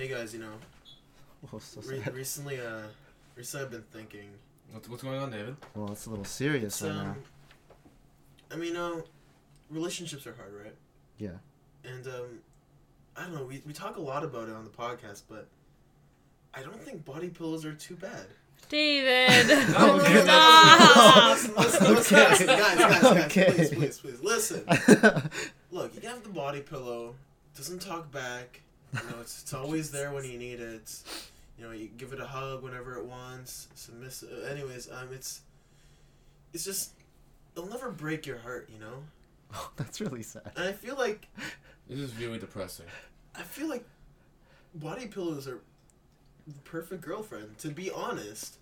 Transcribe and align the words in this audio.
Hey 0.00 0.08
guys, 0.08 0.32
you 0.32 0.40
know, 0.40 0.52
Oh, 1.52 1.58
so 1.58 1.82
re- 1.82 2.00
sad. 2.02 2.14
recently, 2.14 2.58
uh, 2.58 2.84
recently 3.36 3.66
I've 3.66 3.70
been 3.70 3.82
thinking. 3.92 4.30
What's, 4.72 4.88
what's 4.88 5.02
going 5.02 5.18
on, 5.18 5.30
David? 5.30 5.56
Well, 5.74 5.92
it's 5.92 6.06
a 6.06 6.10
little 6.10 6.24
serious 6.24 6.80
It's, 6.80 6.82
right 6.84 6.94
now. 7.04 7.16
I 8.50 8.56
mean, 8.56 8.76
uh, 8.76 9.02
relationships 9.68 10.26
are 10.26 10.32
hard, 10.32 10.54
right? 10.54 10.74
Yeah. 11.18 11.32
And 11.84 12.06
um, 12.06 12.38
I 13.14 13.24
don't 13.24 13.34
know. 13.34 13.44
We 13.44 13.60
we 13.66 13.74
talk 13.74 13.98
a 13.98 14.00
lot 14.00 14.24
about 14.24 14.48
it 14.48 14.54
on 14.54 14.64
the 14.64 14.70
podcast, 14.70 15.24
but 15.28 15.48
I 16.54 16.62
don't 16.62 16.82
think 16.82 17.04
body 17.04 17.28
pillows 17.28 17.66
are 17.66 17.74
too 17.74 17.96
bad. 17.96 18.24
David, 18.70 19.50
Oh, 19.76 20.00
Okay, 20.02 20.22
stop. 20.22 21.28
Listen, 21.32 21.54
listen, 21.56 21.94
listen, 21.94 22.16
Okay. 22.16 22.30
listen, 22.30 22.46
guys, 22.46 22.78
guys, 22.78 23.02
guys, 23.02 23.24
Okay. 23.26 23.52
please, 23.54 23.68
please, 23.74 23.98
please, 23.98 24.20
listen. 24.22 24.64
Look, 25.70 25.94
you 26.02 26.08
have 26.08 26.22
the 26.22 26.30
body 26.30 26.62
pillow. 26.62 27.16
Doesn't 27.54 27.82
talk 27.82 28.10
back. 28.10 28.62
You 28.92 29.00
know, 29.10 29.20
it's, 29.20 29.42
it's 29.42 29.54
always 29.54 29.90
there 29.90 30.12
when 30.12 30.24
you 30.24 30.38
need 30.38 30.60
it. 30.60 31.02
You 31.58 31.64
know, 31.66 31.72
you 31.72 31.88
give 31.96 32.12
it 32.12 32.20
a 32.20 32.24
hug 32.26 32.62
whenever 32.62 32.96
it 32.96 33.04
wants. 33.04 33.68
Submissive. 33.74 34.44
Anyways, 34.50 34.90
um, 34.90 35.08
it's 35.12 35.42
it's 36.52 36.64
just 36.64 36.92
it'll 37.54 37.68
never 37.68 37.90
break 37.90 38.26
your 38.26 38.38
heart. 38.38 38.68
You 38.72 38.80
know, 38.80 39.02
Oh, 39.54 39.70
That's 39.76 40.00
really 40.00 40.22
sad. 40.22 40.50
and 40.56 40.64
I 40.68 40.72
feel 40.72 40.96
like 40.96 41.28
This 41.88 41.98
is 41.98 42.16
really 42.16 42.38
depressing. 42.38 42.86
I 43.34 43.42
feel 43.42 43.68
like 43.68 43.84
body 44.74 45.06
pillows 45.06 45.46
are 45.48 45.60
the 46.46 46.54
perfect 46.64 47.02
girlfriend. 47.02 47.58
To 47.58 47.68
be 47.68 47.90
honest, 47.90 48.56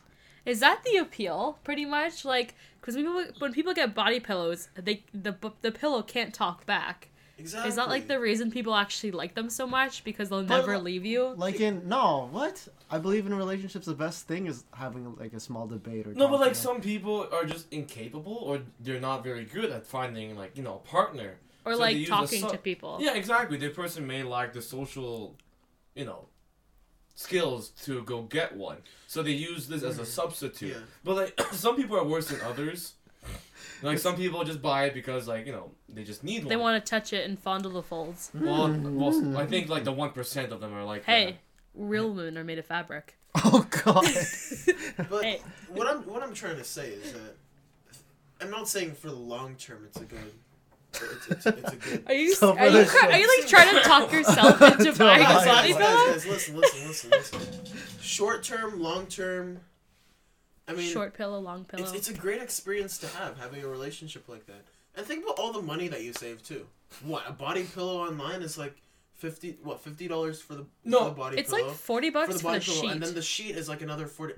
Is 0.45 0.61
that 0.61 0.83
the 0.85 0.97
appeal? 0.99 1.59
Pretty 1.65 1.85
much, 1.85 2.25
like, 2.25 2.55
because 2.81 2.97
when 2.97 3.05
people 3.07 3.25
when 3.39 3.53
people 3.53 3.75
get 3.75 3.95
body 3.95 4.21
pillows, 4.21 4.69
they 4.75 5.05
the 5.15 5.35
the 5.63 5.71
pillow 5.73 6.03
can't 6.03 6.35
talk 6.35 6.67
back. 6.67 7.09
Exactly. 7.39 7.69
Is 7.69 7.77
that 7.77 7.89
like 7.89 8.09
the 8.09 8.21
reason 8.21 8.51
people 8.51 8.75
actually 8.75 9.13
like 9.13 9.35
them 9.35 9.49
so 9.49 9.67
much 9.67 10.05
because 10.05 10.29
they'll 10.29 10.43
But, 10.43 10.59
never 10.59 10.79
leave 10.79 11.07
you? 11.07 11.35
Like 11.37 11.61
in 11.61 11.89
no, 11.89 12.29
what? 12.31 12.67
I 12.91 12.99
believe 12.99 13.27
in 13.27 13.35
relationships. 13.35 13.87
The 13.87 13.95
best 13.95 14.27
thing 14.27 14.47
is 14.47 14.65
having 14.73 15.15
like 15.17 15.33
a 15.33 15.41
small 15.41 15.67
debate 15.67 16.07
or. 16.07 16.15
No, 16.15 16.29
but 16.29 16.41
like 16.41 16.55
talking. 16.55 16.55
some 16.55 16.81
people 16.81 17.29
are 17.33 17.45
just 17.45 17.67
incapable, 17.73 18.37
or 18.43 18.61
they're 18.81 19.01
not 19.01 19.25
very 19.25 19.45
good 19.45 19.71
at 19.71 19.87
finding 19.87 20.37
like 20.37 20.57
you 20.57 20.63
know 20.63 20.75
a 20.75 20.89
partner. 20.89 21.39
Or 21.65 21.75
so 21.75 21.81
like 21.81 21.97
use 21.97 22.09
a 22.09 22.11
talking 22.11 22.43
su- 22.43 22.51
to 22.51 22.59
people? 22.59 22.99
Yeah, 23.01 23.15
exactly. 23.15 23.59
The 23.59 23.69
person 23.71 24.07
may 24.07 24.23
lack 24.23 24.53
the 24.53 24.63
social, 24.63 25.37
you 25.95 26.05
know, 26.07 26.27
skills 27.15 27.71
to 27.85 28.03
go 28.05 28.23
get 28.23 28.57
one, 28.57 28.79
so 29.07 29.23
they 29.23 29.33
use 29.33 29.69
this 29.69 29.83
as 29.83 29.99
a 29.99 30.07
substitute. 30.07 30.71
Yeah. 30.71 30.83
But 31.05 31.17
like 31.17 31.41
some 31.53 31.77
people 31.77 31.97
are 31.97 32.05
worse 32.05 32.29
than 32.29 32.41
others. 32.41 32.95
Like 33.83 33.99
some 33.99 34.17
people 34.17 34.43
just 34.45 34.61
buy 34.61 34.85
it 34.87 34.95
because 34.95 35.29
like 35.29 35.47
you 35.47 35.53
know 35.53 35.71
they 35.89 36.05
just 36.05 36.25
need 36.25 36.41
one. 36.41 36.49
They 36.49 36.57
want 36.57 36.85
to 36.85 36.91
touch 36.91 37.13
it 37.13 37.29
and 37.29 37.39
fondle 37.39 37.73
the 37.73 37.83
folds. 37.83 38.31
Well, 38.35 38.69
well, 38.73 39.37
I 39.39 39.47
think 39.47 39.69
like 39.69 39.85
the 39.85 39.93
one 39.93 40.11
percent 40.11 40.53
of 40.53 40.61
them 40.61 40.75
are 40.75 40.85
like. 40.85 41.05
Hey, 41.05 41.39
real 41.75 42.13
women 42.13 42.37
are 42.39 42.45
made 42.45 42.59
of 42.59 42.67
fabric. 42.67 43.17
Oh 43.45 43.65
god. 43.85 44.05
But 45.11 45.23
Hey. 45.25 45.41
what 45.73 45.87
I'm 45.87 45.99
what 46.03 46.23
I'm 46.23 46.35
trying 46.35 46.57
to 46.57 46.65
say 46.65 46.89
is 46.91 47.13
that 47.13 47.37
I'm 48.41 48.51
not 48.51 48.69
saying 48.69 48.95
for 48.95 49.09
the 49.09 49.15
long 49.15 49.55
term 49.57 49.85
it's 49.85 50.01
a 50.01 50.05
good. 50.05 50.33
It's, 50.95 51.29
it's, 51.29 51.47
it's 51.47 51.73
a 51.73 51.77
good. 51.77 52.05
Are 52.09 52.15
you 52.15 52.35
So 52.35 52.57
are 52.57 52.67
you, 52.69 52.85
for 52.85 53.07
are 53.07 53.17
you 53.19 53.29
like 53.39 53.47
trying 53.49 53.75
to 53.75 53.81
talk 53.83 54.11
yourself 54.11 54.61
into 54.63 54.93
buying 54.99 55.23
a 55.23 55.25
body 55.29 55.73
guys, 55.73 55.77
pillow? 55.77 55.79
guys, 55.79 56.25
guys, 56.25 56.27
listen, 56.27 56.57
listen, 56.57 56.89
listen, 56.89 57.11
listen. 57.11 57.41
Short 58.01 58.43
term, 58.43 58.81
long 58.81 59.07
term. 59.07 59.61
I 60.69 60.75
mean, 60.75 60.91
Short 60.93 61.15
pillow, 61.15 61.39
long 61.41 61.65
pillow. 61.65 61.83
it's 61.83 61.93
it's 61.93 62.09
a 62.11 62.15
great 62.15 62.43
experience 62.43 62.99
to 62.99 63.07
have 63.09 63.39
having 63.39 63.63
a 63.65 63.69
relationship 63.69 64.29
like 64.29 64.47
that. 64.47 64.63
And 64.97 65.07
think 65.07 65.25
about 65.25 65.39
all 65.39 65.53
the 65.53 65.63
money 65.63 65.89
that 65.89 66.03
you 66.03 66.13
save 66.13 66.43
too. 66.43 66.67
What 67.05 67.25
a 67.27 67.33
body 67.33 67.65
pillow 67.65 67.99
online 68.07 68.43
is 68.43 68.59
like 68.59 68.75
fifty. 69.15 69.57
What 69.63 69.81
fifty 69.81 70.09
dollars 70.09 70.41
for 70.41 70.55
the, 70.55 70.67
No, 70.85 70.99
for 71.01 71.05
the 71.07 71.11
body 71.13 71.39
It's 71.39 71.51
pillow 71.51 71.69
like 71.69 71.77
forty 71.77 72.11
bucks 72.11 72.29
for 72.29 72.33
the 72.35 72.39
for 72.41 72.53
the 72.59 72.61
pillow, 72.61 72.81
sheet. 72.83 72.91
and 72.93 73.03
then 73.03 73.15
the 73.15 73.23
sheet 73.23 73.57
is 73.57 73.69
like 73.69 73.83
another 73.83 74.07
forty. 74.07 74.35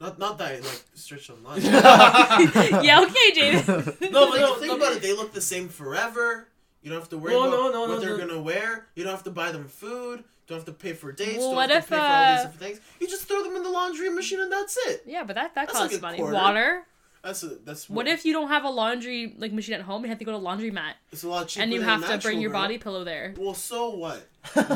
Not 0.00 0.18
not 0.18 0.38
that 0.38 0.52
it, 0.56 0.64
like 0.64 0.82
stretched 0.94 1.30
online. 1.30 1.62
yeah, 1.62 3.00
okay, 3.02 3.32
Jaden. 3.36 4.00
No, 4.10 4.30
but 4.30 4.32
think, 4.32 4.40
no, 4.40 4.54
think 4.54 4.66
no, 4.66 4.76
about 4.76 4.78
but- 4.88 4.96
it. 4.96 5.02
They 5.02 5.12
look 5.12 5.32
the 5.32 5.40
same 5.40 5.68
forever. 5.68 6.48
You 6.82 6.90
don't 6.90 6.98
have 6.98 7.08
to 7.10 7.18
worry 7.18 7.32
No, 7.34 7.42
about 7.46 7.50
no, 7.52 7.70
no, 7.72 7.80
what 7.82 7.88
no, 7.90 8.00
they're 8.00 8.18
no. 8.18 8.26
gonna 8.26 8.40
wear. 8.42 8.86
You 8.96 9.04
don't 9.04 9.12
have 9.12 9.22
to 9.24 9.30
buy 9.30 9.52
them 9.52 9.68
food. 9.68 10.24
Don't 10.52 10.66
have 10.66 10.66
to 10.66 10.72
pay 10.84 10.92
for 10.92 11.12
dates. 11.12 11.38
Well, 11.38 11.48
don't 11.48 11.56
what 11.56 11.70
have 11.70 11.78
if, 11.78 11.84
to 11.88 11.90
pay 11.90 11.96
for 11.96 12.02
all 12.02 12.08
these 12.08 12.40
uh, 12.40 12.42
different 12.48 12.60
things. 12.60 12.80
You 13.00 13.08
just 13.08 13.26
throw 13.26 13.42
them 13.42 13.56
in 13.56 13.62
the 13.62 13.70
laundry 13.70 14.10
machine 14.10 14.40
and 14.40 14.52
that's 14.52 14.76
it. 14.88 15.02
yeah, 15.06 15.24
but 15.24 15.34
that 15.36 15.54
that 15.54 15.68
That's 15.68 15.74
like 15.78 15.82
costs 15.90 15.98
a 15.98 16.02
money. 16.02 16.18
quarter. 16.18 16.34
Water. 16.34 16.82
That's 17.24 17.42
a, 17.44 17.46
that's 17.64 17.88
What 17.88 18.08
if 18.08 18.24
you 18.24 18.32
don't 18.32 18.48
have 18.48 18.64
a 18.64 18.68
laundry 18.68 19.34
like 19.38 19.52
machine 19.52 19.74
at 19.76 19.82
home? 19.82 20.02
You 20.02 20.08
have 20.10 20.18
to 20.18 20.24
go 20.24 20.32
to 20.32 20.38
laundromat, 20.44 20.94
it's 21.12 21.22
a 21.22 21.28
lot 21.28 21.46
cheaper 21.48 21.62
and 21.62 21.72
you 21.72 21.78
than 21.78 21.88
have 21.88 22.08
to 22.10 22.18
bring 22.18 22.40
your 22.40 22.50
girl. 22.50 22.62
body 22.62 22.78
pillow 22.78 23.04
there. 23.04 23.32
Well, 23.38 23.54
so 23.54 23.90
what? 23.90 24.28
At 24.56 24.68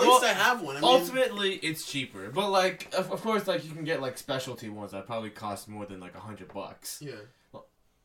least 0.00 0.24
I 0.24 0.32
have 0.36 0.62
one. 0.62 0.76
I 0.76 0.80
mean, 0.80 0.88
Ultimately, 0.90 1.56
it's 1.56 1.84
cheaper, 1.84 2.30
but 2.30 2.48
like, 2.50 2.92
of, 2.96 3.12
of 3.12 3.20
course, 3.22 3.46
like 3.46 3.64
you 3.64 3.70
can 3.72 3.84
get 3.84 4.00
like 4.00 4.16
specialty 4.18 4.70
ones 4.70 4.92
that 4.92 5.06
probably 5.06 5.30
cost 5.30 5.68
more 5.68 5.84
than 5.86 6.00
like 6.00 6.14
a 6.16 6.20
hundred 6.20 6.52
bucks. 6.52 7.00
yeah. 7.04 7.12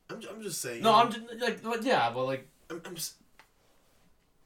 I'm, 0.10 0.22
I'm 0.30 0.42
just 0.44 0.62
saying. 0.62 0.84
No, 0.84 0.94
I'm 0.94 1.12
just 1.12 1.26
like, 1.42 1.64
but 1.64 1.84
yeah, 1.84 2.12
but 2.14 2.26
like, 2.26 2.48
I'm, 2.70 2.82
I'm 2.86 2.96
just. 2.96 3.16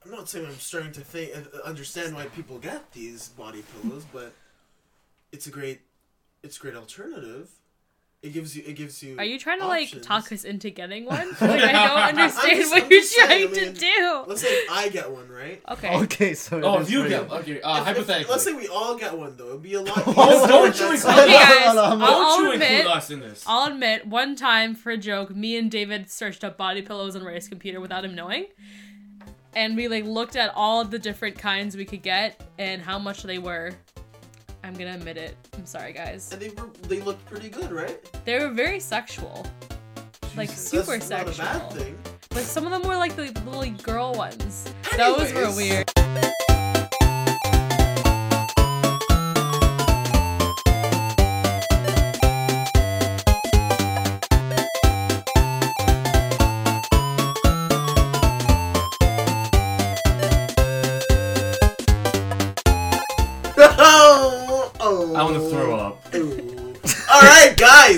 I'm 0.04 0.12
not 0.12 0.28
saying 0.30 0.46
I'm 0.48 0.54
starting 0.56 0.92
to 0.94 1.02
think 1.02 1.32
uh, 1.36 1.58
understand 1.68 2.16
why 2.16 2.26
people 2.28 2.58
get 2.58 2.92
these 2.92 3.30
body 3.30 3.64
pillows, 3.82 4.06
but 4.12 4.34
it's 5.32 5.48
a 5.48 5.52
great, 5.52 5.82
it's 6.44 6.58
a 6.58 6.60
great 6.60 6.76
alternative. 6.76 7.50
It 8.24 8.34
gives 8.34 8.56
you. 8.56 8.64
It 8.68 8.74
gives 8.76 9.02
you. 9.02 9.18
Are 9.18 9.24
you 9.24 9.40
trying 9.40 9.60
to 9.62 9.66
options. 9.66 9.94
like 9.96 10.02
talk 10.04 10.32
us 10.32 10.44
into 10.44 10.70
getting 10.70 11.06
one? 11.06 11.28
Like, 11.42 11.64
I 11.64 11.88
don't 11.88 12.20
understand 12.20 12.56
just- 12.60 12.72
what 12.72 12.90
you're 12.92 13.02
saying, 13.02 13.28
trying 13.28 13.64
I 13.64 13.66
mean, 13.66 13.74
to 13.74 13.80
do. 13.80 14.24
Let's 14.28 14.42
say 14.42 14.60
I 14.70 14.90
get 14.90 15.10
one, 15.10 15.28
right? 15.28 15.60
Okay. 15.70 15.96
okay, 16.04 16.34
so. 16.36 16.62
oh, 16.64 16.82
if 16.82 16.92
you 16.92 17.02
for 17.02 17.10
get 17.10 17.32
okay, 17.32 17.62
uh, 17.62 17.78
If- 17.78 17.80
if- 17.82 17.86
hypothetically, 17.86 18.32
let's 18.32 18.44
say 18.44 18.54
we 18.54 18.68
all 18.68 18.96
get 18.96 19.18
one 19.18 19.38
though. 19.38 19.50
It'd 19.50 19.64
be 19.64 19.74
a 19.74 19.82
lot. 19.82 20.04
Oh, 20.06 20.48
don't 20.48 20.80
you 20.80 20.92
include- 20.92 21.14
Okay, 21.18 21.34
guys, 21.34 21.76
I'll. 21.76 21.78
I'll 21.80 21.98
don't 22.38 22.44
you 22.44 22.52
admit, 22.54 22.72
include 22.72 22.92
us 22.96 23.10
in 23.10 23.20
this? 23.22 23.44
I'll 23.48 23.72
admit, 23.72 24.06
one 24.06 24.36
time 24.36 24.76
for 24.76 24.92
a 24.92 24.98
joke, 24.98 25.36
me 25.36 25.58
and 25.58 25.72
David 25.72 26.12
searched 26.12 26.44
up 26.44 26.58
body 26.58 26.84
pillows 26.84 27.16
on 27.16 27.24
Ray's 27.24 27.48
computer 27.48 27.80
without 27.80 28.06
him 28.06 28.14
knowing. 28.14 28.46
And 29.54 29.76
we 29.76 29.88
like 29.88 30.06
looked 30.06 30.36
at 30.36 30.52
all 30.56 30.86
the 30.86 31.00
different 31.00 31.38
kinds 31.38 31.76
we 31.76 31.86
could 31.86 32.02
get 32.02 32.42
and 32.58 32.82
how 32.82 32.98
much 32.98 33.24
they 33.24 33.38
were. 33.38 33.74
I'm 34.64 34.74
gonna 34.74 34.94
admit 34.94 35.18
it. 35.18 35.36
I'm 35.58 35.66
sorry, 35.66 35.92
guys. 35.94 36.32
And 36.32 36.42
they 36.42 36.50
were. 36.50 36.70
They 36.84 37.02
looked 37.02 37.26
pretty 37.26 37.50
good, 37.50 37.72
right? 37.72 38.00
They 38.26 38.40
were 38.40 38.50
very 38.50 38.80
sexual. 38.80 39.46
Like 40.38 40.50
super 40.50 40.98
that's 40.98 41.10
not 41.10 41.28
a 41.28 41.34
sexual. 41.34 41.46
bad 41.46 41.74
thing. 41.74 42.00
But 42.30 42.44
some 42.44 42.66
of 42.66 42.72
them 42.72 42.88
were 42.88 42.96
like 42.96 43.16
the 43.18 43.24
little 43.46 43.70
girl 43.84 44.14
ones. 44.14 44.74
Those 44.98 45.34
were 45.34 45.54
weird. 45.54 45.91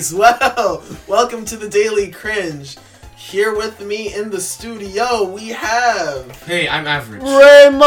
Guys. 0.04 0.14
Well, 0.14 0.84
welcome 1.08 1.46
to 1.46 1.56
the 1.56 1.70
Daily 1.70 2.12
Cringe. 2.12 2.78
Here 3.16 3.56
with 3.56 3.80
me 3.80 4.14
in 4.14 4.30
the 4.30 4.42
studio, 4.42 5.24
we 5.24 5.48
have 5.50 6.30
Hey, 6.44 6.68
I'm 6.68 6.86
average. 6.88 7.22
Raymond 7.22 7.82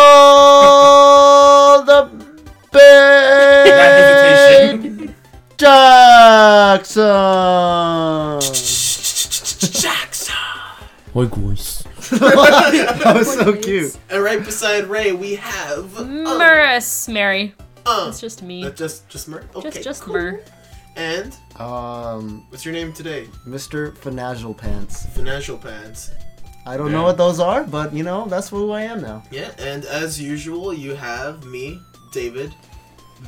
the 1.87 2.10
That 2.72 3.65
Big 3.66 3.72
hesitation. 3.75 5.15
Jackson. 5.59 7.03
Jackson. 9.72 10.34
Oi, 11.15 11.26
guys. 11.26 11.84
that 12.10 13.12
was 13.16 13.34
so 13.34 13.55
cute. 13.56 13.97
And 14.10 14.22
right 14.22 14.43
beside 14.44 14.87
Ray, 14.87 15.12
we 15.12 15.34
have 15.37 15.84
Murris, 15.93 17.09
Mary. 17.12 17.55
Uh, 17.84 18.06
It's 18.08 18.20
just 18.20 18.43
me. 18.43 18.64
uh, 18.64 18.70
just 18.70 19.06
just 19.08 19.29
Mer. 19.29 19.44
Okay, 19.55 19.70
Just 19.70 19.82
just 19.85 20.02
cool. 20.02 20.14
Mur. 20.14 20.41
And 20.96 21.37
Um, 21.58 22.44
what's 22.50 22.64
your 22.64 22.75
name 22.75 22.93
today? 22.93 23.28
Mr. 23.46 23.96
Financial 23.98 24.52
Pants. 24.54 25.06
Financial 25.14 25.56
Pants. 25.58 26.10
I 26.66 26.76
don't 26.76 26.88
Yeah. 26.88 26.93
know 26.98 27.02
what 27.04 27.16
those 27.16 27.38
are, 27.40 27.62
but 27.64 27.93
you 27.94 28.02
know 28.02 28.26
that's 28.28 28.48
who 28.48 28.72
I 28.72 28.82
am 28.82 29.00
now. 29.00 29.22
Yeah, 29.31 29.50
and 29.58 29.84
as 29.84 30.20
usual, 30.20 30.72
you 30.75 30.94
have 30.96 31.44
me, 31.44 31.81
David, 32.12 32.52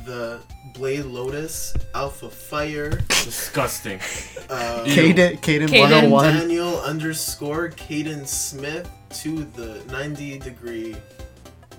the 0.05 0.39
Blade 0.75 1.05
Lotus, 1.05 1.73
Alpha 1.95 2.29
Fire, 2.29 3.01
Disgusting. 3.23 3.99
uh, 4.49 4.83
Caden, 4.85 5.39
Caden 5.41 5.67
Caden. 5.69 5.79
101. 5.79 6.33
Daniel 6.33 6.79
underscore 6.81 7.69
Caden 7.69 8.27
Smith 8.27 8.87
to 9.21 9.45
the 9.55 9.81
90 9.91 10.37
degree 10.39 10.95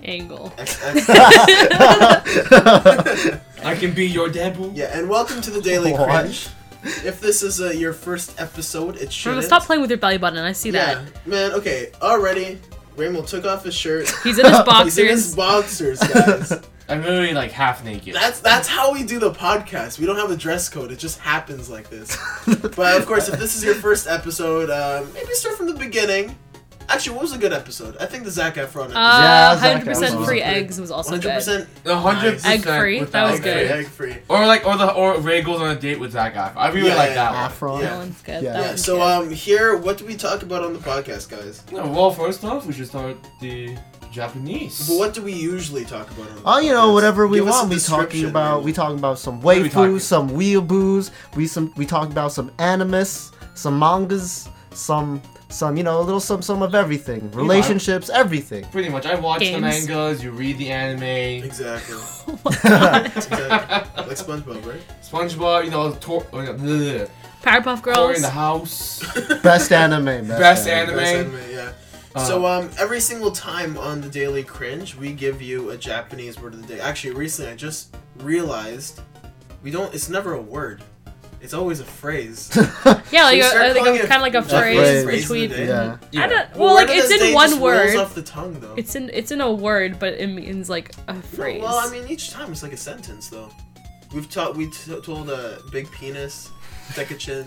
Angle. 0.03 0.51
XX. 0.57 1.05
I 3.63 3.75
can 3.75 3.93
be 3.93 4.05
your 4.07 4.27
Deadpool. 4.29 4.75
yeah, 4.75 4.97
and 4.97 5.07
welcome 5.09 5.41
to 5.41 5.51
the 5.51 5.61
Daily 5.61 5.91
What? 5.93 6.09
Cringe. 6.09 6.47
If 6.83 7.21
this 7.21 7.43
is 7.43 7.61
uh, 7.61 7.69
your 7.69 7.93
first 7.93 8.39
episode, 8.41 8.97
it 8.97 9.13
should 9.13 9.29
Remember, 9.29 9.45
stop 9.45 9.63
playing 9.63 9.81
with 9.81 9.91
your 9.91 9.99
belly 9.99 10.17
button. 10.17 10.39
I 10.39 10.51
see 10.51 10.71
Yeah, 10.71 10.95
that. 10.95 11.27
man. 11.27 11.51
Okay, 11.53 11.91
already. 12.01 12.59
Raymond 12.97 13.27
took 13.27 13.45
off 13.45 13.63
his 13.63 13.75
shirt. 13.75 14.09
He's 14.23 14.39
in 14.39 14.45
his 14.45 14.53
boxers. 14.63 14.95
He's 14.95 14.97
in 14.97 15.07
his 15.07 15.35
boxers. 15.35 15.99
boxers, 15.99 16.49
guys. 16.49 16.61
I'm 16.89 17.03
really 17.03 17.33
like 17.33 17.51
half 17.51 17.85
naked. 17.85 18.15
That's 18.15 18.39
that's 18.41 18.67
how 18.67 18.91
we 18.91 19.03
do 19.03 19.17
the 19.19 19.31
podcast. 19.31 19.97
We 19.99 20.05
don't 20.07 20.17
have 20.17 20.31
a 20.31 20.35
dress 20.35 20.67
code. 20.67 20.91
It 20.91 20.97
just 20.99 21.19
happens 21.19 21.69
like 21.69 21.89
this. 21.89 22.17
But 22.75 22.99
of 22.99 23.05
course, 23.05 23.29
if 23.29 23.39
this 23.39 23.55
is 23.55 23.63
your 23.63 23.75
first 23.75 24.07
episode, 24.07 24.69
um, 24.69 25.13
maybe 25.13 25.31
start 25.33 25.55
from 25.55 25.67
the 25.67 25.75
beginning. 25.75 26.35
Actually, 26.93 27.15
what 27.15 27.21
was 27.23 27.33
a 27.33 27.37
good 27.37 27.53
episode? 27.53 27.95
I 27.99 28.05
think 28.05 28.23
the 28.25 28.31
Zac 28.31 28.55
Efron 28.55 28.65
episode. 28.85 28.95
Uh, 28.97 29.21
Yeah, 29.21 29.55
hundred 29.57 29.85
percent 29.85 30.15
Efron. 30.15 30.25
free 30.25 30.41
eggs 30.41 30.79
was 30.79 30.91
also 30.91 31.11
One 31.11 31.21
hundred 31.21 31.29
good. 31.29 31.35
percent 31.35 31.69
A 31.85 31.95
hundred 31.95 32.31
Nice. 32.33 32.41
percent 32.43 32.67
Egg 32.67 32.79
free, 32.79 32.99
that 33.03 33.31
was 33.31 33.39
egg 33.39 33.45
egg 33.47 33.53
free, 33.53 33.53
good. 33.67 33.71
egg 33.71 33.87
free. 33.87 34.15
Or 34.27 34.45
like, 34.45 34.65
or 34.67 34.77
the 34.77 34.91
or 34.93 35.19
Ray 35.19 35.41
goes 35.41 35.61
on 35.61 35.71
a 35.75 35.79
date 35.79 35.99
with 35.99 36.11
Zach 36.11 36.33
Efron. 36.35 36.57
I 36.57 36.69
really 36.69 36.89
Yeah, 36.89 36.95
like 36.95 37.09
yeah, 37.09 37.15
that 37.31 37.31
one. 37.33 37.51
Afron. 37.51 37.81
Yeah. 37.81 37.89
That 37.89 37.97
one's 37.97 38.21
good. 38.21 38.43
Yeah. 38.43 38.51
That 38.53 38.59
Yeah. 38.61 38.67
one's 38.67 38.83
So 38.85 38.95
good. 38.97 39.01
um, 39.03 39.29
here, 39.31 39.77
what 39.77 39.97
do 39.97 40.05
we 40.05 40.15
talk 40.15 40.43
about 40.43 40.63
on 40.63 40.73
the 40.73 40.79
podcast, 40.79 41.29
guys? 41.29 41.63
No, 41.71 41.87
well, 41.87 42.11
first 42.11 42.43
off, 42.43 42.65
we 42.65 42.73
should 42.73 42.87
start 42.87 43.15
the 43.39 43.77
Japanese. 44.11 44.87
But 44.89 44.97
what 44.97 45.13
do 45.13 45.21
we 45.21 45.31
usually 45.31 45.85
talk 45.85 46.09
about 46.11 46.29
on 46.29 46.35
the 46.35 46.41
Oh, 46.45 46.59
you 46.59 46.73
know, 46.73 46.91
whatever 46.91 47.25
we 47.27 47.37
Give 47.37 47.47
want. 47.47 47.69
We 47.69 47.79
talking 47.79 48.25
about 48.25 48.47
Raymond. 48.49 48.65
we 48.65 48.73
talking 48.73 48.97
about 48.99 49.17
some 49.19 49.41
What 49.41 49.57
are 49.57 49.61
we 49.61 49.69
talking? 49.69 49.95
waifus, 49.95 50.01
some 50.01 50.29
weeaboos. 50.31 51.11
We 51.35 51.47
some 51.47 51.71
we 51.77 51.85
talk 51.85 52.09
about 52.09 52.33
some 52.33 52.51
animus, 52.59 53.31
some 53.53 53.79
mangas, 53.79 54.49
some 54.73 55.21
some 55.51 55.77
you 55.77 55.83
know 55.83 55.99
a 55.99 56.01
little 56.03 56.19
some 56.19 56.41
some 56.41 56.61
of 56.63 56.73
everything. 56.73 57.29
Relationships, 57.31 58.09
everything. 58.09 58.63
Pretty 58.65 58.89
much, 58.89 59.05
I 59.05 59.15
watch 59.15 59.39
the 59.41 59.59
mangas. 59.59 60.23
You 60.23 60.31
read 60.31 60.57
the 60.57 60.71
anime. 60.71 61.03
Exactly. 61.45 61.97
Oh 62.27 62.39
my 62.45 62.55
God. 62.63 63.05
exactly. 63.17 64.03
like 64.05 64.17
SpongeBob, 64.17 64.65
right? 64.65 64.81
SpongeBob, 65.01 65.65
you 65.65 65.71
know, 65.71 65.91
tor- 65.99 66.25
uh, 66.33 66.53
bleh, 66.53 67.09
Powerpuff 67.41 67.81
Tori 67.83 67.95
Girls. 67.95 68.15
in 68.17 68.21
the 68.21 68.29
house. 68.29 69.17
Best 69.43 69.71
anime. 69.71 70.05
Best, 70.27 70.27
Best 70.39 70.67
anime. 70.67 70.99
anime. 70.99 71.31
Best 71.31 71.45
anime, 71.49 71.51
yeah. 71.55 71.71
Uh, 72.15 72.25
so 72.25 72.45
um, 72.45 72.69
every 72.77 72.99
single 72.99 73.31
time 73.31 73.77
on 73.77 74.01
the 74.01 74.09
Daily 74.09 74.43
Cringe, 74.43 74.95
we 74.95 75.13
give 75.13 75.41
you 75.41 75.71
a 75.71 75.77
Japanese 75.77 76.39
word 76.39 76.53
of 76.53 76.61
the 76.65 76.75
day. 76.75 76.79
Actually, 76.81 77.13
recently 77.15 77.51
I 77.51 77.55
just 77.55 77.95
realized 78.17 79.01
we 79.63 79.71
don't. 79.71 79.93
It's 79.93 80.09
never 80.09 80.33
a 80.33 80.41
word. 80.41 80.83
It's 81.41 81.53
always 81.55 81.79
a 81.79 81.85
phrase. 81.85 82.51
yeah, 83.11 83.23
like 83.23 83.33
we 83.33 83.41
a, 83.41 83.43
start 83.45 83.63
I 83.63 83.67
a, 83.69 84.07
kind 84.07 84.13
of 84.13 84.21
like 84.21 84.35
a 84.35 84.37
a 84.39 84.41
phrase 84.43 85.03
phrase. 85.03 85.21
between. 85.23 85.49
Phrase 85.49 85.51
of 85.51 85.67
the 85.67 86.07
day. 86.07 86.07
Yeah. 86.11 86.23
I 86.23 86.27
don't. 86.27 86.49
Well, 86.55 86.75
Well, 86.75 86.75
like 86.75 86.89
it's 86.91 87.09
in 87.11 87.33
one 87.33 87.49
just 87.49 87.59
rolls 87.59 87.61
word. 87.63 87.95
off 87.97 88.13
the 88.15 88.21
tongue, 88.21 88.59
though. 88.59 88.75
It's 88.77 88.95
in 88.95 89.09
it's 89.11 89.31
in 89.31 89.41
a 89.41 89.51
word, 89.51 89.97
but 89.99 90.13
it 90.15 90.27
means 90.27 90.69
like 90.69 90.91
a 91.07 91.13
No, 91.15 91.21
phrase. 91.21 91.61
well, 91.63 91.75
I 91.77 91.89
mean, 91.91 92.07
each 92.07 92.29
time 92.29 92.51
it's 92.51 92.61
like 92.61 92.73
a 92.73 92.77
sentence, 92.77 93.27
though. 93.29 93.49
We've 94.13 94.29
taught. 94.29 94.55
We 94.55 94.69
t- 94.69 94.99
told 95.01 95.29
a 95.29 95.33
uh, 95.33 95.59
big 95.71 95.89
penis, 95.91 96.49
dekachin, 96.89 97.45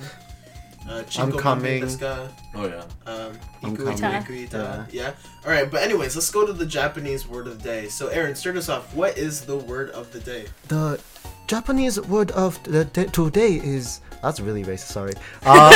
uh, 0.88 1.02
I'm 1.18 1.32
coming. 1.32 1.82
deska, 1.82 2.28
Oh 2.54 2.66
yeah. 2.66 2.84
um, 3.06 3.32
I'm 3.62 3.76
iku, 3.76 3.84
coming. 3.84 4.22
iku, 4.22 4.32
ita. 4.44 4.86
Yeah. 4.92 5.12
All 5.44 5.50
right, 5.52 5.70
but 5.70 5.82
anyways, 5.82 6.14
let's 6.14 6.30
go 6.30 6.46
to 6.46 6.52
the 6.52 6.66
Japanese 6.66 7.26
word 7.26 7.46
of 7.46 7.58
the 7.62 7.64
day. 7.64 7.88
So, 7.88 8.08
Aaron, 8.08 8.34
start 8.34 8.56
us 8.56 8.68
off. 8.68 8.94
What 8.94 9.16
is 9.18 9.42
the 9.42 9.56
word 9.56 9.90
of 9.90 10.10
the 10.12 10.20
day? 10.20 10.46
The 10.68 11.00
Japanese 11.46 12.00
word 12.00 12.30
of 12.32 12.62
the 12.64 12.84
day 12.86 13.04
today 13.06 13.54
is 13.62 14.00
that's 14.22 14.40
really 14.40 14.64
racist. 14.64 14.92
Sorry. 14.92 15.12
Uh, 15.46 15.70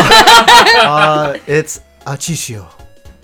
uh, 0.79 1.39
it's 1.47 1.81
achishio. 2.07 2.67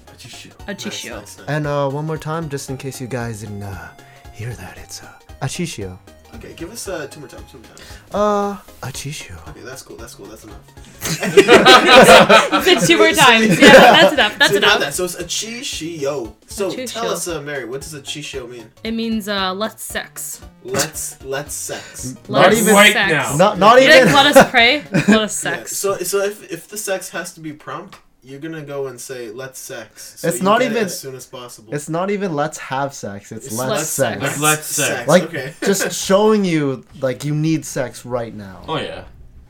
a 0.09 0.13
chishio. 0.17 0.53
Nice, 0.67 0.79
nice, 0.87 1.39
nice. 1.39 1.49
And 1.49 1.67
uh, 1.67 1.89
one 1.91 2.07
more 2.07 2.19
time, 2.19 2.49
just 2.49 2.71
in 2.71 2.77
case 2.77 3.01
you 3.01 3.07
guys 3.07 3.41
didn't 3.41 3.63
uh, 3.63 3.89
hear 4.33 4.53
that, 4.55 4.79
it's 4.79 5.03
uh, 5.03 5.13
achishio. 5.43 5.99
Okay, 6.37 6.53
give 6.55 6.71
us 6.73 6.89
uh, 6.89 7.07
two 7.07 7.21
more 7.21 7.29
times. 7.29 7.51
Two 7.51 7.59
more 7.59 7.67
times. 7.69 7.83
Uh, 8.13 8.57
achishio. 8.87 9.49
Okay, 9.51 9.61
that's 9.61 9.83
cool. 9.83 9.97
That's 9.97 10.15
cool. 10.15 10.27
That's 10.27 10.45
enough. 10.45 10.61
You 11.35 12.63
said 12.63 12.87
two 12.87 12.97
more 12.99 13.13
times. 13.13 13.61
Yeah, 13.61 13.73
that's 13.73 14.13
enough. 14.19 14.39
That's 14.39 14.51
so 14.53 14.57
enough. 14.57 14.81
That, 14.81 14.95
so 14.95 15.05
it's 15.05 15.15
a 15.17 15.25
chishio. 15.25 16.35
So 16.47 16.71
Achishio. 16.71 16.93
tell 16.93 17.11
us, 17.11 17.29
uh, 17.29 17.41
Mary, 17.43 17.65
what 17.67 17.83
does 17.83 17.95
a 17.95 18.01
chishio 18.01 18.49
mean? 18.49 18.71
It 18.83 18.93
means 18.93 19.29
uh, 19.29 19.53
let's 19.55 19.83
sex. 19.83 20.41
Let's 20.65 21.23
let's 21.25 21.55
sex. 21.55 22.15
Not 22.29 22.47
Let's 22.51 22.61
even- 22.63 22.75
right 22.75 22.93
sex. 22.93 23.11
now. 23.13 23.37
Not 23.37 23.59
not 23.59 23.79
even. 23.81 24.07
like, 24.07 24.15
let 24.15 24.37
us 24.37 24.51
pray. 24.51 24.83
Let 24.93 25.09
us 25.09 25.45
Yeah, 25.45 25.57
sex. 25.57 25.77
So 25.77 25.97
so 25.99 26.21
if 26.23 26.51
if 26.51 26.69
the 26.69 26.77
sex 26.79 27.11
has 27.11 27.33
to 27.35 27.41
be 27.41 27.53
prompt, 27.53 27.99
you're 28.25 28.41
gonna 28.41 28.63
go 28.63 28.87
and 28.87 29.01
say 29.01 29.31
let's 29.31 29.59
sex. 29.59 30.15
So 30.21 30.29
It's 30.29 30.39
you 30.39 30.45
not 30.45 30.61
get 30.61 30.69
it 30.69 30.71
even- 30.73 30.85
as 30.87 30.99
soon 30.99 31.15
as 31.15 31.27
possible. 31.27 31.75
It's 31.75 31.89
not 31.89 32.11
even 32.11 32.35
let's 32.35 32.59
have 32.59 32.95
sex. 32.95 33.31
It's, 33.33 33.47
It's 33.47 33.57
let's, 33.57 33.71
let's 33.71 33.89
sex. 33.89 34.21
sex. 34.23 34.33
Like, 34.33 34.41
let's 34.41 34.67
sex. 34.67 35.09
Like 35.09 35.23
okay. 35.25 35.55
just 35.63 35.93
showing 35.93 36.45
you 36.45 36.85
like 37.01 37.25
you 37.25 37.35
need 37.35 37.65
sex 37.65 38.05
right 38.07 38.35
now. 38.35 38.65
Oh 38.67 38.79
yeah. 38.79 39.05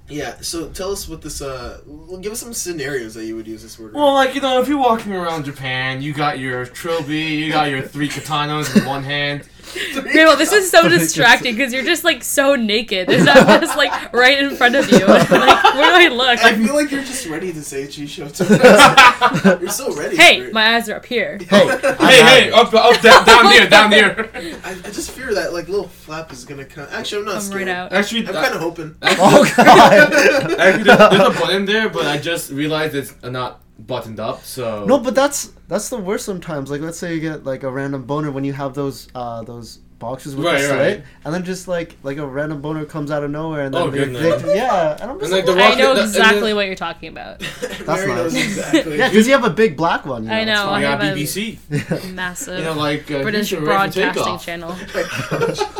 yeah. 0.08 0.36
So 0.40 0.68
tell 0.70 0.90
us 0.92 1.08
what 1.08 1.22
this 1.22 1.40
uh. 1.40 1.80
Well, 1.86 2.18
give 2.20 2.32
us 2.32 2.40
some 2.40 2.52
scenarios 2.52 3.14
that 3.14 3.24
you 3.26 3.36
would 3.36 3.46
use 3.46 3.62
this 3.62 3.78
word. 3.78 3.94
Well, 3.94 4.12
like 4.14 4.34
you 4.34 4.40
know, 4.40 4.60
if 4.60 4.68
you're 4.68 4.78
walking 4.78 5.12
around 5.12 5.44
Japan, 5.44 6.02
you 6.02 6.12
got 6.12 6.38
your 6.38 6.66
trilby, 6.66 7.16
you 7.20 7.52
got 7.52 7.70
your 7.70 7.82
three 7.82 8.08
katanas 8.08 8.76
in 8.76 8.84
one 8.84 9.02
hand. 9.04 9.48
Rainbow, 9.94 10.36
this 10.36 10.52
is 10.52 10.70
so 10.70 10.88
distracting 10.88 11.54
because 11.56 11.72
you're 11.72 11.84
just 11.84 12.04
like 12.04 12.22
so 12.22 12.54
naked. 12.54 13.08
There's 13.08 13.24
not 13.24 13.46
just 13.60 13.76
like 13.76 14.12
right 14.12 14.38
in 14.38 14.54
front 14.56 14.74
of 14.76 14.88
you. 14.90 14.98
like, 15.06 15.28
where 15.30 15.98
do 15.98 16.04
I 16.04 16.08
look? 16.14 16.38
I 16.44 16.54
feel 16.56 16.74
like 16.74 16.90
you're 16.90 17.02
just 17.02 17.26
ready 17.26 17.52
to 17.52 17.62
say 17.62 17.84
Chisho 17.86 18.30
too. 18.34 19.60
you're 19.60 19.68
so 19.70 19.92
ready. 19.94 20.16
for 20.16 20.22
Hey, 20.22 20.40
it. 20.42 20.52
my 20.52 20.76
eyes 20.76 20.88
are 20.88 20.96
up 20.96 21.06
here. 21.06 21.38
Hey, 21.38 21.66
Hey, 21.68 22.22
hey, 22.22 22.50
up, 22.52 22.72
up, 22.74 23.00
down, 23.00 23.24
down 23.24 23.52
here, 23.52 23.68
down 23.68 23.90
here. 23.92 24.30
I, 24.64 24.70
I 24.70 24.90
just 24.90 25.10
fear 25.10 25.34
that 25.34 25.52
like 25.52 25.68
little 25.68 25.88
flap 25.88 26.32
is 26.32 26.44
gonna 26.44 26.64
come. 26.64 26.86
Actually, 26.90 27.20
I'm 27.20 27.24
not 27.26 27.32
Come 27.34 27.40
scared. 27.42 27.66
right 27.66 27.68
out. 27.76 27.92
Actually, 27.92 28.26
I'm 28.28 28.34
kind 28.34 28.54
of 28.54 28.60
hoping. 28.60 28.96
oh 29.02 29.52
god. 29.56 30.60
actually, 30.60 30.84
there's, 30.84 30.98
there's 31.10 31.36
a 31.36 31.40
button 31.40 31.64
there, 31.64 31.88
but 31.88 32.06
I 32.06 32.18
just 32.18 32.50
realized 32.50 32.94
it's 32.94 33.14
not 33.22 33.60
buttoned 33.78 34.20
up. 34.20 34.42
So 34.44 34.84
No, 34.84 34.98
but 34.98 35.14
that's 35.14 35.52
that's 35.68 35.88
the 35.88 35.98
worst 35.98 36.24
sometimes. 36.24 36.70
Like 36.70 36.80
let's 36.80 36.98
say 36.98 37.14
you 37.14 37.20
get 37.20 37.44
like 37.44 37.62
a 37.62 37.70
random 37.70 38.04
boner 38.04 38.30
when 38.30 38.44
you 38.44 38.52
have 38.52 38.74
those 38.74 39.08
uh 39.14 39.42
those 39.42 39.78
boxes 39.98 40.34
with 40.36 40.44
Right, 40.44 40.60
the 40.60 40.66
slit, 40.68 40.78
right. 40.98 41.04
and 41.24 41.32
then 41.32 41.44
just 41.44 41.66
like 41.68 41.96
like 42.02 42.18
a 42.18 42.26
random 42.26 42.60
boner 42.60 42.84
comes 42.84 43.10
out 43.10 43.22
of 43.24 43.30
nowhere, 43.30 43.64
and 43.64 43.74
then 43.74 43.82
Oh, 43.82 43.90
they, 43.90 43.98
goodness. 43.98 44.42
they- 44.42 44.54
yeah, 44.56 44.96
and 45.00 45.10
I'm 45.10 45.18
just 45.18 45.32
And, 45.32 45.46
like, 45.46 45.46
like, 45.46 45.46
the 45.46 45.52
I 45.62 45.64
rocket- 45.70 45.78
know 45.78 45.90
and 45.90 45.98
then- 45.98 46.08
exactly 46.08 46.52
what 46.54 46.66
you're 46.66 46.74
talking 46.74 47.08
about. 47.08 47.40
Mary 47.86 48.06
nice. 48.12 48.34
exactly. 48.34 48.98
yeah, 48.98 49.08
because 49.08 49.26
you 49.26 49.32
have 49.32 49.44
a 49.44 49.50
big 49.50 49.76
black 49.76 50.04
one. 50.04 50.24
You 50.24 50.30
know, 50.30 50.34
I 50.36 50.44
know, 50.44 50.68
I 50.70 50.80
have 50.82 51.00
BBC. 51.00 51.58
Massive 52.14 52.58
You 52.58 52.64
know, 52.64 52.74
like 52.74 53.10
uh, 53.10 53.22
British 53.22 53.50
Houston, 53.50 53.68
ready 53.68 53.92
for 53.92 54.00
Broadcasting. 54.12 54.38
Channel. 54.38 55.76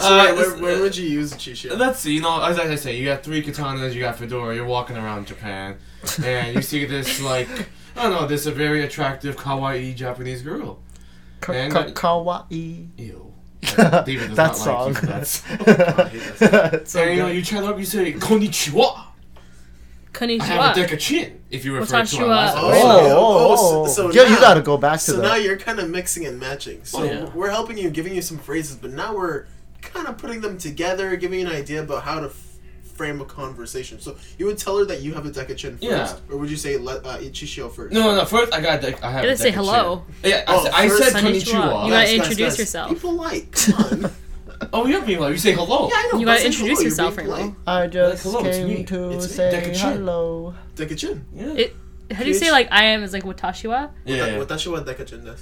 So 0.00 0.08
Uh, 0.18 0.34
where, 0.34 0.56
where 0.58 0.80
would 0.82 0.96
you 0.96 1.08
use 1.08 1.32
Chisho? 1.34 1.76
Let's 1.78 2.00
see, 2.00 2.14
you 2.14 2.20
know, 2.22 2.42
as 2.42 2.58
I 2.58 2.74
say, 2.76 2.96
you 2.96 3.04
got 3.06 3.22
three 3.22 3.42
katanas, 3.42 3.92
you 3.94 4.00
got 4.00 4.16
fedora, 4.18 4.54
you're 4.54 4.64
walking 4.66 4.96
around 4.96 5.26
Japan, 5.26 5.76
and 6.24 6.54
you 6.54 6.62
see 6.62 6.84
this, 6.86 7.20
like, 7.20 7.48
I 7.96 8.02
don't 8.04 8.12
know, 8.12 8.26
this 8.26 8.46
a 8.46 8.52
very 8.52 8.82
attractive, 8.84 9.36
kawaii 9.36 9.94
Japanese 9.94 10.42
girl. 10.42 10.78
Ka- 11.40 11.52
And, 11.52 11.72
ka- 11.72 11.80
uh, 11.80 11.90
kawaii. 11.92 12.88
Ew. 12.98 13.26
David 14.06 14.28
does 14.28 14.36
that 14.36 14.46
not 14.48 14.56
song. 14.56 14.92
like 14.94 14.94
you 14.94 15.00
for 15.00 15.06
that. 15.66 16.00
I 16.40 16.46
that 16.46 16.74
It's 16.74 16.94
and, 16.96 17.10
you 17.10 17.16
know, 17.22 17.28
you 17.28 17.42
chat 17.42 17.62
up, 17.64 17.78
you 17.78 17.84
say, 17.84 18.12
konnichiwa. 18.14 19.06
I 20.12 20.22
have 20.22 20.22
a 20.22 20.26
Konnichiwa. 20.26 20.74
deca 20.74 20.98
chin, 20.98 21.40
if 21.50 21.64
you 21.64 21.74
refer 21.74 22.04
to 22.04 22.18
our 22.18 22.26
last 22.26 22.56
Oh, 22.58 22.68
episode. 22.70 22.86
Oh, 22.86 23.16
oh, 23.16 23.16
Oh, 23.16 23.82
oh, 23.84 23.86
so- 23.86 24.10
so 24.10 24.12
Yo, 24.12 24.24
you 24.24 24.36
gotta 24.40 24.60
go 24.60 24.76
back 24.76 24.94
to 24.98 25.04
So 25.04 25.16
that. 25.16 25.22
now 25.22 25.34
you're 25.36 25.56
kind 25.56 25.78
of 25.78 25.88
mixing 25.88 26.26
and 26.26 26.38
matching. 26.40 26.80
So 26.84 27.00
Oh, 27.00 27.04
yeah. 27.04 27.30
we're 27.34 27.50
helping 27.50 27.78
you, 27.78 27.90
giving 27.90 28.14
you 28.14 28.22
some 28.22 28.38
phrases, 28.38 28.76
but 28.76 28.90
now 28.92 29.14
we're 29.14 29.46
kind 29.82 30.06
of 30.08 30.18
putting 30.18 30.40
them 30.40 30.58
together, 30.58 31.16
giving 31.16 31.40
you 31.40 31.46
an 31.46 31.52
idea 31.52 31.82
about 31.82 32.02
how 32.02 32.20
to 32.20 32.26
f- 32.26 32.46
frame 32.94 33.20
a 33.20 33.24
conversation. 33.24 33.98
So 34.00 34.16
you 34.38 34.46
would 34.46 34.58
tell 34.58 34.76
her 34.78 34.84
that 34.86 35.00
you 35.02 35.14
have 35.14 35.24
a 35.26 35.30
decachin 35.30 35.72
first, 35.72 35.82
Yeah. 35.82 36.16
or 36.30 36.36
would 36.38 36.50
you 36.50 36.56
say 36.56 36.76
let 36.76 37.04
uh, 37.06 37.18
Ichishio 37.18 37.72
first? 37.72 37.92
No, 37.94 38.00
no, 38.02 38.16
no, 38.16 38.24
first 38.24 38.52
I 38.52 38.60
got, 38.60 38.80
dec- 38.82 39.02
I 39.02 39.10
have 39.10 39.24
You 39.24 39.30
gotta 39.30 39.36
say 39.42 39.50
hello. 39.50 40.04
Yeah, 40.22 40.44
I, 40.46 40.54
Oh, 40.54 40.64
said- 40.64 40.72
I 40.74 40.88
first 40.88 41.02
said 41.12 41.12
konnichiwa. 41.24 41.62
konnichiwa. 41.62 41.84
You 41.86 41.90
gotta 41.92 42.14
introduce 42.14 42.58
yourself. 42.58 42.90
Be 42.90 42.96
polite. 42.96 43.52
Come 43.52 44.04
on. 44.04 44.10
Oh, 44.74 44.84
you're 44.86 45.00
being 45.00 45.18
like, 45.20 45.32
you 45.32 45.38
say 45.38 45.52
hello. 45.52 45.88
yeah, 45.88 45.94
I 45.96 46.08
know. 46.12 46.18
You 46.20 46.26
gotta 46.26 46.44
introduce 46.44 46.78
hello, 46.78 46.82
yourself, 46.82 47.16
being 47.16 47.30
Rainbow. 47.30 47.56
I 47.66 47.86
just 47.86 48.22
hello, 48.24 48.40
it's 48.44 48.58
came 48.58 48.68
me. 48.68 48.84
to 48.84 49.10
It's 49.12 49.26
me, 49.28 49.32
say 49.32 49.50
Deca-chin. 49.54 49.92
hello. 49.96 50.54
polite. 50.76 50.90
Decachin. 50.90 51.22
Yeah. 51.34 51.52
It- 51.54 51.76
How 52.12 52.22
do 52.24 52.28
you 52.28 52.34
say 52.34 52.50
like 52.52 52.68
I 52.70 52.84
am 52.92 53.02
is 53.02 53.14
like 53.14 53.24
watashiwa? 53.24 53.90
yeah. 54.04 54.16
yeah. 54.16 54.38
Watashi 54.38 54.70
wa 54.70 54.80
desu. 54.80 55.40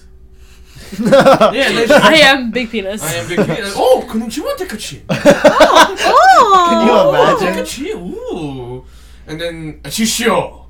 Yeah, 1.00 1.68
and 1.68 1.78
then- 1.90 2.02
I 2.02 2.14
am 2.16 2.50
big 2.50 2.70
penis. 2.70 3.02
I 3.02 3.14
am 3.14 3.28
big 3.28 3.38
penis. 3.46 3.74
Oh, 3.76 4.04
konnichiwa, 4.08 4.56
deca-chin. 4.56 5.02
oh. 5.10 6.66
Can 6.70 6.86
you 6.86 6.92
Oh, 6.92 7.10
imagine? 7.10 7.64
deca-chin, 7.64 7.96
Ooh. 7.96 8.84
And 9.26 9.40
then 9.40 9.80
a 9.84 9.88
chishio. 9.88 10.64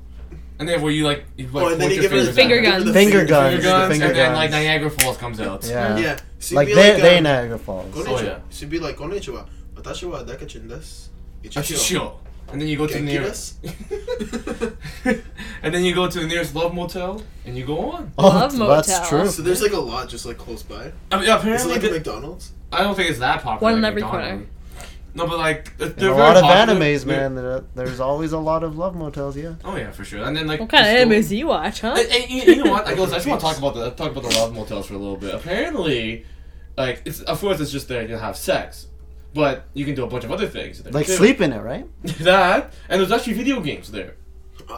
And 0.59 0.67
then 0.67 0.81
where 0.81 0.91
you 0.91 1.05
like, 1.05 1.23
you 1.37 1.47
like 1.47 1.63
Oh, 1.65 1.69
and 1.71 1.79
then 1.81 1.89
you 1.91 2.01
give 2.01 2.11
her 2.11 2.21
the 2.21 2.33
Finger 2.33 2.55
out. 2.57 2.61
give 2.61 2.73
her 2.73 2.79
the 2.79 2.85
guns. 2.85 2.93
Finger 2.95 3.17
finger- 3.19 3.25
guns. 3.25 3.53
Finger 3.53 3.61
the 3.63 3.69
guns, 3.69 3.91
finger 3.93 4.05
and 4.07 4.15
then 4.15 4.33
like. 4.33 4.51
Niagara 4.51 4.89
Falls 4.89 5.17
comes 5.17 5.39
out. 5.39 5.63
Yeah. 5.65 5.97
Yeah. 5.97 6.19
So 6.39 6.51
you'd 6.53 6.55
Like 6.57 6.67
be 6.67 6.73
they 6.73 6.93
like, 6.93 7.01
they 7.01 7.17
um, 7.19 7.23
Niagara 7.23 7.59
Falls. 7.59 7.95
Konnichiwa. 7.95 8.07
Oh, 8.19 8.21
yeah. 8.23 8.39
So 8.49 8.61
you'd 8.61 8.69
be 8.71 8.79
like, 8.79 8.97
konnichiwa. 8.97 9.47
Watashi 9.75 10.09
wa 10.11 10.23
decachin 10.23 10.67
desu. 10.67 11.07
A 11.43 11.47
Ichishio. 11.47 11.61
shishio. 11.77 12.13
And 12.51 12.59
then 12.61 12.67
you 12.67 12.77
go 12.77 12.87
to 12.87 12.93
the 12.93 12.99
nearest. 13.01 13.57
and 15.63 15.73
then 15.73 15.83
you 15.83 15.93
go 15.93 16.09
to 16.09 16.19
the 16.19 16.27
nearest 16.27 16.55
love 16.55 16.73
motel, 16.73 17.21
and 17.45 17.57
you 17.57 17.65
go 17.65 17.91
on. 17.91 18.11
Oh, 18.17 18.27
Love 18.27 18.51
that's 18.51 18.89
motel. 18.89 19.07
true. 19.09 19.27
So 19.27 19.41
there's 19.41 19.61
like 19.61 19.73
a 19.73 19.79
lot 19.79 20.09
just 20.09 20.25
like 20.25 20.37
close 20.37 20.63
by. 20.63 20.91
I 21.11 21.15
mean, 21.15 21.23
Is 21.23 21.29
it 21.29 21.31
apparently, 21.37 21.71
like 21.73 21.83
a 21.83 21.87
the- 21.87 21.91
McDonald's? 21.95 22.51
I 22.71 22.83
don't 22.83 22.95
think 22.95 23.09
it's 23.09 23.19
that 23.19 23.41
popular. 23.41 23.71
One 23.71 23.77
in 23.77 23.81
like 23.81 23.91
every 23.91 24.01
McDonald's. 24.03 24.31
corner. 24.31 24.45
No, 25.15 25.25
but 25.25 25.39
like 25.39 25.75
they're 25.77 25.87
In 25.87 25.93
a 25.93 25.95
very 25.97 26.13
lot 26.13 26.37
of 26.37 26.43
popular. 26.43 26.79
animes, 26.79 27.05
man, 27.05 27.33
there, 27.35 27.63
there's 27.73 27.99
always 27.99 28.31
a 28.31 28.37
lot 28.37 28.63
of 28.63 28.77
love 28.77 28.95
motels. 28.95 29.35
Yeah. 29.35 29.55
Oh 29.65 29.75
yeah, 29.75 29.89
for 29.91 30.05
sure. 30.05 30.23
And 30.23 30.37
then 30.37 30.45
like 30.45 30.59
What 30.59 30.69
kind 30.69 30.85
of 30.85 31.07
animes 31.07 31.29
do 31.29 31.35
you 31.37 31.47
watch, 31.47 31.81
huh? 31.81 31.95
And, 31.97 32.07
and 32.11 32.29
you, 32.29 32.41
you 32.43 32.63
know 32.63 32.71
what? 32.71 32.85
I, 32.87 32.93
goes, 32.93 33.11
I 33.11 33.15
just 33.15 33.27
want 33.27 33.41
to 33.41 33.45
talk 33.47 33.57
about 33.57 33.73
the 33.73 33.89
talk 33.91 34.11
about 34.11 34.23
the 34.29 34.35
love 34.37 34.53
motels 34.53 34.85
for 34.85 34.93
a 34.93 34.97
little 34.97 35.17
bit. 35.17 35.33
Apparently, 35.33 36.25
like 36.77 37.01
it's 37.05 37.21
of 37.21 37.39
course 37.39 37.59
it's 37.59 37.71
just 37.71 37.87
there 37.87 38.07
to 38.07 38.19
have 38.19 38.37
sex, 38.37 38.85
but 39.33 39.65
you 39.73 39.85
can 39.85 39.95
do 39.95 40.03
a 40.03 40.07
bunch 40.07 40.23
of 40.23 40.31
other 40.31 40.47
things. 40.47 40.81
there, 40.81 40.91
Like 40.91 41.05
too. 41.07 41.13
sleep 41.13 41.41
in 41.41 41.53
it, 41.53 41.59
right? 41.59 41.85
that, 42.19 42.73
and 42.89 42.99
there's 42.99 43.11
actually 43.11 43.33
video 43.33 43.59
games 43.59 43.91
there. 43.91 44.15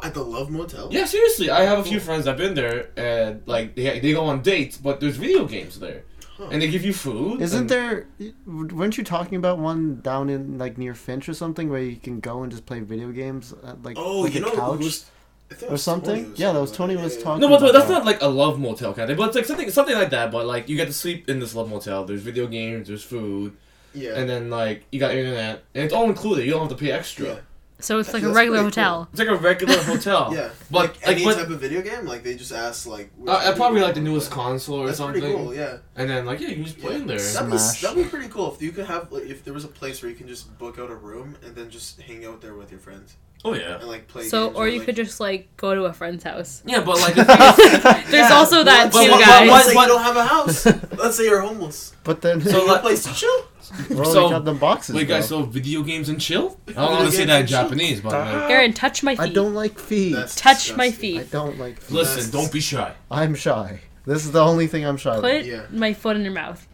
At 0.03 0.13
the 0.13 0.23
Love 0.23 0.49
Motel. 0.49 0.87
Yeah, 0.91 1.05
seriously, 1.05 1.49
I 1.49 1.63
have 1.63 1.79
a 1.79 1.83
few 1.83 1.99
friends 1.99 2.23
that've 2.25 2.37
been 2.37 2.53
there, 2.53 2.89
and 2.95 3.41
like 3.45 3.75
they 3.75 3.99
they 3.99 4.13
go 4.13 4.23
on 4.25 4.41
dates, 4.41 4.77
but 4.77 4.99
there's 5.01 5.17
video 5.17 5.45
games 5.45 5.79
there, 5.79 6.03
Huh. 6.37 6.47
and 6.51 6.61
they 6.61 6.69
give 6.69 6.85
you 6.85 6.93
food. 6.93 7.41
Isn't 7.41 7.61
and- 7.61 7.69
there? 7.69 8.07
Weren't 8.45 8.97
you 8.97 9.03
talking 9.03 9.37
about 9.37 9.57
one 9.59 9.99
down 10.01 10.29
in 10.29 10.57
like 10.57 10.77
near 10.77 10.93
Finch 10.93 11.27
or 11.27 11.33
something 11.33 11.69
where 11.69 11.81
you 11.83 11.97
can 11.97 12.21
go 12.21 12.41
and 12.43 12.51
just 12.51 12.65
play 12.65 12.79
video 12.79 13.09
games 13.11 13.53
at 13.65 13.83
like 13.83 13.97
Oh, 13.97 14.19
like 14.21 14.33
you 14.35 14.39
a 14.39 14.43
know 14.47 14.55
couch 14.55 14.79
who 14.79 14.85
was, 14.85 15.05
I 15.51 15.55
think 15.55 15.71
it 15.71 15.73
or 15.73 15.77
something? 15.77 16.23
Tony 16.25 16.35
Yeah, 16.37 16.53
that 16.53 16.61
was 16.61 16.71
Tony 16.71 16.95
was. 16.95 17.17
Yeah, 17.17 17.23
talking. 17.23 17.41
No, 17.41 17.49
but, 17.49 17.59
but 17.59 17.73
that's 17.73 17.85
about 17.85 17.99
not 17.99 18.05
like 18.05 18.21
a 18.21 18.27
love 18.27 18.59
motel 18.61 18.93
kind 18.93 19.03
of 19.03 19.07
thing. 19.09 19.17
But 19.17 19.27
it's 19.29 19.35
like 19.35 19.45
something 19.45 19.69
something 19.71 19.95
like 19.95 20.11
that. 20.11 20.31
But 20.31 20.45
like 20.45 20.69
you 20.69 20.77
get 20.77 20.85
to 20.87 20.93
sleep 20.93 21.27
in 21.27 21.39
this 21.39 21.53
love 21.53 21.69
motel. 21.69 22.05
There's 22.05 22.21
video 22.21 22.47
games. 22.47 22.87
There's 22.87 23.03
food, 23.03 23.57
Yeah. 23.93 24.11
and 24.15 24.29
then 24.29 24.49
like 24.49 24.83
you 24.91 24.99
got 24.99 25.11
internet, 25.15 25.63
and 25.75 25.83
it's 25.83 25.93
all 25.93 26.05
included. 26.09 26.45
You 26.45 26.51
don't 26.51 26.61
have 26.69 26.77
to 26.77 26.83
pay 26.83 26.91
extra. 26.91 27.25
Yeah. 27.25 27.39
So 27.79 27.97
it's 27.97 28.13
like 28.13 28.21
That's 28.21 28.31
a 28.31 28.35
regular 28.35 28.59
pretty 28.59 28.75
cool. 28.75 28.83
hotel. 28.83 29.09
It's 29.11 29.19
like 29.19 29.27
a 29.29 29.35
regular 29.35 29.77
hotel. 29.83 30.31
Yeah. 30.35 30.49
But 30.69 30.77
like, 30.79 30.89
like, 31.07 31.07
any 31.15 31.23
but- 31.25 31.35
type 31.37 31.49
of 31.49 31.59
video 31.59 31.81
game, 31.81 32.05
like 32.05 32.21
they 32.21 32.35
just 32.35 32.51
ask 32.51 32.85
like. 32.85 33.09
which 33.17 33.27
Uh, 33.27 33.33
uh, 33.33 33.55
probably 33.55 33.79
game 33.79 33.85
like 33.87 33.95
the 33.95 34.01
you 34.01 34.07
newest 34.09 34.29
want. 34.35 34.49
console 34.49 34.79
or 34.81 34.85
That's 34.85 34.99
something. 34.99 35.19
pretty 35.19 35.35
cool. 35.35 35.55
Yeah. 35.55 35.77
And 35.95 36.07
then 36.07 36.25
like 36.27 36.39
yeah, 36.41 36.49
you 36.49 36.55
can 36.57 36.65
just 36.65 36.77
play 36.79 36.93
yeah. 36.93 36.99
in 36.99 37.07
there. 37.07 37.17
That'd 37.17 37.49
be 37.49 37.57
Smash. 37.57 37.81
that'd 37.81 38.03
be 38.03 38.07
pretty 38.07 38.27
cool 38.29 38.53
if 38.53 38.61
you 38.61 38.71
could 38.71 38.85
have 38.85 39.11
like 39.11 39.23
if 39.23 39.43
there 39.43 39.53
was 39.55 39.63
a 39.65 39.67
place 39.67 40.01
where 40.03 40.11
you 40.11 40.15
can 40.15 40.27
just 40.27 40.55
book 40.59 40.77
out 40.77 40.91
a 40.91 40.95
room 40.95 41.35
and 41.43 41.55
then 41.55 41.71
just 41.71 41.99
hang 42.01 42.23
out 42.23 42.39
there 42.41 42.53
with 42.53 42.69
your 42.69 42.79
friends 42.79 43.15
Oh 43.43 43.53
yeah. 43.53 43.79
and 43.79 43.87
like 43.87 44.07
play. 44.07 44.23
So, 44.23 44.47
games 44.47 44.57
or 44.57 44.67
you 44.67 44.77
like, 44.79 44.85
could 44.85 44.95
just 44.95 45.19
like 45.19 45.55
go 45.57 45.73
to 45.73 45.85
a 45.85 45.93
friend's 45.93 46.23
house. 46.23 46.61
Yeah, 46.65 46.81
but 46.83 46.99
like 47.01 47.15
the 47.15 47.23
There's 48.09 48.29
Yeah, 48.29 48.33
also 48.35 48.63
that 48.63 48.93
let's 48.93 48.97
too, 48.97 49.03
say- 49.11 49.19
guys. 49.19 49.49
Let's 49.49 49.65
say 49.67 49.73
But- 49.73 49.81
you 49.81 49.87
don't 49.87 50.03
have 50.03 50.17
a 50.17 50.25
house. 50.25 50.65
Let's 50.97 51.17
say 51.17 51.23
you're 51.25 51.41
homeless. 51.41 51.95
But 52.03 52.21
then, 52.21 52.41
So, 52.41 52.51
So 52.51 52.65
like- 52.65 52.79
a 52.79 52.81
place 52.81 53.03
to 53.03 53.13
chill. 53.13 53.45
well, 53.97 54.05
so- 54.05 54.25
we 54.25 54.29
got 54.31 54.45
the 54.45 54.53
boxes. 54.53 54.95
wait 54.95 55.07
guys, 55.07 55.27
bro. 55.29 55.41
so 55.41 55.45
video 55.47 55.81
games 55.81 56.09
and 56.09 56.19
chill? 56.21 56.57
I 56.67 56.73
don't 56.73 56.91
want 56.91 57.05
to 57.09 57.11
say 57.11 57.25
that 57.25 57.33
in 57.35 57.39
and 57.41 57.49
chill. 57.49 57.63
Japanese, 57.63 58.01
but 58.01 58.11
like, 58.11 58.27
ah, 58.35 58.47
Aaron, 58.47 58.73
touch 58.73 59.01
my 59.01 59.15
feet. 59.15 59.21
I 59.23 59.29
don't 59.29 59.53
like 59.55 59.79
feet. 59.79 60.13
That's 60.13 60.35
touch 60.35 60.75
my 60.75 60.91
feet. 60.91 61.21
I 61.21 61.23
don't 61.23 61.57
like 61.57 61.79
feet. 61.79 61.95
listen, 61.95 62.15
That's- 62.17 62.31
don't 62.31 62.51
be 62.51 62.59
shy. 62.59 62.93
I'm 63.09 63.33
shy. 63.33 63.79
This 64.05 64.25
is 64.25 64.31
the 64.31 64.41
only 64.43 64.67
thing 64.67 64.85
I'm 64.85 64.97
shy. 64.97 65.15
Put 65.15 65.19
about. 65.19 65.45
Yeah. 65.45 65.65
my 65.71 65.93
foot 65.93 66.15
in 66.15 66.23
your 66.23 66.33
mouth. 66.33 66.67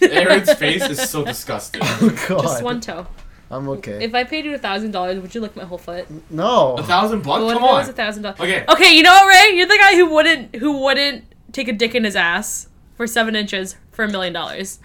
Aaron's 0.00 0.52
face 0.54 0.88
is 0.88 1.10
so 1.10 1.24
disgusting. 1.24 1.80
Oh 1.84 2.16
God. 2.28 2.42
Just 2.42 2.62
one 2.62 2.80
toe. 2.80 3.06
I'm 3.50 3.68
okay. 3.70 4.04
If 4.04 4.14
I 4.14 4.24
paid 4.24 4.44
you 4.44 4.54
a 4.54 4.58
thousand 4.58 4.90
dollars, 4.90 5.20
would 5.20 5.34
you 5.34 5.40
lick 5.40 5.56
my 5.56 5.64
whole 5.64 5.78
foot? 5.78 6.06
no. 6.30 6.74
A 6.76 6.82
thousand 6.82 7.22
bucks? 7.22 7.42
What 7.42 7.52
if 7.56 7.58
Come 7.58 7.68
it 7.68 7.72
was 7.72 7.86
a 7.86 7.90
on. 7.90 7.96
thousand 7.96 8.22
dollars? 8.24 8.40
Okay. 8.40 8.64
Okay, 8.68 8.94
you 8.96 9.02
know 9.02 9.12
what, 9.12 9.26
Ray? 9.28 9.56
You're 9.56 9.66
the 9.66 9.78
guy 9.78 9.94
who 9.96 10.06
wouldn't 10.12 10.56
who 10.56 10.82
wouldn't 10.84 11.24
take 11.52 11.68
a 11.68 11.72
dick 11.72 11.94
in 11.94 12.04
his 12.04 12.14
ass 12.16 12.68
for 12.96 13.06
seven 13.06 13.34
inches 13.34 13.76
for 13.90 14.04
a 14.04 14.08
million 14.08 14.32
dollars. 14.34 14.78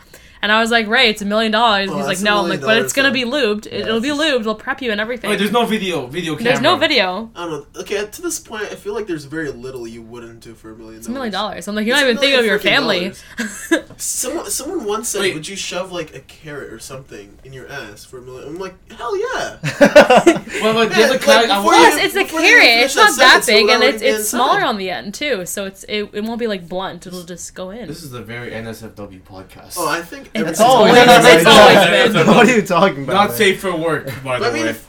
And 0.44 0.52
I 0.52 0.60
was 0.60 0.72
like, 0.72 0.88
Ray, 0.88 1.08
it's 1.10 1.22
a 1.22 1.26
million 1.26 1.54
dollars. 1.54 1.90
Oh, 1.90 1.96
He's 1.96 2.06
like, 2.06 2.18
that's 2.18 2.22
a 2.22 2.26
no. 2.26 2.32
I'm 2.40 2.44
million 2.48 2.62
like, 2.62 2.68
but 2.68 2.78
it's 2.84 2.94
dollars, 2.94 3.14
gonna 3.14 3.14
be 3.14 3.24
lubed. 3.24 3.66
It, 3.66 3.88
It'll 3.88 4.02
be 4.02 4.10
lubed. 4.10 4.42
It'll 4.42 4.56
prep 4.56 4.82
you 4.82 4.92
and 4.92 5.00
everything. 5.00 5.30
Wait, 5.30 5.40
there's 5.40 5.54
no 5.54 5.66
video, 5.66 6.06
video 6.06 6.34
camera. 6.36 6.44
There's 6.52 6.62
no 6.62 6.76
video. 6.76 7.32
I 7.34 7.46
don't 7.46 7.52
know. 7.74 7.82
Okay, 7.82 8.06
to 8.06 8.22
this 8.22 8.40
point, 8.40 8.64
I 8.66 8.76
feel 8.76 8.94
like 8.94 9.08
there's 9.08 9.24
very 9.24 9.52
little 9.52 9.88
you 9.88 10.02
wouldn't 10.02 10.42
do 10.42 10.54
for 10.54 10.72
a 10.72 10.76
million. 10.76 10.98
It's 11.00 11.08
a 11.08 11.12
million 11.12 11.32
dollars. 11.32 11.68
I'm 11.70 11.76
like, 11.76 11.86
you're 11.88 11.96
It's 11.96 12.02
not 12.04 12.08
a 12.08 12.12
even 12.12 12.22
thinking 12.22 12.40
of 12.40 12.46
your 12.46 12.62
million 12.62 13.14
family. 13.14 13.84
Someone, 13.98 14.50
someone 14.50 14.84
once 14.86 15.10
said, 15.10 15.22
Wait. 15.22 15.34
"Would 15.34 15.48
you 15.48 15.56
shove 15.56 15.92
like 15.92 16.14
a 16.16 16.20
carrot 16.22 16.74
or 16.74 16.80
something 16.80 17.38
in 17.46 17.54
your 17.54 17.70
ass 17.70 18.04
for 18.04 18.18
a 18.18 18.22
million? 18.22 18.48
I'm 18.50 18.60
like, 18.60 18.74
hell 18.92 19.16
yeah. 19.18 19.60
Well, 20.62 20.74
but 20.74 20.92
Yeah, 20.92 20.98
the 20.98 21.04
other 21.06 21.14
like, 21.20 21.28
I 21.28 21.42
before 21.48 21.64
want- 21.64 21.78
Plus, 21.78 22.04
it's 22.04 22.16
a 22.16 22.24
before 22.24 22.42
they 22.42 22.48
carrot. 22.48 22.64
finish 22.66 22.84
It's 22.86 22.96
that 22.96 23.02
not 23.02 23.18
that 23.18 23.44
sentence, 23.44 23.48
it 23.48 23.52
big, 23.54 23.64
would 23.66 23.74
and 23.74 23.82
already 23.84 23.96
it's 23.96 24.04
be 24.04 24.10
it's 24.10 24.30
smaller 24.30 24.62
on 24.64 24.78
the 24.78 24.90
end 24.90 25.14
too. 25.14 25.46
So 25.46 25.66
it's 25.66 25.84
it, 25.86 26.10
it 26.14 26.24
won't 26.24 26.40
be 26.40 26.48
like 26.48 26.68
blunt. 26.68 27.08
It'll 27.08 27.24
just 27.24 27.54
go 27.56 27.70
in. 27.70 27.88
This 27.88 28.04
is 28.04 28.14
a 28.14 28.22
very 28.22 28.52
NSFW 28.52 29.22
podcast. 29.22 29.76
Oh, 29.78 29.88
I 29.88 30.02
think 30.02 30.33
It's 30.36 30.60
every 30.60 30.66
always 30.66 30.94
single- 30.94 31.16
been 31.16 31.26
it's 31.38 31.46
like 31.46 31.56
always 31.62 31.76
that. 31.76 32.26
been. 32.26 32.28
what 32.36 32.48
are 32.50 32.56
you 32.56 32.62
talking 32.62 33.04
about? 33.04 33.14
Not 33.14 33.28
man? 33.30 33.38
safe 33.38 33.60
for 33.62 33.76
work, 33.76 34.06
by 34.24 34.40
the 34.40 34.44
But 34.46 34.52
I 34.52 34.54
mean, 34.54 34.64
way. 34.64 34.70
if 34.70 34.88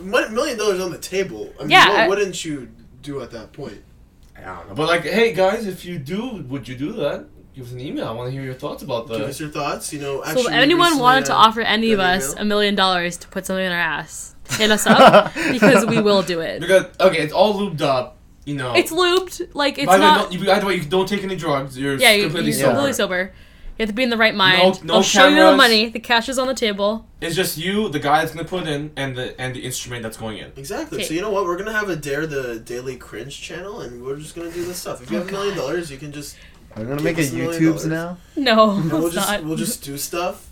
one 0.00 0.34
million 0.34 0.58
dollars 0.58 0.80
on 0.80 0.90
the 0.90 0.98
table, 0.98 1.52
I 1.58 1.62
mean, 1.62 1.70
Yeah, 1.70 1.88
what 1.88 1.98
I- 2.00 2.08
wouldn't 2.08 2.44
you 2.44 2.68
do 3.02 3.20
at 3.22 3.30
that 3.32 3.52
point? 3.52 3.82
I 4.36 4.40
don't 4.42 4.68
know. 4.68 4.74
But 4.74 4.88
like, 4.88 5.02
hey 5.04 5.32
guys, 5.32 5.66
if 5.66 5.84
you 5.84 5.98
do, 5.98 6.44
would 6.48 6.66
you 6.68 6.74
do 6.76 6.92
that? 6.94 7.26
Give 7.54 7.66
us 7.66 7.72
an 7.72 7.80
email. 7.80 8.08
I 8.08 8.10
want 8.10 8.26
to 8.28 8.32
hear 8.32 8.42
your 8.42 8.54
thoughts 8.54 8.82
about 8.82 9.06
that. 9.06 9.18
Give 9.18 9.28
us 9.28 9.38
your 9.38 9.48
thoughts. 9.48 9.92
You 9.92 10.00
know, 10.00 10.22
So 10.22 10.28
actually, 10.30 10.42
if 10.46 10.60
anyone 10.60 10.98
wanted 10.98 11.26
to 11.26 11.34
offer 11.34 11.60
any 11.60 11.92
of 11.92 12.00
us 12.00 12.34
a 12.34 12.44
million 12.44 12.74
dollars 12.74 13.16
to 13.18 13.28
put 13.28 13.46
something 13.46 13.64
in 13.64 13.70
our 13.70 13.78
ass, 13.78 14.34
hit 14.58 14.70
us 14.72 14.86
up 14.86 15.32
because 15.52 15.86
we 15.86 16.00
will 16.00 16.22
do 16.22 16.40
it. 16.40 16.60
Because 16.60 16.86
okay, 16.98 17.18
it's 17.22 17.32
all 17.32 17.54
lubed 17.54 17.80
up. 17.80 18.16
You 18.44 18.56
know. 18.56 18.74
It's 18.74 18.90
looped. 18.92 19.40
like 19.54 19.78
it's 19.78 19.86
by 19.86 19.96
the 19.98 20.02
way, 20.02 20.08
not. 20.08 20.22
don't, 20.30 20.32
you, 20.40 20.46
by 20.46 20.58
the 20.58 20.66
way, 20.66 20.74
you 20.74 20.82
don't 20.84 21.08
take 21.08 21.22
any 21.22 21.36
drugs. 21.36 21.78
You're 21.78 21.94
yeah, 21.94 22.10
you, 22.12 22.24
completely 22.24 22.50
you're 22.50 22.58
sober. 22.60 22.72
completely 22.72 22.92
sober. 22.94 23.32
You 23.78 23.82
have 23.82 23.88
to 23.88 23.94
be 23.94 24.04
in 24.04 24.10
the 24.10 24.16
right 24.16 24.34
mind. 24.34 24.84
no 24.84 24.94
They'll 24.94 25.02
show 25.02 25.24
you 25.26 25.34
the 25.34 25.40
cameras. 25.40 25.56
money. 25.56 25.88
The 25.88 25.98
cash 25.98 26.28
is 26.28 26.38
on 26.38 26.46
the 26.46 26.54
table. 26.54 27.06
It's 27.20 27.34
just 27.34 27.58
you, 27.58 27.88
the 27.88 27.98
guy 27.98 28.20
that's 28.20 28.32
gonna 28.32 28.46
put 28.46 28.68
in, 28.68 28.92
and 28.96 29.16
the 29.16 29.38
and 29.40 29.54
the 29.54 29.60
instrument 29.64 30.02
that's 30.04 30.16
going 30.16 30.38
in. 30.38 30.52
Exactly. 30.56 30.98
Okay. 30.98 31.06
So 31.08 31.14
you 31.14 31.20
know 31.20 31.30
what? 31.30 31.44
We're 31.44 31.56
gonna 31.58 31.72
have 31.72 31.88
a 31.88 31.96
Dare 31.96 32.26
the 32.26 32.60
Daily 32.60 32.96
Cringe 32.96 33.36
channel, 33.40 33.80
and 33.80 34.04
we're 34.04 34.16
just 34.16 34.36
gonna 34.36 34.52
do 34.52 34.64
this 34.64 34.78
stuff. 34.78 35.02
If 35.02 35.10
you 35.10 35.16
Oh, 35.18 35.20
have 35.20 35.28
a 35.28 35.32
million 35.32 35.54
oh, 35.58 35.62
dollars, 35.62 35.90
you 35.90 35.96
can 35.98 36.12
just 36.12 36.36
We're 36.76 36.84
gonna 36.84 36.96
Give 36.96 37.04
make 37.04 37.18
a 37.18 37.22
us 37.22 37.32
a 37.32 37.34
million 37.34 37.62
YouTube's 37.62 37.84
dollars. 37.84 37.86
now. 37.86 38.18
No, 38.36 38.70
and 38.76 38.92
we'll 38.92 39.06
it's 39.06 39.14
just 39.16 39.28
not. 39.28 39.44
we'll 39.44 39.56
just 39.56 39.82
do 39.82 39.98
stuff. 39.98 40.48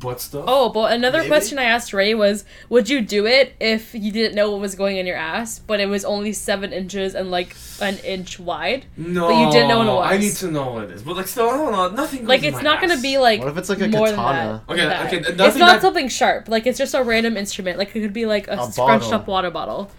Butt 0.00 0.20
stuff. 0.20 0.44
Oh, 0.48 0.70
but 0.70 0.92
another 0.92 1.18
Maybe. 1.18 1.28
question 1.28 1.58
I 1.58 1.64
asked 1.64 1.92
Ray 1.92 2.14
was, 2.14 2.44
would 2.70 2.88
you 2.88 3.02
do 3.02 3.26
it 3.26 3.54
if 3.60 3.94
you 3.94 4.10
didn't 4.10 4.34
know 4.34 4.50
what 4.50 4.60
was 4.60 4.74
going 4.74 4.96
in 4.96 5.06
your 5.06 5.16
ass, 5.18 5.58
but 5.58 5.78
it 5.78 5.86
was 5.86 6.06
only 6.06 6.32
seven 6.32 6.72
inches 6.72 7.14
and 7.14 7.30
like 7.30 7.54
an 7.82 7.98
inch 7.98 8.40
wide? 8.40 8.86
no. 8.96 9.28
but 9.28 9.38
you 9.46 9.52
didn't 9.52 9.68
know 9.68 9.78
what 9.78 9.86
it 9.86 9.90
was. 9.90 10.10
I 10.12 10.16
need 10.16 10.32
to 10.36 10.50
know 10.50 10.72
what 10.72 10.84
it 10.84 10.90
is. 10.92 11.02
But 11.02 11.16
like, 11.16 11.28
still, 11.28 11.50
I 11.50 11.56
don't 11.58 11.72
know. 11.72 11.88
Nothing. 11.90 12.20
Goes 12.20 12.28
Like 12.28 12.40
in 12.42 12.46
it's 12.46 12.56
my 12.56 12.62
not 12.62 12.80
gonna 12.80 13.00
be 13.00 13.18
like 13.18 13.40
What 13.40 13.48
if 13.48 13.58
it's 13.58 13.68
like 13.68 13.80
a 13.82 13.88
more 13.88 14.06
katana? 14.08 14.64
than 14.66 14.76
that. 14.78 14.82
Okay, 14.82 14.86
that. 14.88 15.06
okay, 15.34 15.44
It's 15.46 15.56
not 15.58 15.72
that- 15.74 15.82
something 15.82 16.08
sharp. 16.08 16.48
Like 16.48 16.66
it's 16.66 16.78
just 16.78 16.94
a 16.94 17.02
random 17.02 17.36
instrument. 17.36 17.76
Like 17.78 17.94
it 17.94 18.00
could 18.00 18.12
be 18.14 18.24
like 18.26 18.48
a, 18.48 18.52
A 18.58 18.72
scrunched 18.72 19.12
up 19.12 19.26
water 19.26 19.50
bottle, 19.50 19.90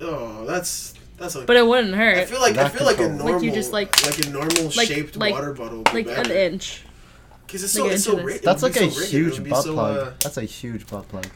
Oh, 0.00 0.44
that's 0.46 0.94
that's 1.18 1.34
like. 1.36 1.46
but 1.46 1.56
it 1.56 1.66
wouldn't 1.66 1.94
hurt. 1.94 2.16
I 2.18 2.24
feel 2.24 2.40
like 2.40 2.52
I 2.52 2.64
That 2.64 2.72
feel 2.72 2.86
like 2.86 2.98
a 2.98 3.08
normal 3.08 3.34
Like 3.34 3.42
you 3.42 3.50
just, 3.52 3.72
like- 3.72 4.04
like 4.06 4.24
a 4.24 4.30
normal 4.30 4.70
like- 4.76 4.88
shaped 4.88 5.16
like- 5.16 5.34
water 5.34 5.52
bottle 5.52 5.78
would 5.78 5.92
be 5.92 6.04
Like 6.04 6.18
an 6.26 6.30
inch. 6.30 6.82
Because 7.52 7.64
it's 7.64 7.76
like 7.78 7.90
so 7.90 7.94
it's 7.94 8.04
so 8.04 8.10
inch 8.12 8.20
of 8.20 8.24
ri- 8.24 8.32
this. 8.32 8.40
it 8.40 8.44
That's 8.46 8.62
like 8.62 8.72
be 8.74 8.80
a 8.86 8.90
so 8.90 9.04
huge 9.04 9.38
would 9.38 9.50
butt 9.50 9.64
so, 9.64 9.74
plug. 9.74 9.96
uh, 9.98 10.10
That's 10.20 10.36
a 10.38 10.42
huge 10.44 10.86
butt 10.86 11.06
plug. 11.08 11.26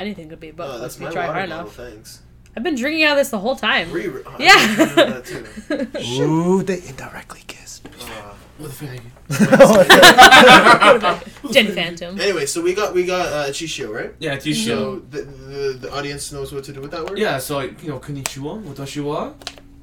Anything 0.00 0.28
could 0.28 0.40
be, 0.40 0.50
but 0.50 0.68
Oh, 0.68 0.74
if 0.76 0.80
that's 0.80 0.98
you 0.98 1.04
my 1.06 1.12
try 1.12 1.26
water 1.28 1.38
hard 1.38 1.50
bottle. 1.50 1.64
enough. 1.66 1.76
Thanks. 1.76 2.22
I've 2.56 2.64
been 2.64 2.74
drinking 2.74 3.04
out 3.04 3.12
of 3.12 3.18
this 3.18 3.28
the 3.30 3.38
whole 3.38 3.54
time. 3.54 3.92
Re- 3.92 4.08
oh, 4.08 4.36
Yeah. 4.40 4.76
didn't 4.76 4.96
know 4.96 5.10
that 5.20 5.24
too. 5.24 6.22
Ooh, 6.24 6.62
they 6.64 6.82
indirectly 6.82 7.42
kissed. 7.46 7.86
Uh, 7.86 8.34
What 8.58 8.72
the 8.72 8.74
fuck? 11.00 11.24
Jen 11.52 11.72
Phantom. 11.72 12.20
anyway, 12.20 12.46
so 12.46 12.60
we 12.62 12.74
got 12.74 12.94
we 12.94 13.04
got 13.06 13.26
uh, 13.32 13.46
Chishio, 13.52 13.92
right? 13.94 14.12
Yeah, 14.18 14.36
t-shirt. 14.36 14.66
So 14.78 14.98
the, 15.10 15.22
the 15.22 15.72
the 15.82 15.92
audience 15.94 16.32
knows 16.32 16.52
what 16.52 16.64
to 16.64 16.72
do 16.72 16.80
with 16.80 16.90
that 16.90 17.04
word. 17.04 17.18
Yeah, 17.18 17.38
so 17.38 17.56
like, 17.56 17.82
you 17.82 17.88
know, 17.90 17.98
konnichiwa, 17.98 18.62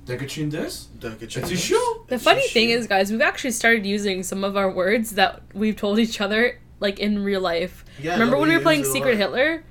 watashi 0.08 0.44
wa, 0.44 0.50
dekachin 0.50 0.52
desu. 0.52 0.86
Dakachin. 1.00 1.44
Chishio. 1.44 2.08
The 2.08 2.20
funny 2.20 2.48
thing 2.48 2.70
is, 2.70 2.88
guys, 2.88 3.12
we've 3.12 3.22
actually 3.22 3.52
started 3.52 3.86
using 3.86 4.24
some 4.24 4.44
of 4.44 4.56
our 4.58 4.70
words 4.72 5.12
that 5.12 5.42
we've 5.54 5.76
told 5.76 6.00
each 6.00 6.22
other, 6.22 6.60
like 6.80 7.00
in 7.00 7.24
real 7.24 7.42
life. 7.42 7.84
Yeah, 8.02 8.14
Remember 8.14 8.38
when 8.38 8.50
we 8.50 8.56
were 8.56 8.62
playing 8.64 8.84
Secret 8.84 9.12
lot. 9.12 9.18
Hitler? 9.18 9.64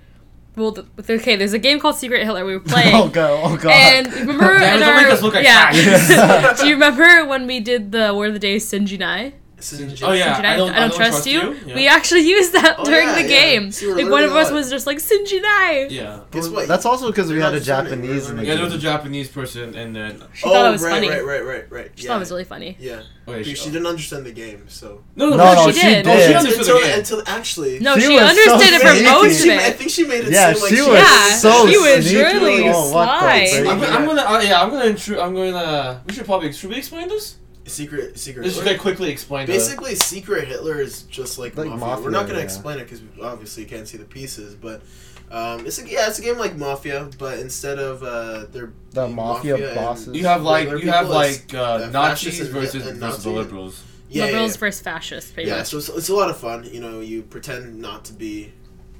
Well, 0.57 0.71
the, 0.73 0.87
okay, 1.11 1.37
there's 1.37 1.53
a 1.53 1.59
game 1.59 1.79
called 1.81 1.97
Secret 1.97 2.23
Hitler 2.25 2.45
we 2.47 2.55
were 2.55 2.61
playing. 2.75 2.95
Oh 2.95 3.09
god! 3.09 3.41
Oh 3.45 3.57
god! 3.57 3.73
And 3.73 4.13
remember 4.13 4.59
Damn 4.59 4.77
it, 4.77 4.81
don't 4.81 4.89
our, 4.95 5.03
make 5.03 5.13
us 5.13 5.23
look 5.23 5.35
like 5.35 5.45
yeah. 5.45 6.55
Do 6.59 6.67
you 6.67 6.75
remember 6.75 7.27
when 7.27 7.47
we 7.47 7.61
did 7.61 7.93
the 7.93 8.15
word 8.15 8.29
of 8.29 8.35
the 8.35 8.39
day 8.41 8.57
Sinjinai? 8.57 9.35
Sinjin. 9.73 10.03
Oh, 10.09 10.13
yeah. 10.13 10.35
Sinjinai, 10.41 10.45
I 10.45 10.57
don't- 10.57 10.75
I 10.75 10.81
don't 10.81 10.95
trust, 10.95 11.27
you. 11.27 11.41
Yeah. 11.67 11.75
We 11.75 11.87
actually 11.89 12.21
used 12.37 12.53
that 12.53 12.77
Oh, 12.79 12.85
during 12.85 13.09
yeah, 13.09 13.23
the 13.23 13.29
game. 13.29 13.73
See, 13.73 13.93
like 13.93 14.09
one 14.09 14.23
of 14.25 14.33
us 14.35 14.51
was 14.51 14.71
just 14.71 14.87
like 14.87 14.99
Sinjinai. 14.99 15.91
Yeah. 15.91 16.21
Guess 16.31 16.49
what? 16.49 16.69
That's 16.69 16.87
also 16.87 17.07
because 17.09 17.31
we 17.33 17.41
had 17.41 17.53
a 17.55 17.57
not 17.57 17.63
just 17.65 17.69
learning, 17.69 17.91
Japanese 17.91 18.09
you're 18.09 18.17
in 18.17 18.21
the 18.21 18.27
learning. 18.43 18.47
Yeah, 18.47 18.55
there 18.55 18.65
was 18.65 18.75
a. 18.75 18.79
Japanese 18.87 19.29
person, 19.29 19.75
and 19.75 19.97
then 19.97 20.23
She 20.33 20.43
thought 20.49 20.67
it 20.69 20.71
was 20.71 20.83
right, 20.83 20.91
funny. 20.95 21.09
right, 21.11 21.25
right, 21.25 21.45
right, 21.45 21.65
right. 21.73 21.91
She 21.97 22.05
yeah. 22.05 22.09
thought 22.11 22.17
it 22.17 22.21
was 22.21 22.31
really 22.31 22.45
funny. 22.45 22.77
Yeah. 22.79 23.03
okay, 23.27 23.43
She, 23.43 23.55
she 23.57 23.71
didn't 23.71 23.87
understand 23.89 24.25
the 24.25 24.33
game, 24.33 24.65
so. 24.69 25.03
No, 25.17 25.31
No, 25.31 25.37
no, 25.37 25.55
no, 25.55 25.73
she 25.73 25.81
she 25.81 25.87
did. 25.87 26.05
did. 26.05 26.07
Oh, 26.07 26.27
she 26.29 26.35
understood 26.35 26.61
until, 26.61 26.79
the 26.79 26.87
game. 26.87 26.99
until 26.99 27.23
actually. 27.27 27.79
No, 27.81 27.95
She 27.97 28.03
she, 28.03 28.09
was 28.15 28.21
so 28.21 28.29
understood 28.29 28.73
it 28.75 28.81
for 28.83 28.95
sneaky. 28.95 29.11
most 29.11 29.43
she, 29.43 29.51
of 29.51 29.59
I 29.59 29.71
think 29.73 29.91
she 29.91 30.05
made 30.07 30.25
it 30.25 30.33
Yeah, 30.33 30.53
seem 30.53 30.63
like 30.63 30.71
she 30.71 30.77
she 30.77 30.83
was 30.83 30.99
Yeah, 31.01 31.37
so 31.37 31.69
she 31.69 31.79
was 31.79 32.15
really 32.15 32.69
Oh, 32.69 32.91
sly. 32.91 33.65
I'm, 33.67 33.81
I'm 33.83 34.05
gonna, 34.07 34.23
uh, 34.23 34.41
yeah, 34.41 34.63
I'm 34.63 34.71
gonna, 34.71 34.91
intru- 34.95 35.21
I'm 35.23 35.35
gonna. 35.35 36.03
We 36.07 36.15
should 36.15 36.27
probably, 36.27 36.53
should 36.53 36.71
we 36.71 36.77
explain 36.77 37.09
this? 37.09 37.37
Secret 37.67 38.19
secret. 38.19 38.43
Let's 38.43 38.55
just 38.57 38.65
Hitler. 38.65 38.73
like 38.73 38.81
quickly 38.81 39.11
explain. 39.11 39.47
the- 39.47 39.53
Basically, 39.53 39.95
Secret 39.95 40.49
Hitler 40.49 40.81
is 40.81 41.03
just 41.03 41.39
like, 41.39 41.57
Like 41.57 41.67
Mafia. 41.69 41.87
Mafia, 41.87 42.05
We're 42.05 42.11
not 42.11 42.27
gonna 42.27 42.39
yeah. 42.39 42.45
explain 42.45 42.79
it 42.79 42.85
because 42.85 43.03
obviously 43.23 43.63
you 43.65 43.69
can't 43.69 43.87
see 43.89 43.99
the 43.99 44.05
pieces, 44.05 44.55
but 44.55 44.83
um, 45.31 45.67
it's 45.67 45.79
a, 45.83 45.89
yeah, 45.89 46.07
it's 46.09 46.19
a 46.19 46.23
game 46.23 46.39
like 46.39 46.57
Mafia, 46.57 47.09
but 47.19 47.39
instead 47.41 47.79
of 47.79 48.03
uh, 48.03 48.47
their 48.53 48.73
The 48.93 49.05
being 49.07 49.17
mafia 49.17 49.75
bosses. 49.75 50.17
you 50.17 50.25
have 50.27 50.43
like, 50.43 50.69
you 50.71 50.91
have 50.91 51.09
like 51.09 51.53
uh, 51.53 51.63
uh, 51.63 51.91
Nazis 51.93 52.39
fascists 52.39 52.41
and- 52.41 52.51
versus 52.51 52.87
and 52.87 52.99
versus 53.01 53.25
the 53.25 53.31
liberals. 53.31 53.83
yeah, 54.09 54.21
yeah, 54.27 54.31
Liberals 54.31 54.55
yeah. 54.55 54.61
versus 54.61 54.81
fascists, 54.83 55.31
pretty 55.33 55.49
Yeah, 55.51 55.57
much. 55.59 55.67
so 55.67 55.79
it's, 55.79 55.89
it's 55.89 56.09
a 56.11 56.15
lot 56.15 56.31
of 56.31 56.37
fun. 56.37 56.69
You 56.73 56.81
know, 56.81 57.01
you 57.01 57.23
pretend 57.23 57.81
not 57.81 58.05
to 58.05 58.13
be 58.13 58.53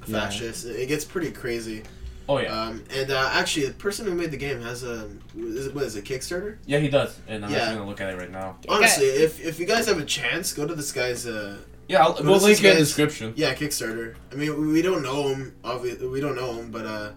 a 0.05 0.11
Yeah. 0.11 0.19
fascist. 0.25 0.65
It 0.65 0.87
gets 0.87 1.05
pretty 1.05 1.31
crazy. 1.31 1.83
Oh 2.29 2.39
yeah, 2.39 2.61
Um, 2.61 2.83
and 2.93 3.09
uh, 3.11 3.29
actually, 3.33 3.67
the 3.67 3.73
person 3.73 4.05
who 4.05 4.13
made 4.13 4.31
the 4.31 4.37
game 4.37 4.61
has 4.61 4.83
a 4.83 5.09
is 5.37 5.67
it, 5.67 5.75
what 5.75 5.83
is 5.85 5.95
it 5.95 6.03
Kickstarter? 6.05 6.57
yeah, 6.65 6.79
he 6.79 6.89
does, 6.89 7.17
and 7.27 7.45
I'm 7.45 7.51
Yeah. 7.51 7.59
actually 7.59 7.77
gonna 7.77 7.89
look 7.89 8.01
at 8.01 8.09
it 8.13 8.17
right 8.17 8.31
now. 8.31 8.57
Honestly, 8.67 9.05
if 9.05 9.39
if 9.43 9.59
you 9.59 9.65
guys 9.65 9.87
have 9.87 9.99
a 9.99 10.05
chance, 10.05 10.51
go 10.53 10.65
to 10.67 10.75
this 10.75 10.91
guy's 10.91 11.25
uh 11.25 11.57
Yeah, 11.87 12.03
I'll, 12.03 12.13
Well, 12.15 12.23
we'll 12.23 12.39
link 12.41 12.59
it 12.61 12.65
in 12.65 12.73
the 12.75 12.79
description. 12.81 13.33
yeah 13.37 13.53
Kickstarter. 13.53 14.15
I 14.31 14.35
mean, 14.35 14.59
we- 14.59 14.73
we 14.73 14.81
don't 14.81 15.03
know 15.03 15.29
him. 15.29 15.55
Obviously, 15.63 16.05
we 16.07 16.19
don't 16.19 16.35
know 16.35 16.53
him, 16.55 16.69
but 16.69 16.85
uh, 16.85 17.09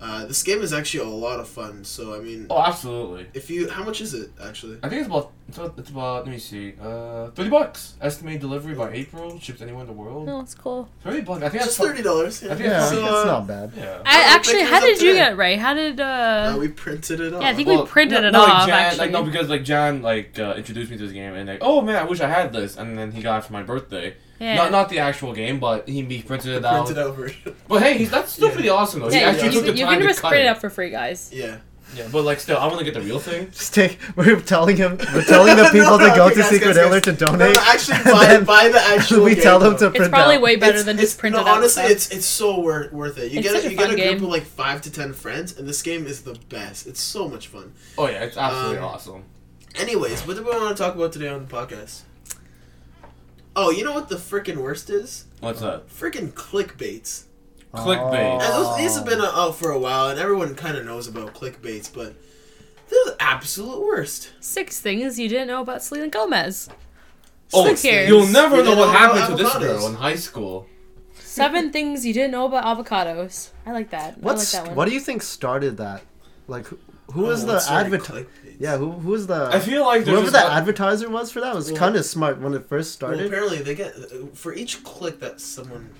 uh, 0.00 0.24
this 0.26 0.42
game 0.42 0.60
is 0.60 0.72
actually 0.72 1.04
a 1.04 1.08
lot 1.08 1.40
of 1.40 1.48
fun. 1.48 1.84
So 1.84 2.14
I 2.14 2.20
mean, 2.20 2.46
Oh, 2.50 2.62
absolutely. 2.62 3.26
if 3.34 3.50
you 3.50 3.68
how 3.68 3.82
much 3.84 4.00
is 4.00 4.14
it 4.14 4.30
actually? 4.42 4.78
I 4.82 4.88
think 4.88 5.00
it's 5.00 5.08
about 5.08 5.32
it's 5.48 5.56
about, 5.58 5.78
it's 5.78 5.90
about 5.90 6.24
let 6.26 6.32
me 6.32 6.38
see, 6.38 6.74
uh, 6.80 7.28
thirty 7.30 7.48
bucks. 7.50 7.94
Estimated 8.00 8.40
delivery 8.42 8.74
by 8.74 8.90
April. 8.92 9.38
Shipped 9.40 9.62
anywhere 9.62 9.80
in 9.82 9.86
the 9.86 9.92
world. 9.94 10.28
Oh, 10.28 10.40
it's 10.40 10.54
cool. 10.54 10.88
Thirty 11.02 11.22
bucks. 11.22 11.42
I 11.42 11.48
think 11.48 11.64
Just 11.64 11.78
that's 11.78 11.88
thirty 11.90 12.02
dollars. 12.02 12.42
I 12.44 12.48
think 12.54 12.68
Yeah, 12.68 12.84
So, 12.88 12.98
it's 13.04 13.12
uh, 13.12 13.24
not 13.24 13.46
bad. 13.46 13.72
Yeah. 13.76 14.02
I 14.04 14.34
actually, 14.36 14.62
how 14.62 14.80
did 14.80 15.00
you 15.00 15.08
today. 15.12 15.18
get 15.18 15.32
it 15.32 15.36
right? 15.36 15.58
How 15.58 15.74
did 15.74 16.00
uh? 16.00 16.52
Uh, 16.54 16.58
we 16.58 16.68
printed 16.68 17.20
it 17.20 17.32
off. 17.34 17.42
yeah, 17.42 17.48
I 17.48 17.54
think 17.54 17.68
we 17.68 17.76
Well, 17.76 17.86
printed 17.86 18.22
no, 18.22 18.28
it 18.28 18.32
no, 18.32 18.42
off. 18.42 18.48
Like 18.48 18.66
Jan, 18.68 18.78
actually, 18.80 18.98
like 18.98 19.10
no, 19.12 19.22
because 19.24 19.48
like 19.48 19.64
John 19.64 20.02
like 20.02 20.38
uh, 20.38 20.54
introduced 20.56 20.90
me 20.90 20.96
to 20.98 21.04
this 21.04 21.12
game 21.12 21.34
and 21.34 21.48
like, 21.48 21.58
oh 21.62 21.80
man, 21.80 21.96
I 21.96 22.04
wish 22.04 22.20
I 22.20 22.28
had 22.28 22.52
this, 22.52 22.76
and 22.76 22.96
then 22.98 23.10
he 23.12 23.22
got 23.22 23.38
it 23.42 23.46
for 23.46 23.52
my 23.54 23.62
birthday. 23.62 24.14
Yeah. 24.40 24.54
Not 24.56 24.70
not 24.72 24.88
the 24.88 24.98
actual 25.00 25.32
game, 25.32 25.58
but 25.60 25.88
he, 25.88 26.02
he 26.02 26.22
printed 26.22 26.52
it 26.54 26.64
out. 26.64 26.86
printed 26.86 27.02
out 27.04 27.16
version. 27.16 27.54
But 27.68 27.82
hey, 27.82 27.98
he's, 27.98 28.10
that's 28.10 28.32
still 28.32 28.48
Yeah. 28.48 28.54
pretty 28.54 28.68
awesome 28.70 29.00
though. 29.00 29.10
he 29.10 29.18
yeah, 29.20 29.28
actually 29.30 29.48
you, 29.48 29.52
took 29.54 29.66
the 29.66 29.76
you 29.76 29.84
time 29.84 29.94
can 29.94 30.02
to 30.02 30.08
just 30.08 30.20
cut 30.20 30.28
print 30.28 30.42
it. 30.44 30.46
it 30.46 30.50
up 30.50 30.58
for 30.58 30.70
free, 30.70 30.90
guys. 30.90 31.30
yeah. 31.32 31.58
Yeah, 31.96 32.06
but 32.12 32.22
like 32.22 32.38
still, 32.38 32.58
I 32.58 32.66
want 32.66 32.80
to 32.80 32.84
get 32.84 32.92
the 32.92 33.00
real 33.00 33.18
thing. 33.18 33.46
Just 33.50 33.72
take. 33.72 33.98
We're 34.14 34.38
telling 34.42 34.76
him. 34.76 34.98
We're 35.14 35.24
telling 35.24 35.56
the 35.56 35.64
people 35.72 35.96
No, 35.96 35.96
no, 35.96 36.10
to 36.10 36.16
go 36.16 36.24
okay, 36.26 36.34
to 36.34 36.40
guys, 36.42 36.50
Secret 36.50 36.66
guys, 36.66 36.76
Hitler 36.76 37.00
guys. 37.00 37.16
to 37.18 37.24
No, 37.24 37.32
donate. 37.32 37.54
no, 37.56 37.62
actually, 37.64 37.94
and 37.96 38.04
buy, 38.04 38.26
then 38.26 38.44
buy 38.44 38.68
the 38.68 38.78
actual. 38.78 39.24
we 39.24 39.34
game, 39.34 39.42
tell 39.42 39.58
them 39.58 39.72
though. 39.72 39.78
to 39.78 39.86
It's 39.86 39.96
print 39.96 40.12
probably 40.12 40.34
out. 40.36 40.42
way 40.42 40.56
better 40.56 40.72
It's- 40.72 40.84
than 40.84 40.96
it's- 40.96 41.08
just 41.12 41.18
printed 41.18 41.40
no, 41.40 41.46
out 41.46 41.56
honestly, 41.56 41.84
stuff. 41.84 41.90
it's 41.90 42.10
it's 42.10 42.26
so 42.26 42.60
worth 42.60 42.92
worth 42.92 43.16
it. 43.16 43.32
You 43.32 43.38
It's 43.38 43.48
get 43.48 43.56
such 43.56 43.64
a, 43.64 43.68
a 43.68 43.70
you 43.70 43.76
get 43.78 43.84
fun 43.86 43.94
a 43.94 43.96
group 43.96 44.06
game. 44.06 44.16
of 44.18 44.22
like 44.30 44.44
five 44.44 44.82
to 44.82 44.92
ten 44.92 45.14
friends, 45.14 45.56
and 45.56 45.66
this 45.66 45.80
game 45.80 46.06
is 46.06 46.20
the 46.20 46.34
best. 46.50 46.86
It's 46.86 47.00
so 47.00 47.26
much 47.26 47.46
fun. 47.48 47.72
Oh 47.96 48.06
yeah, 48.06 48.22
it's 48.24 48.36
absolutely 48.36 48.78
Um, 48.78 48.84
awesome. 48.84 49.24
Anyways, 49.76 50.26
what 50.26 50.36
do 50.36 50.42
we 50.44 50.50
want 50.50 50.76
to 50.76 50.82
talk 50.82 50.94
about 50.94 51.12
today 51.14 51.28
on 51.28 51.46
the 51.46 51.50
podcast? 51.54 52.02
Oh, 53.60 53.70
you 53.70 53.82
know 53.84 53.92
what 53.92 54.08
the 54.08 54.14
freaking 54.16 54.58
worst 54.58 54.88
is? 54.88 55.24
What's 55.40 55.60
that? 55.60 55.88
Freaking 55.88 56.30
clickbaits. 56.32 57.24
Clickbait. 57.74 58.40
And 58.40 58.52
those, 58.54 58.76
these 58.78 58.94
have 58.96 59.04
been 59.04 59.20
out 59.20 59.56
for 59.56 59.70
a 59.72 59.78
while, 59.78 60.08
and 60.08 60.18
everyone 60.20 60.54
kind 60.54 60.76
of 60.76 60.84
knows 60.86 61.08
about 61.08 61.34
clickbaits, 61.34 61.92
but 61.92 62.14
they're 62.88 63.04
the 63.06 63.16
absolute 63.18 63.80
worst. 63.84 64.30
Six 64.40 64.80
things 64.80 65.18
you 65.18 65.28
didn't 65.28 65.48
know 65.48 65.60
about 65.60 65.82
Selena 65.82 66.08
Gomez. 66.08 66.68
Oh, 67.52 67.66
Six 67.66 67.84
years. 67.84 68.08
you'll 68.08 68.26
never 68.28 68.58
You 68.58 68.62
know 68.62 68.68
didn't 68.70 68.78
what 68.78 68.92
know 68.92 68.98
happened 68.98 69.36
to 69.38 69.42
this 69.42 69.52
avocados. 69.52 69.60
girl 69.60 69.86
in 69.88 69.94
high 69.94 70.14
school. 70.16 70.66
Seven 71.18 71.72
things 71.72 72.06
you 72.06 72.12
didn't 72.14 72.30
know 72.30 72.46
about 72.46 72.64
avocados. 72.64 73.50
I 73.66 73.72
like 73.72 73.90
that. 73.90 74.18
What's 74.18 74.54
I 74.54 74.58
like 74.58 74.64
that 74.64 74.70
one. 74.70 74.76
what 74.76 74.88
do 74.88 74.94
you 74.94 75.00
think 75.00 75.22
started 75.22 75.76
that? 75.78 76.02
Like, 76.46 76.66
who, 76.66 76.78
who 77.12 77.24
Oh, 77.24 77.28
was 77.28 77.46
the 77.46 77.62
advertiser? 77.70 78.26
Yeah, 78.58 78.76
who 78.76 78.90
who 78.92 79.10
was 79.10 79.26
the? 79.26 79.48
I 79.52 79.60
feel 79.60 79.84
like 79.84 80.02
whoever 80.04 80.22
just 80.22 80.32
the 80.32 80.40
not- 80.40 80.52
advertiser 80.52 81.08
was 81.08 81.30
for 81.32 81.40
that 81.40 81.54
was 81.54 81.70
Well- 81.70 81.78
kind 81.80 81.96
of 81.96 82.04
smart 82.04 82.40
when 82.40 82.54
it 82.54 82.68
first 82.68 83.00
Well, 83.00 83.10
started. 83.12 83.26
apparently 83.26 83.58
they 83.62 83.74
get 83.74 83.94
uh, 83.96 84.26
for 84.34 84.52
each 84.52 84.82
click 84.84 85.20
that 85.20 85.40
someone 85.40 85.90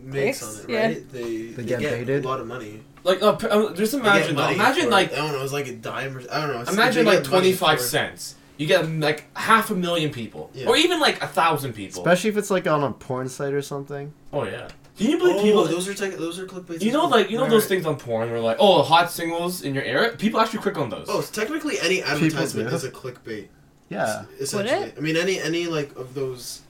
makes 0.00 0.42
on 0.42 0.48
Makes? 0.48 0.58
it, 0.64 0.68
Yeah. 0.70 0.86
right? 0.86 1.12
They, 1.12 1.46
they, 1.48 1.64
get 1.64 1.80
get, 1.80 1.90
baited? 1.92 2.24
a 2.24 2.28
lot 2.28 2.40
of 2.40 2.46
money. 2.46 2.82
like 3.04 3.22
uh, 3.22 3.32
p- 3.32 3.48
uh, 3.48 3.72
just 3.74 3.94
imagine 3.94 4.36
though, 4.36 4.42
money 4.42 4.54
imagine 4.56 4.84
for- 4.84 4.90
like 4.90 5.12
I 5.12 5.16
don't 5.16 5.32
know, 5.32 5.38
it 5.38 5.42
was 5.42 5.52
like 5.52 5.66
a 5.68 5.74
dime 5.74 6.16
or 6.16 6.20
I 6.30 6.40
don't 6.40 6.48
know. 6.54 6.60
it's- 6.62 6.72
imagine 6.74 7.06
like 7.06 7.24
twenty 7.24 7.52
five 7.52 7.80
cents. 7.80 8.36
You 8.56 8.66
get 8.68 8.88
like 8.88 9.24
half 9.36 9.70
a 9.72 9.74
million 9.74 10.10
people, 10.12 10.50
Yeah. 10.54 10.68
or 10.68 10.76
even 10.76 11.00
like 11.00 11.20
a 11.22 11.26
thousand 11.26 11.72
people. 11.72 12.02
Especially 12.02 12.30
if 12.30 12.36
it's 12.36 12.50
like 12.52 12.66
on 12.68 12.84
a 12.84 12.92
porn 12.92 13.28
site 13.28 13.52
or 13.52 13.62
something. 13.62 14.12
oh 14.32 14.44
yeah. 14.44 14.68
Can 14.96 15.10
you 15.10 15.18
believe 15.18 15.36
Oh, 15.36 15.42
people? 15.42 15.64
those 15.64 15.88
are 15.88 15.94
tech, 15.94 16.12
those 16.16 16.38
are 16.38 16.46
clickbaits. 16.46 16.80
you 16.82 16.92
know, 16.92 17.06
like 17.06 17.28
you 17.30 17.36
know 17.36 17.42
Right, 17.44 17.50
those 17.50 17.66
things 17.66 17.84
on 17.84 17.96
porn 17.96 18.30
where 18.30 18.40
like, 18.40 18.58
oh, 18.60 18.82
hot 18.82 19.10
singles 19.10 19.62
in 19.62 19.74
your 19.74 19.82
area. 19.82 20.12
People 20.16 20.38
actually 20.40 20.60
click 20.60 20.78
on 20.78 20.88
those. 20.88 21.06
Oh, 21.08 21.20
so 21.20 21.32
technically 21.40 21.80
any 21.80 22.02
advertisement 22.02 22.70
do. 22.70 22.74
is 22.76 22.84
a 22.84 22.90
clickbait. 22.90 23.48
Yeah, 23.88 24.24
es- 24.34 24.52
Essentially, 24.54 24.88
it? 24.88 24.94
I 24.96 25.00
mean 25.00 25.16
any 25.16 25.40
any 25.40 25.66
like 25.66 25.94
of 25.96 26.14
those 26.14 26.62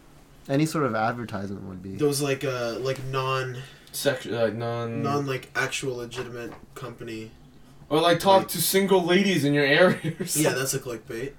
any 0.48 0.66
sort 0.66 0.84
of 0.84 0.94
advertisement 0.94 1.62
would 1.64 1.82
be. 1.82 1.96
those 1.96 2.20
like 2.22 2.44
uh 2.44 2.76
like 2.80 3.02
non 3.04 3.58
Sex, 3.92 4.26
like 4.26 4.54
non, 4.54 5.02
non 5.02 5.24
like 5.26 5.50
actual 5.54 5.96
legitimate 5.96 6.52
company. 6.74 7.30
or 7.90 8.00
like 8.00 8.18
talk 8.20 8.38
Like- 8.38 8.48
to 8.48 8.60
single 8.62 9.04
ladies 9.04 9.44
in 9.44 9.52
your 9.54 9.64
area. 9.80 10.14
Or 10.18 10.24
Yeah, 10.34 10.50
that's 10.54 10.72
a 10.74 10.80
clickbait. 10.80 11.32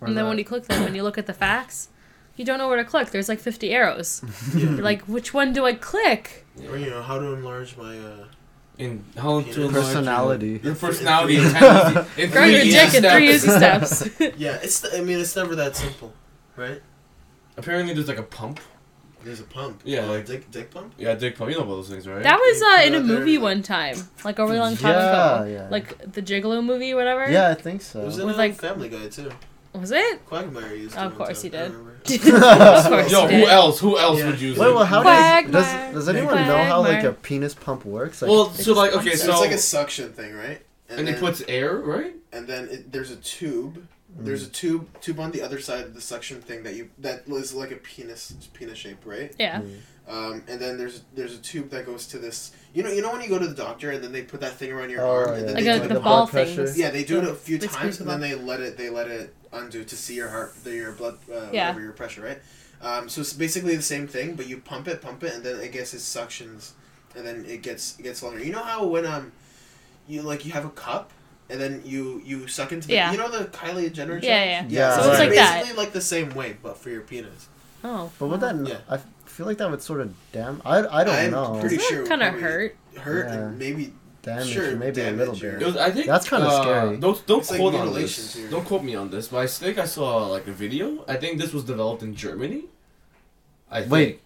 Or 0.00 0.08
and 0.08 0.16
then 0.16 0.26
when 0.26 0.38
you 0.38 0.44
click 0.44 0.64
them, 0.64 0.82
when 0.84 0.94
you 0.94 1.02
look 1.04 1.18
at 1.18 1.26
the 1.26 1.32
facts, 1.34 1.88
you 2.36 2.44
don't 2.44 2.58
know 2.58 2.68
where 2.68 2.76
to 2.78 2.84
click. 2.84 3.10
There's 3.10 3.28
like 3.28 3.40
50 3.40 3.70
arrows. 3.72 4.22
Yeah. 4.54 4.60
You're 4.70 4.82
like, 4.82 5.02
which 5.02 5.32
one 5.34 5.52
do 5.52 5.64
I 5.64 5.74
click? 5.74 6.44
or 6.68 6.76
you 6.76 6.88
know 6.88 7.02
how 7.02 7.18
to 7.18 7.26
enlarge 7.32 7.76
my 7.76 7.98
uh 7.98 8.26
in 8.78 9.04
how 9.16 9.40
to 9.40 9.46
Yeah. 9.48 9.66
enlarge 9.66 9.72
Personality. 9.86 10.48
Your, 10.50 10.60
your 10.62 10.74
personality 10.74 11.36
in, 11.36 11.44
in 12.24 12.30
Grow 12.30 12.44
your 12.44 12.60
easy 12.60 12.70
dick 12.70 12.94
in 12.94 13.02
three 13.10 13.30
easy 13.30 13.48
steps. 13.48 14.08
yeah. 14.36 14.58
It's 14.62 14.84
I 14.94 15.00
mean 15.00 15.18
it's 15.20 15.34
never 15.36 15.54
that 15.56 15.74
simple, 15.76 16.12
right? 16.56 16.80
Apparently, 17.56 17.94
there's 17.94 18.08
like 18.08 18.18
a 18.18 18.22
pump. 18.24 18.60
There's 19.24 19.40
a 19.40 19.44
pump. 19.44 19.80
Yeah, 19.84 20.04
like- 20.06 20.26
dick 20.26 20.50
dick 20.50 20.70
pump. 20.70 20.92
Yeah, 20.98 21.14
dick 21.14 21.36
pump. 21.38 21.50
You 21.50 21.56
know 21.56 21.62
about 21.64 21.76
those 21.76 21.88
things, 21.88 22.06
right? 22.06 22.22
that 22.22 22.36
was 22.38 22.62
uh, 22.62 22.86
in 22.86 22.94
a 22.94 23.00
movie 23.00 23.38
one 23.38 23.62
time, 23.62 23.96
like 24.24 24.38
a 24.38 24.44
really 24.44 24.58
long 24.58 24.76
time 24.76 24.92
Yeah, 24.92 25.36
ago. 25.40 25.50
yeah. 25.50 25.68
Like 25.70 26.12
the 26.12 26.20
Gigolo 26.22 26.62
movie, 26.64 26.94
whatever. 26.94 27.30
Yeah, 27.30 27.50
I 27.50 27.54
think 27.54 27.80
so. 27.82 28.02
It 28.02 28.06
was 28.06 28.18
in 28.18 28.26
With, 28.26 28.34
a 28.34 28.38
like- 28.38 28.54
Family 28.56 28.88
Guy 28.88 29.08
too. 29.08 29.30
Was 29.72 29.90
it? 29.92 30.24
Quagmire 30.26 30.74
used. 30.74 30.94
it 30.94 30.98
Of 31.00 31.16
course 31.16 31.42
time, 31.42 31.50
he 31.52 31.56
I 31.58 31.62
did. 31.68 31.72
Remember. 32.08 32.46
of 32.46 32.84
course 32.86 33.10
Yo, 33.12 33.26
who 33.28 33.46
else? 33.46 33.80
Who 33.80 33.98
else 33.98 34.18
Yeah. 34.18 34.26
would 34.30 34.40
use 34.40 34.58
Wait, 34.58 34.68
it? 34.68 34.74
well, 34.74 34.84
how 34.84 35.02
Quagmire. 35.02 35.52
does 35.52 35.72
does, 35.72 35.94
does 35.94 36.08
anyone 36.08 36.36
know 36.46 36.62
how 36.64 36.80
like 36.80 37.04
a 37.04 37.12
penis 37.12 37.54
pump 37.54 37.84
works? 37.84 38.22
Like, 38.22 38.30
well, 38.30 38.46
It's 38.54 38.64
so 38.64 38.74
like, 38.74 38.92
okay, 38.94 39.14
So 39.16 39.26
so 39.26 39.32
it's 39.32 39.40
like 39.40 39.52
a 39.52 39.58
suction 39.58 40.12
thing, 40.12 40.34
right? 40.34 40.60
and 40.88 41.08
it 41.08 41.12
then, 41.12 41.20
puts 41.20 41.42
air, 41.48 41.76
right? 41.76 42.14
and 42.32 42.46
then 42.46 42.68
it, 42.68 42.92
there's 42.92 43.10
a 43.10 43.16
tube. 43.16 43.86
There's 44.16 44.44
mm. 44.44 44.48
a 44.48 44.52
tube 44.52 44.88
tube 45.00 45.18
on 45.18 45.32
the 45.32 45.42
other 45.42 45.60
side 45.60 45.84
of 45.84 45.94
the 45.94 46.00
suction 46.00 46.40
thing 46.40 46.62
that 46.62 46.74
you 46.74 46.90
that 46.98 47.26
was 47.28 47.52
like 47.54 47.72
a 47.72 47.76
penis 47.76 48.32
penis 48.52 48.78
shape, 48.78 48.98
right? 49.04 49.34
Yeah. 49.38 49.60
Mm. 49.60 49.78
Um, 50.06 50.42
and 50.48 50.60
then 50.60 50.76
there's 50.76 51.02
there's 51.14 51.34
a 51.34 51.38
tube 51.38 51.70
that 51.70 51.86
goes 51.86 52.06
to 52.08 52.18
this. 52.18 52.52
You 52.74 52.82
know 52.82 52.90
you 52.90 53.00
know 53.00 53.10
when 53.12 53.22
you 53.22 53.28
go 53.28 53.38
to 53.38 53.46
the 53.46 53.54
doctor 53.54 53.90
and 53.90 54.04
then 54.04 54.12
they 54.12 54.22
put 54.22 54.40
that 54.42 54.52
thing 54.52 54.70
around 54.72 54.90
your 54.90 55.00
Oh, 55.02 55.10
arm 55.10 55.28
yeah. 55.30 55.34
and 55.38 55.48
then 55.48 55.54
Like 55.54 55.64
they 55.64 55.70
a, 55.70 55.78
do 55.80 55.88
the 55.88 55.94
the 55.94 56.00
ball 56.00 56.16
blood 56.26 56.30
pressure. 56.30 56.66
things. 56.66 56.78
Yeah, 56.78 56.90
they 56.90 57.04
do 57.04 57.18
it 57.18 57.24
a 57.24 57.34
few 57.34 57.58
times 57.58 58.00
and 58.00 58.08
the 58.08 58.12
then 58.12 58.20
they 58.20 58.34
let 58.34 58.60
it 58.60 58.76
they 58.76 58.90
let 58.90 59.08
it 59.08 59.34
undo 59.52 59.82
to 59.84 59.96
see 59.96 60.14
your 60.14 60.28
heart, 60.28 60.54
the, 60.64 60.74
your 60.74 60.92
blood, 60.92 61.16
uh, 61.32 61.46
Yeah. 61.52 61.68
whatever 61.68 61.80
your 61.80 61.92
pressure, 61.92 62.20
right? 62.22 62.38
Um, 62.82 63.08
so 63.08 63.22
it's 63.22 63.32
basically 63.32 63.76
the 63.76 63.82
same 63.82 64.06
thing, 64.06 64.34
but 64.34 64.46
you 64.46 64.58
pump 64.58 64.88
it, 64.88 65.00
pump 65.00 65.22
it, 65.24 65.32
and 65.32 65.42
then 65.42 65.58
I 65.60 65.68
guess 65.68 65.94
it 65.94 65.98
suctions, 66.00 66.72
and 67.16 67.26
then 67.26 67.44
it 67.48 67.62
gets 67.62 67.98
it 67.98 68.02
gets 68.02 68.22
longer. 68.22 68.44
You 68.44 68.52
know 68.52 68.62
how 68.62 68.84
when 68.84 69.06
um, 69.06 69.32
you 70.06 70.20
like 70.22 70.44
you 70.44 70.52
have 70.52 70.64
a 70.66 70.70
cup. 70.70 71.10
And 71.50 71.60
then 71.60 71.82
you 71.84 72.22
you 72.24 72.46
suck 72.46 72.72
into 72.72 72.88
the 72.88 72.94
Yeah. 72.94 73.12
you 73.12 73.18
know 73.18 73.28
the 73.28 73.44
Kylie 73.44 73.92
Jenner 73.92 74.14
Yeah, 74.16 74.20
gel? 74.22 74.30
yeah. 74.30 74.64
Yeah. 74.70 74.96
so 74.96 75.02
So 75.02 75.10
it's 75.10 75.18
like 75.20 75.34
that. 75.34 75.58
basically 75.60 75.76
like 75.84 75.92
the 75.92 76.00
same 76.00 76.30
way 76.34 76.56
but 76.62 76.78
for 76.78 76.88
your 76.88 77.02
penis. 77.02 77.48
Oh. 77.84 78.10
But 78.18 78.28
would 78.28 78.40
that? 78.40 78.56
Yeah. 78.66 78.78
I 78.88 78.98
feel 79.34 79.46
like 79.46 79.58
that 79.58 79.70
would 79.70 79.82
sort 79.82 80.00
of 80.00 80.14
dam. 80.32 80.62
I 80.64 80.78
I 81.00 81.04
don't 81.04 81.14
I'm 81.14 81.30
know. 81.30 81.58
pretty 81.60 81.76
Doesn't 81.76 81.90
sure 81.96 82.06
kind 82.06 82.22
of 82.22 82.34
hurt. 82.34 82.76
hurt 82.98 83.26
Yeah. 83.26 83.34
and 83.34 83.58
maybe 83.58 83.92
Damage, 84.22 84.48
Sure, 84.48 84.74
maybe 84.76 85.02
a 85.02 85.10
little 85.10 85.34
damage 85.34 85.58
bit. 85.60 85.66
was, 85.66 85.76
I 85.76 85.90
think 85.90 86.06
That's 86.06 86.26
kinda 86.32 86.46
uh, 86.46 86.62
scary. 86.62 86.96
Don't 86.96 87.26
don't 87.26 87.40
It's 87.40 87.50
like 87.50 87.60
quote 87.60 87.74
on 87.74 87.92
this. 87.92 88.32
to 88.32 88.40
your- 88.40 88.50
Don't 88.52 88.64
quote 88.64 88.82
me 88.82 88.94
on 88.94 89.10
this, 89.10 89.28
but 89.28 89.38
I 89.44 89.46
think 89.46 89.76
I 89.76 89.84
saw 89.84 90.26
like 90.36 90.46
a 90.46 90.52
video. 90.52 91.04
I 91.06 91.16
think 91.16 91.38
this 91.38 91.52
was 91.52 91.62
developed 91.64 92.02
in 92.02 92.14
Germany. 92.14 92.62
I 93.70 93.80
think. 93.80 93.92
Wait. 93.92 94.20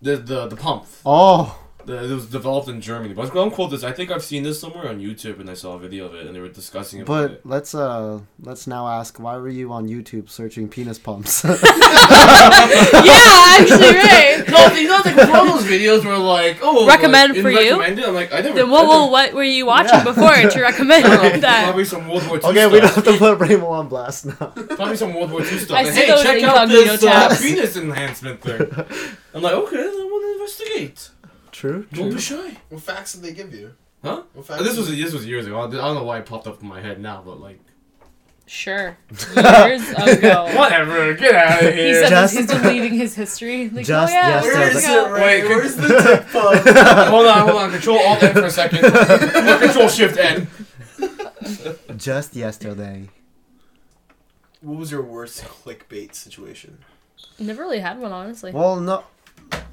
The 0.00 0.16
the 0.16 0.46
the 0.52 0.56
pump. 0.56 0.86
Oh, 1.04 1.42
The, 1.44 1.52
it 1.88 2.10
was 2.10 2.26
developed 2.26 2.68
in 2.68 2.80
Germany. 2.80 3.14
But 3.14 3.32
don't 3.34 3.52
quote 3.52 3.70
this. 3.70 3.82
I 3.84 3.92
think 3.92 4.10
I've 4.10 4.24
seen 4.24 4.42
this 4.42 4.60
somewhere 4.60 4.88
on 4.88 5.00
YouTube, 5.00 5.40
and 5.40 5.48
I 5.50 5.54
saw 5.54 5.74
a 5.74 5.78
video 5.78 6.06
of 6.06 6.14
it, 6.14 6.26
and 6.26 6.34
they 6.34 6.40
were 6.40 6.48
discussing 6.48 7.00
about 7.02 7.12
but 7.12 7.30
it. 7.32 7.40
let's 7.46 7.74
uh 7.74 8.20
let's 8.40 8.66
now 8.66 8.88
ask 8.88 9.18
why 9.18 9.36
were 9.36 9.48
you 9.48 9.72
on 9.72 9.88
YouTube 9.88 10.28
searching 10.30 10.68
penis 10.68 10.98
pumps? 10.98 11.44
yeah, 11.44 11.56
actually, 13.58 13.96
right. 13.96 14.44
No, 14.48 14.66
you 14.74 14.88
know, 14.88 15.00
like 15.04 15.16
one 15.16 15.48
of 15.48 15.54
those 15.54 15.64
videos 15.64 16.04
where 16.04 16.16
like, 16.18 16.58
oh, 16.62 16.86
Recommend 16.86 17.32
like, 17.34 17.42
for 17.42 17.50
you? 17.50 17.70
recommended. 17.78 18.04
I'm 18.04 18.14
like, 18.14 18.32
I 18.32 18.40
never. 18.40 18.54
Then 18.54 18.70
what, 18.70 18.86
well, 18.88 19.10
what 19.10 19.32
were 19.32 19.42
you 19.42 19.66
watching 19.66 19.90
Yeah. 19.94 20.04
before 20.04 20.34
to 20.50 20.60
recommend 20.70 21.04
I 21.04 21.16
don't 21.16 21.32
know, 21.34 21.40
that? 21.40 21.64
Probably 21.64 21.84
some 21.84 22.08
World 22.08 22.26
War 22.28 22.36
II 22.38 22.42
okay, 22.44 22.66
we 22.66 22.80
don't 22.80 22.94
have 22.94 23.04
to 23.04 23.16
put 23.18 23.38
Rainbow 23.38 23.68
on 23.68 23.88
blast 23.88 24.26
now. 24.26 24.34
Probably 24.34 24.96
some 24.96 25.14
World 25.14 25.30
War 25.30 25.40
II 25.42 25.58
stuff. 25.58 25.76
I 25.76 25.82
And, 25.82 25.94
see 25.94 26.00
hey, 26.02 26.06
those 26.08 26.22
check 26.22 26.42
out 26.42 26.68
this 26.68 27.02
uh, 27.04 27.36
penis 27.40 27.76
enhancement 27.76 28.40
thing. 28.40 28.60
I'm 29.34 29.42
like, 29.42 29.54
okay, 29.54 29.76
I 29.78 29.82
want 29.82 30.24
to 30.24 30.32
investigate. 30.32 31.10
True, 31.62 31.86
Don't 31.92 32.10
be 32.12 32.20
shy. 32.20 32.56
what 32.70 32.82
facts 32.82 33.12
did 33.12 33.22
they 33.22 33.32
give 33.32 33.54
you? 33.54 33.72
Huh? 34.02 34.22
What 34.34 34.46
facts 34.46 34.60
uh, 34.62 34.64
This 34.64 34.76
was 34.76 34.88
did- 34.88 34.98
this 34.98 35.12
was 35.14 35.24
years 35.24 35.46
ago. 35.46 35.60
I 35.60 35.70
don't 35.70 35.94
know 35.94 36.02
why 36.02 36.18
it 36.18 36.26
popped 36.26 36.48
up 36.48 36.60
in 36.60 36.66
my 36.66 36.80
head 36.80 37.00
now, 37.00 37.22
but 37.24 37.38
like, 37.40 37.60
Sure. 38.48 38.96
Years 39.36 39.88
ago. 39.96 40.50
whatever. 40.56 41.14
Get 41.14 41.36
out 41.36 41.62
of 41.62 41.72
here. 41.72 41.86
He 41.86 41.94
said 41.94 42.08
Just- 42.08 42.36
he's 42.36 42.46
deleting 42.48 42.94
his 42.94 43.14
history. 43.14 43.68
Like, 43.70 43.86
Just 43.86 44.12
oh 44.12 44.16
yeah, 44.16 44.28
yesterday. 44.42 44.56
Where 44.58 44.64
years 44.66 44.76
is 44.76 44.84
ago. 44.86 45.06
it, 45.06 45.10
Ray? 45.12 45.42
Wait, 45.42 45.48
Where's 45.48 45.76
the 45.76 45.88
tip 45.88 46.24
hold 46.32 47.26
on, 47.26 47.48
hold 47.48 47.62
on. 47.62 47.70
Control 47.70 47.98
Alt 48.00 48.22
N 48.24 48.34
for 48.34 48.44
a 48.46 48.50
second. 48.50 48.84
Or 48.84 49.58
Control 49.58 49.88
Shift 49.88 50.18
N. 50.18 50.48
Just 51.96 52.34
yesterday. 52.34 53.08
what 54.62 54.78
was 54.78 54.90
your 54.90 55.02
worst 55.02 55.44
clickbait 55.44 56.16
situation? 56.16 56.78
Never 57.38 57.62
really 57.62 57.78
had 57.78 58.00
one, 58.00 58.10
honestly. 58.10 58.50
Well, 58.50 58.80
no, 58.80 59.04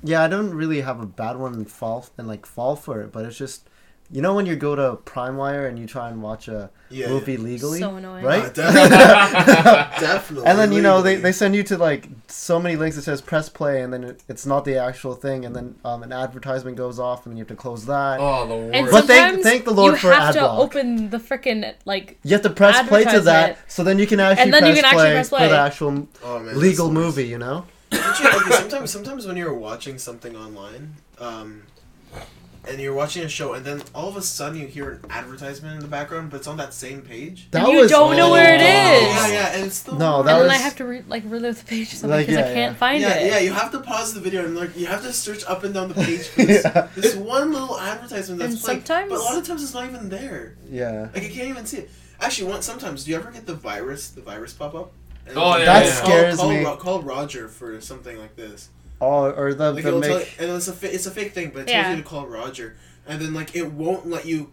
yeah, 0.03 0.23
I 0.23 0.27
don't 0.27 0.53
really 0.53 0.81
have 0.81 0.99
a 1.01 1.05
bad 1.05 1.38
one 1.38 1.53
and 1.53 1.69
fall 1.69 2.05
and 2.17 2.27
like 2.27 2.45
fall 2.45 2.75
for 2.75 3.01
it, 3.01 3.12
but 3.12 3.25
it's 3.25 3.38
just, 3.38 3.67
you 4.12 4.21
know, 4.21 4.33
when 4.33 4.45
you 4.45 4.55
go 4.55 4.75
to 4.75 4.97
PrimeWire 5.05 5.67
and 5.67 5.77
you 5.77 5.85
try 5.85 6.09
and 6.09 6.21
watch 6.21 6.47
a 6.47 6.69
Yeah, 6.89 7.09
movie 7.09 7.33
yeah. 7.33 7.39
legally, 7.39 7.79
So 7.79 7.95
annoying. 7.95 8.25
right? 8.25 8.45
Uh, 8.57 8.71
definitely. 8.73 10.07
definitely. 10.07 10.45
and 10.47 10.57
then 10.59 10.71
you 10.71 10.81
know 10.81 11.01
they, 11.01 11.15
they 11.15 11.31
send 11.31 11.55
you 11.55 11.62
to 11.63 11.77
like 11.77 12.07
so 12.27 12.59
many 12.59 12.75
links 12.75 12.95
that 12.95 13.03
says 13.03 13.21
press 13.21 13.49
play 13.49 13.81
and 13.83 13.93
then 13.93 14.03
it, 14.03 14.23
it's 14.27 14.45
not 14.45 14.65
the 14.65 14.77
actual 14.77 15.13
thing 15.13 15.45
and 15.45 15.55
then 15.55 15.75
um, 15.85 16.01
an 16.03 16.12
advertisement 16.12 16.75
goes 16.77 16.99
off 16.99 17.25
and 17.25 17.31
then 17.33 17.38
you 17.38 17.41
have 17.41 17.47
to 17.49 17.55
close 17.55 17.85
that 17.85 18.19
Oh, 18.19 18.47
the 18.47 18.55
worst. 18.55 18.75
And 18.75 18.88
But 18.91 19.05
thank- 19.05 19.43
thank 19.43 19.65
the 19.65 19.71
Lord 19.73 19.93
you 19.93 19.97
for 19.99 20.12
have 20.13 20.33
to 20.35 20.49
open 20.49 21.09
the 21.12 21.17
freaking 21.19 21.71
like 21.85 22.17
you 22.23 22.31
have 22.31 22.41
to 22.41 22.49
press 22.49 22.88
play 22.88 23.03
to 23.05 23.19
that 23.21 23.59
so 23.67 23.83
then 23.83 23.99
you 23.99 24.07
can 24.07 24.19
actually, 24.19 24.43
And 24.45 24.53
then 24.53 24.63
press, 24.63 24.75
you 24.77 24.81
can 24.81 24.85
actually 24.85 25.01
play 25.03 25.13
press 25.13 25.29
for 25.29 25.38
play. 25.38 25.47
the 25.49 25.57
actual 25.59 26.07
oh, 26.23 26.39
man, 26.39 26.59
legal 26.59 26.91
movie 26.91 27.27
you 27.27 27.38
know 27.38 27.53
Don't 27.53 27.67
you, 27.91 27.99
okay, 27.99 28.52
sometimes, 28.52 28.91
sometimes 28.91 29.25
when 29.28 29.38
you're 29.38 29.54
watching 29.54 29.97
something 29.97 30.36
online, 30.36 30.95
um, 31.19 31.63
and 32.67 32.80
you're 32.80 32.93
watching 32.93 33.23
a 33.23 33.30
show, 33.30 33.54
and 33.54 33.65
then 33.65 33.82
all 33.95 34.10
of 34.10 34.17
a 34.17 34.21
sudden 34.21 34.60
you 34.60 34.67
hear 34.67 34.91
an 34.91 34.99
advertisement 35.10 35.75
in 35.75 35.80
the 35.80 35.88
background, 35.88 36.30
but 36.30 36.38
it's 36.38 36.47
on 36.47 36.58
that 36.58 36.73
same 36.73 37.02
page. 37.02 37.47
that 37.52 37.67
you 37.67 37.88
don't 37.88 38.15
know 38.17 38.32
where 38.32 38.54
it 38.56 38.62
Oh. 38.62 38.63
Yeah, 38.63 39.28
yeah, 39.28 39.56
and 39.56 39.65
it's 39.65 39.82
the 39.84 39.93
No, 39.93 40.17
worst. 40.17 40.25
that 40.28 40.36
and 40.41 40.41
then 40.43 40.49
I 40.52 40.58
have 40.58 40.75
to 40.75 40.86
re- 40.86 41.04
like 41.08 41.23
relive 41.25 41.58
the 41.60 41.65
page 41.65 41.93
or 41.93 41.95
something 41.95 42.17
Like, 42.17 42.28
because 42.28 42.41
yeah, 42.41 42.52
I 42.52 42.54
can't 42.54 42.73
yeah. 42.73 42.78
find 42.78 43.02
yeah, 43.02 43.13
it. 43.17 43.28
yeah, 43.32 43.39
you 43.39 43.54
have 43.54 43.71
to 43.71 43.80
pause 43.80 44.13
the 44.13 44.19
video 44.19 44.45
and 44.45 44.56
like 44.58 44.75
you 44.78 44.86
have 44.88 45.02
to 45.04 45.13
search 45.13 45.43
up 45.45 45.63
and 45.63 45.73
down 45.73 45.88
the 45.88 45.95
page 45.95 46.28
for 46.28 46.43
this, 46.43 46.63
Yeah. 46.65 46.88
this 46.95 47.15
one 47.15 47.54
little 47.54 47.80
advertisement 47.80 48.39
that's 48.41 48.54
And 48.56 48.62
playing. 48.62 48.80
sometimes- 48.82 49.10
but 49.10 49.19
a 49.19 49.23
lot 49.23 49.38
of 49.38 49.47
times 49.47 49.63
it's 49.63 49.73
not 49.73 49.86
even 49.86 50.10
there. 50.10 50.56
yeah 50.69 51.08
Like 51.13 51.23
I 51.23 51.30
can't 51.30 51.47
even 51.49 51.65
see 51.65 51.78
it. 51.78 51.89
Actually, 52.21 52.52
once 52.52 52.65
sometimes 52.65 53.06
do 53.06 53.12
you 53.12 53.17
ever 53.17 53.32
get 53.32 53.45
the 53.45 53.56
virus, 53.56 54.10
the 54.10 54.21
virus 54.21 54.54
pop 54.54 54.75
up? 54.75 54.91
And 55.29 55.37
Oh, 55.37 55.53
it's 55.53 55.65
yeah, 55.65 55.73
like, 55.73 55.83
That 55.85 55.93
call- 56.01 56.05
scares 56.11 56.35
call, 56.37 56.49
me. 56.49 56.63
Ro- 56.65 56.75
call 56.77 57.01
Roger 57.03 57.47
for 57.47 57.79
something 57.81 58.17
like 58.17 58.35
this. 58.35 58.69
oh 59.01 59.31
or 59.31 59.53
the, 59.53 59.71
Like 59.71 59.83
the 59.83 59.87
it'll 59.89 60.01
tell, 60.01 60.17
make 60.17 60.35
and 60.39 60.49
it's 60.51 60.67
a 60.67 60.73
fa- 60.73 60.93
it's 60.93 61.05
a 61.05 61.11
fake 61.11 61.33
thing, 61.33 61.51
but 61.53 61.61
it 61.61 61.67
tells 61.67 61.85
Yeah. 61.85 61.91
you 61.91 61.97
to 61.97 62.03
call 62.07 62.27
Roger, 62.27 62.75
and 63.07 63.21
then 63.21 63.33
like 63.33 63.55
it 63.55 63.71
won't 63.71 64.07
let 64.09 64.25
you 64.25 64.51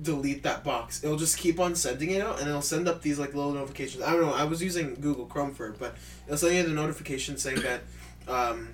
delete 0.00 0.42
that 0.44 0.64
box. 0.64 1.02
It'll 1.04 1.16
just 1.16 1.36
keep 1.38 1.60
on 1.60 1.74
sending 1.74 2.10
it 2.10 2.22
out, 2.22 2.40
and 2.40 2.48
it'll 2.48 2.62
send 2.62 2.88
up 2.88 3.02
these 3.02 3.18
like 3.18 3.34
little 3.34 3.52
notifications. 3.52 4.02
I 4.02 4.12
don't 4.12 4.22
know. 4.22 4.32
I 4.34 4.44
was 4.44 4.62
using 4.62 4.94
Google 5.00 5.26
Chrome 5.26 5.52
for 5.54 5.68
it, 5.68 5.78
but 5.78 5.94
it'll 6.26 6.38
send 6.38 6.54
you 6.56 6.62
the 6.62 6.70
notification 6.70 7.36
saying 7.36 7.60
that 7.60 7.82
um, 8.28 8.70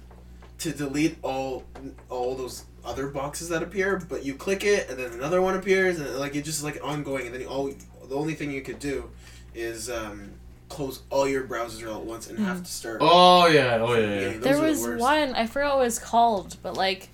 to 0.59 0.71
delete 0.73 1.17
all 1.23 1.65
all 2.09 2.35
those 2.37 2.65
other 2.85 3.09
boxes 3.09 3.49
that 3.51 3.63
appear, 3.63 4.01
but 4.09 4.25
you 4.25 4.35
click 4.35 4.65
it, 4.65 4.89
and 4.89 4.99
then 4.99 5.13
another 5.13 5.43
one 5.43 5.55
appears, 5.57 5.99
and 5.99 6.15
like 6.19 6.35
it 6.37 6.45
just 6.45 6.63
like 6.63 6.79
ongoing, 6.85 7.27
and 7.27 7.35
then 7.35 7.47
all 7.47 7.71
the 8.09 8.15
only 8.17 8.35
thing 8.35 8.51
you 8.51 8.63
could 8.63 8.79
do 8.79 9.11
is 9.55 9.91
um, 9.91 10.31
close 10.71 11.03
all 11.11 11.29
your 11.29 11.45
browsers 11.45 11.87
all 11.87 12.01
at 12.01 12.07
once 12.07 12.31
and 12.31 12.39
have 12.39 12.59
hmm. 12.59 12.63
to 12.63 12.71
start. 12.71 12.99
Oh 13.03 13.47
yeah, 13.47 13.79
oh 13.81 13.93
yeah, 13.95 14.01
yeah. 14.01 14.29
Those 14.29 14.41
There 14.41 14.55
are 14.55 14.61
the 14.61 14.63
was 14.63 14.87
one 15.01 15.35
I 15.35 15.47
forgot 15.47 15.77
what 15.77 15.83
it 15.83 15.85
was 15.85 15.99
called, 15.99 16.57
but 16.63 16.75
like, 16.75 17.11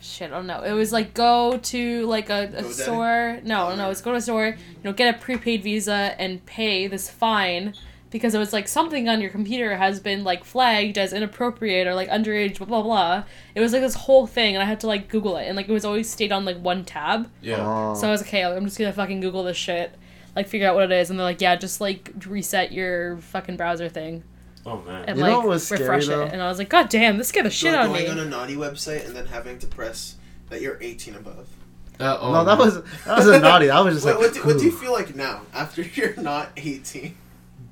shit, 0.00 0.30
I 0.30 0.34
don't 0.34 0.46
know. 0.46 0.62
It 0.62 0.72
was 0.72 0.92
like 0.92 1.14
go 1.14 1.58
to 1.58 2.06
like 2.06 2.30
a, 2.30 2.44
a 2.44 2.62
GoDaddy? 2.62 2.72
store. 2.72 3.40
No, 3.42 3.74
no, 3.74 3.90
it's 3.90 4.00
go 4.00 4.12
to 4.12 4.18
a 4.18 4.20
store. 4.20 4.46
You 4.46 4.84
know, 4.84 4.92
get 4.92 5.12
a 5.12 5.18
prepaid 5.18 5.64
Visa 5.64 6.14
and 6.18 6.44
pay 6.46 6.86
this 6.86 7.10
fine 7.10 7.74
because 8.10 8.34
it 8.34 8.38
was 8.38 8.52
like 8.52 8.68
something 8.68 9.08
on 9.08 9.20
your 9.20 9.30
computer 9.30 9.76
has 9.76 10.00
been 10.00 10.24
like 10.24 10.44
flagged 10.44 10.96
as 10.98 11.12
inappropriate 11.12 11.86
or 11.86 11.94
like 11.94 12.10
underage. 12.10 12.58
Blah 12.58 12.66
blah 12.66 12.82
blah. 12.82 13.24
It 13.54 13.60
was 13.60 13.72
like 13.72 13.82
this 13.82 13.94
whole 13.94 14.26
thing, 14.26 14.54
and 14.54 14.62
I 14.62 14.66
had 14.66 14.80
to 14.80 14.86
like 14.86 15.08
Google 15.08 15.38
it, 15.38 15.46
and 15.46 15.56
like 15.56 15.68
it 15.68 15.72
was 15.72 15.86
always 15.86 16.08
stayed 16.10 16.32
on 16.32 16.44
like 16.44 16.58
one 16.58 16.84
tab. 16.84 17.30
Yeah. 17.40 17.94
So 17.94 18.08
I 18.08 18.10
was 18.10 18.20
like, 18.20 18.28
okay, 18.28 18.44
I'm 18.44 18.66
just 18.66 18.78
gonna 18.78 18.92
fucking 18.92 19.20
Google 19.20 19.42
this 19.42 19.56
shit, 19.56 19.94
like 20.38 20.48
figure 20.48 20.68
out 20.68 20.74
what 20.74 20.84
it 20.84 20.92
is, 20.92 21.10
and 21.10 21.18
they're 21.18 21.24
like, 21.26 21.40
yeah, 21.40 21.56
just 21.56 21.80
like 21.80 22.12
reset 22.26 22.72
your 22.72 23.18
fucking 23.18 23.56
browser 23.56 23.88
thing 23.88 24.22
Oh 24.64 24.80
man. 24.82 25.04
and 25.06 25.18
You 25.18 25.24
know 25.24 25.30
like 25.30 25.38
what 25.38 25.48
was 25.48 25.66
scary, 25.66 25.80
refresh 25.82 26.06
though? 26.06 26.24
it. 26.24 26.32
And 26.32 26.42
I 26.42 26.48
was 26.48 26.58
like, 26.58 26.68
god 26.68 26.88
damn, 26.88 27.18
this 27.18 27.28
scared 27.28 27.46
the 27.46 27.50
shit 27.50 27.72
like 27.72 27.80
out 27.80 27.86
of 27.86 27.92
going 27.92 28.04
me. 28.04 28.10
on 28.10 28.18
a 28.18 28.24
naughty 28.24 28.54
website 28.56 29.06
and 29.06 29.16
then 29.16 29.26
having 29.26 29.58
to 29.60 29.66
press 29.66 30.16
that 30.50 30.60
you're 30.60 30.78
18 30.80 31.14
above. 31.16 31.48
Uh, 32.00 32.16
oh, 32.20 32.32
no 32.32 32.44
that 32.44 32.56
was 32.58 32.82
that 33.04 33.16
was 33.18 33.26
a 33.26 33.40
naughty 33.48 33.66
that 33.66 33.80
was 33.80 33.94
just 33.96 34.06
What, 34.06 34.14
like 34.20 34.24
what, 34.24 34.34
do, 34.34 34.42
what 34.44 34.58
do 34.58 34.64
you 34.64 34.70
feel 34.72 34.92
like 34.92 35.16
now 35.16 35.42
after 35.52 35.82
you're 35.82 36.14
not 36.16 36.50
18? 36.56 37.16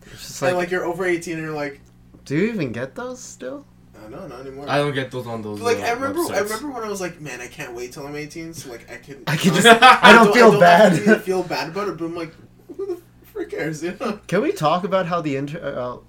It's 0.02 0.10
just 0.10 0.42
and 0.42 0.56
like, 0.56 0.64
like 0.64 0.70
you're 0.72 0.84
over 0.84 1.04
18 1.04 1.34
and 1.34 1.42
you're 1.42 1.54
like, 1.54 1.80
do 2.24 2.36
you 2.36 2.46
even 2.48 2.72
get 2.72 2.94
those 2.94 3.20
still 3.22 3.64
oh, 4.04 4.08
no, 4.08 4.26
not 4.26 4.40
anymore. 4.40 4.66
I 4.68 4.78
don't 4.78 4.94
get 4.94 5.10
those 5.10 5.26
on 5.26 5.42
those. 5.42 5.60
like 5.60 5.78
uh, 5.78 5.82
I 5.82 5.90
remember, 5.92 6.20
I 6.32 6.40
remember 6.40 6.70
when 6.70 6.82
I 6.82 6.88
was 6.88 7.00
like, 7.00 7.20
man, 7.20 7.40
I 7.40 7.46
can't 7.46 7.74
wait 7.74 7.92
till 7.92 8.06
I'm 8.06 8.16
18, 8.16 8.54
so 8.54 8.70
like 8.70 8.90
I 8.90 8.96
can. 8.96 9.22
I 9.26 9.36
can 9.36 9.54
just 9.54 9.66
I 9.82 9.98
I 10.02 10.12
don't 10.12 10.32
feel 10.32 10.52
I 10.52 10.60
bad 10.60 10.88
don't 10.92 11.04
have 11.06 11.18
to 11.18 11.22
feel 11.22 11.42
bad 11.42 11.68
about 11.70 11.88
it, 11.88 11.98
but 11.98 12.04
I'm 12.04 12.16
like, 12.16 12.32
who 12.76 12.86
the 12.86 13.00
frick 13.24 13.50
cares? 13.50 13.82
You 13.82 13.96
know? 14.00 14.20
Can 14.26 14.42
we 14.42 14.52
talk 14.52 14.84
about 14.84 15.06
how 15.06 15.20
the 15.20 15.36
inter- 15.36 15.60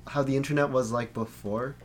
uh, 0.06 0.10
how 0.12 0.24
the 0.24 0.36
internet 0.36 0.70
was 0.70 0.92
like 0.92 1.14
before? 1.14 1.76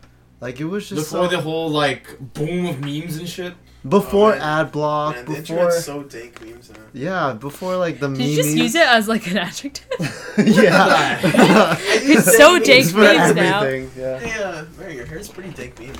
Like 0.40 0.59
it 0.61 0.64
was 0.64 0.88
just 0.88 1.11
Before 1.12 1.27
so, 1.31 1.37
the 1.37 1.40
whole 1.40 1.71
like 1.71 2.18
boom 2.35 2.66
of 2.66 2.81
memes 2.81 3.16
and 3.16 3.29
shit. 3.29 3.55
before 3.88 4.33
Oh, 4.33 4.38
man. 4.38 4.59
ad 4.66 4.73
block, 4.73 5.14
Man, 5.14 5.25
before 5.27 5.38
internet's 5.38 5.85
so 5.85 6.03
dank 6.03 6.40
memes 6.45 6.71
now. 6.71 6.77
yeah, 6.92 7.33
before 7.33 7.77
like 7.77 8.01
the 8.01 8.09
Did 8.09 8.27
you 8.27 8.37
just 8.42 8.57
use 8.57 8.75
it 8.75 8.85
as 8.87 9.07
like 9.07 9.25
an 9.31 9.38
adjective? 9.38 9.87
yeah. 10.38 11.21
It's 11.81 12.37
so 12.37 12.55
dank 12.59 12.64
dank 12.64 12.81
It's 12.87 12.90
for 12.92 12.99
memes 12.99 13.35
now. 13.37 13.62
everything. 13.62 14.03
Yeah. 14.03 14.18
Hey, 14.18 14.42
uh, 14.42 14.64
Mary, 14.79 14.97
your 14.97 15.07
hair's 15.07 15.29
pretty 15.29 15.51
dank 15.51 15.79
meme. 15.79 15.95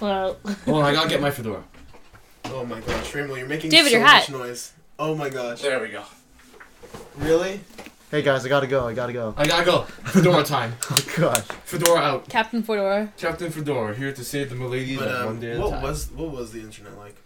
Well, 0.00 0.36
Hold 0.64 0.78
on, 0.78 0.84
I 0.84 0.92
gotta 0.92 1.08
get 1.08 1.20
my 1.20 1.30
fedora. 1.30 1.62
Oh 2.46 2.64
my 2.66 2.80
gosh, 2.80 3.14
Rainbow, 3.14 3.36
you're 3.36 3.46
making 3.46 3.70
David, 3.70 3.92
so 3.92 3.98
your 3.98 4.06
hat. 4.06 4.28
much 4.28 4.36
noise. 4.38 4.72
Oh 4.98 5.14
my 5.14 5.28
gosh. 5.28 5.62
There 5.62 5.80
we 5.80 5.88
go. 5.90 6.02
Really? 7.16 7.60
Hey 8.10 8.22
guys, 8.22 8.44
I 8.44 8.48
gotta 8.48 8.66
go. 8.66 8.86
I 8.86 8.94
gotta 8.94 9.12
go. 9.12 9.34
I 9.36 9.46
gotta 9.46 9.64
go. 9.64 9.82
Fedora 9.82 10.42
time. 10.56 10.72
Oh 10.90 11.04
gosh. 11.16 11.38
Fedora 11.64 11.98
out. 12.00 12.28
Captain 12.28 12.62
Fedora. 12.62 13.12
Captain 13.16 13.50
Fedora 13.50 13.94
here 13.94 14.12
to 14.12 14.24
save 14.24 14.50
the 14.50 14.56
miladies 14.56 14.98
But 14.98 15.08
at 15.08 15.18
one 15.24 15.28
um, 15.34 15.40
day 15.40 15.52
at 15.52 15.56
a 15.56 15.60
what 15.60 15.70
time. 15.70 15.82
was 15.82 16.10
what 16.12 16.30
was 16.30 16.52
the 16.52 16.60
internet 16.60 16.96
like? 16.98 17.16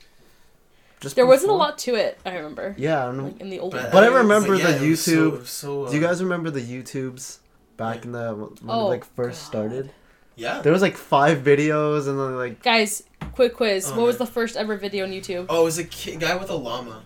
Just 1.00 1.14
There 1.14 1.26
wasn't 1.26 1.50
a 1.50 1.52
before- 1.52 1.58
lot 1.58 1.78
to 1.78 1.94
it. 1.94 2.18
I 2.26 2.34
remember. 2.36 2.74
Yeah. 2.78 3.08
and- 3.08 3.24
Like 3.24 3.40
in 3.40 3.50
the 3.50 3.60
old. 3.60 3.72
But, 3.72 3.92
But 3.92 4.02
I 4.04 4.08
remember 4.08 4.54
like, 4.56 4.62
the 4.64 4.70
yeah, 4.70 4.82
it 4.82 4.88
was 4.90 5.04
so- 5.04 5.30
YouTube- 5.32 5.46
So, 5.46 5.84
uh, 5.84 5.90
Do 5.90 5.96
you 5.96 6.02
guys 6.02 6.22
remember 6.22 6.50
the 6.50 6.60
YouTubes 6.62 7.38
back 7.76 8.04
in 8.04 8.12
the 8.12 8.34
when 8.34 8.50
Oh, 8.68 8.86
it 8.86 8.88
like 8.88 9.04
first 9.04 9.42
God. 9.42 9.48
started? 9.48 9.90
Yeah. 10.36 10.60
There 10.62 10.72
was 10.72 10.82
like 10.82 10.96
five 10.96 11.38
videos 11.38 12.08
and 12.08 12.18
then 12.18 12.36
like 12.36 12.62
Guys, 12.62 13.02
quick 13.34 13.54
quiz. 13.56 13.88
Oh, 13.92 13.96
what 13.96 14.06
was 14.06 14.18
man. 14.18 14.26
the 14.26 14.32
first 14.32 14.56
ever 14.56 14.76
video 14.76 15.04
on 15.04 15.10
YouTube? 15.12 15.46
Oh, 15.48 15.62
it 15.62 15.64
was 15.64 15.78
a 15.78 15.84
ki- 15.84 16.16
guy 16.16 16.34
with 16.36 16.50
a 16.50 16.54
llama. 16.56 17.02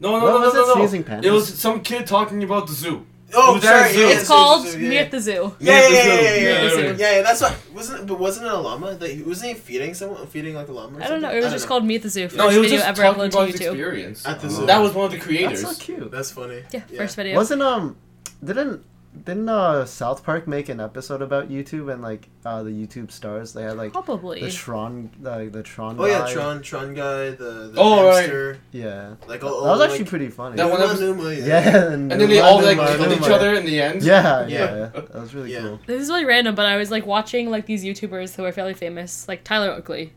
No, 0.00 0.18
no, 0.18 0.24
What 0.24 0.40
no, 0.40 0.40
was 0.46 0.54
no, 0.54 0.60
it, 0.60 0.66
no, 0.66 0.68
no. 0.68 0.74
Sneezing 0.80 1.04
Pandas? 1.04 1.24
It 1.24 1.30
was 1.30 1.58
some 1.58 1.82
kid 1.82 2.06
talking 2.06 2.42
about 2.42 2.66
the 2.66 2.72
zoo. 2.72 3.06
Oh, 3.32 3.52
Was 3.54 3.62
that 3.62 3.86
sorry. 3.86 3.90
a 3.90 3.94
zoo? 3.94 4.00
Yeah, 4.00 4.18
it's 4.18 4.26
called 4.26 4.62
zoo, 4.66 4.70
zoo, 4.72 4.78
Me 4.80 4.94
yeah. 4.96 5.00
at 5.02 5.10
the 5.12 5.20
Zoo. 5.20 5.54
Yeah, 5.60 5.72
Yeah, 5.72 5.80
yeah, 5.80 5.88
the 5.88 5.94
yeah, 5.94 6.02
zoo. 6.02 6.10
yeah, 6.10 6.14
yeah, 6.14 6.34
Yeah, 6.40 6.40
yeah, 6.40 6.92
the 6.92 6.98
yeah, 6.98 7.16
yeah, 7.16 7.22
That's 7.22 7.40
what 7.42 7.56
wasn't. 7.72 8.06
But 8.08 8.18
wasn't 8.18 8.46
it 8.46 8.52
a 8.52 8.56
llama? 8.58 8.94
That 8.96 9.10
he, 9.10 9.22
wasn't 9.22 9.52
he 9.52 9.54
feeding 9.54 9.94
someone? 9.94 10.26
Feeding 10.26 10.54
like 10.56 10.66
a 10.66 10.72
llama? 10.72 10.98
Or 10.98 11.02
I 11.02 11.06
don't 11.06 11.20
know. 11.20 11.28
something? 11.28 11.38
It 11.38 11.44
was 11.44 11.52
just 11.52 11.62
don't 11.64 11.68
called 11.68 11.84
Me 11.84 11.94
at 11.94 12.02
the 12.02 12.08
Zoo. 12.08 12.24
First 12.24 12.36
No, 12.36 12.48
he 12.48 12.58
was 12.58 12.70
video 12.70 12.78
just 12.78 12.88
ever 12.88 13.02
talking 13.02 13.20
uploaded 13.22 13.30
to 13.30 13.36
about 13.38 13.50
his 13.50 13.60
YouTube. 13.60 13.66
experience. 13.74 14.26
At 14.26 14.40
the 14.40 14.50
zoo. 14.50 14.66
That 14.66 14.78
was 14.78 14.92
one 14.94 15.04
of 15.06 15.12
the 15.12 15.18
creators. 15.20 15.62
that's 15.62 15.76
creators. 15.76 15.96
so 15.96 16.00
cute. 16.02 16.10
That's 16.10 16.30
funny. 16.32 16.62
Yeah, 16.72 16.80
first 16.96 17.14
video. 17.14 17.36
Wasn't 17.36 17.62
um 17.62 17.96
didn't 18.42 18.82
didn't 19.24 19.48
uh 19.48 19.84
South 19.86 20.22
Park 20.24 20.46
make 20.46 20.68
an 20.68 20.78
episode 20.80 21.20
about 21.20 21.48
YouTube 21.50 21.92
and 21.92 22.00
like 22.00 22.28
uh 22.44 22.62
the 22.62 22.70
YouTube 22.70 23.10
stars? 23.10 23.52
They 23.52 23.62
had 23.64 23.76
like 23.76 23.92
Probably. 23.92 24.40
the 24.40 24.50
Tron 24.50 25.10
the 25.20 25.48
the 25.50 25.62
Tron. 25.64 25.96
Guy. 25.96 26.02
Oh 26.02 26.06
yeah, 26.06 26.18
guy. 26.20 26.32
Tron, 26.32 26.62
Tron 26.62 26.94
guy, 26.94 27.30
the, 27.30 27.70
the 27.72 27.74
Oh, 27.76 28.06
right. 28.06 28.56
Yeah. 28.70 29.16
like 29.26 29.40
That 29.40 29.46
all, 29.48 29.62
was 29.64 29.80
actually 29.80 29.98
like, 30.00 30.08
pretty 30.08 30.28
funny. 30.28 30.56
That 30.56 30.70
one 30.70 30.78
Numa, 30.80 30.92
episode- 30.92 31.16
Numa, 31.16 31.32
yeah. 31.34 31.46
yeah, 31.46 31.92
And 31.92 32.10
then 32.10 32.28
they 32.28 32.40
all 32.40 32.62
like 32.62 32.78
killed 32.78 33.12
each 33.12 33.28
other 33.28 33.54
in 33.54 33.66
the 33.66 33.80
end. 33.80 34.02
Yeah, 34.02 34.46
Yeah. 34.46 34.58
yeah, 34.76 34.86
That 34.94 35.14
was 35.14 35.34
really 35.34 35.52
Yeah. 35.52 35.60
cool. 35.62 35.80
This 35.86 36.02
is 36.02 36.08
really 36.08 36.24
random, 36.24 36.54
but 36.54 36.66
I 36.66 36.76
was 36.76 36.90
like 36.90 37.04
watching 37.04 37.50
like 37.50 37.66
these 37.66 37.84
YouTubers 37.84 38.36
who 38.36 38.44
are 38.44 38.52
fairly 38.52 38.74
famous, 38.74 39.26
like 39.26 39.42
Tyler 39.44 39.70
Oakley. 39.72 40.12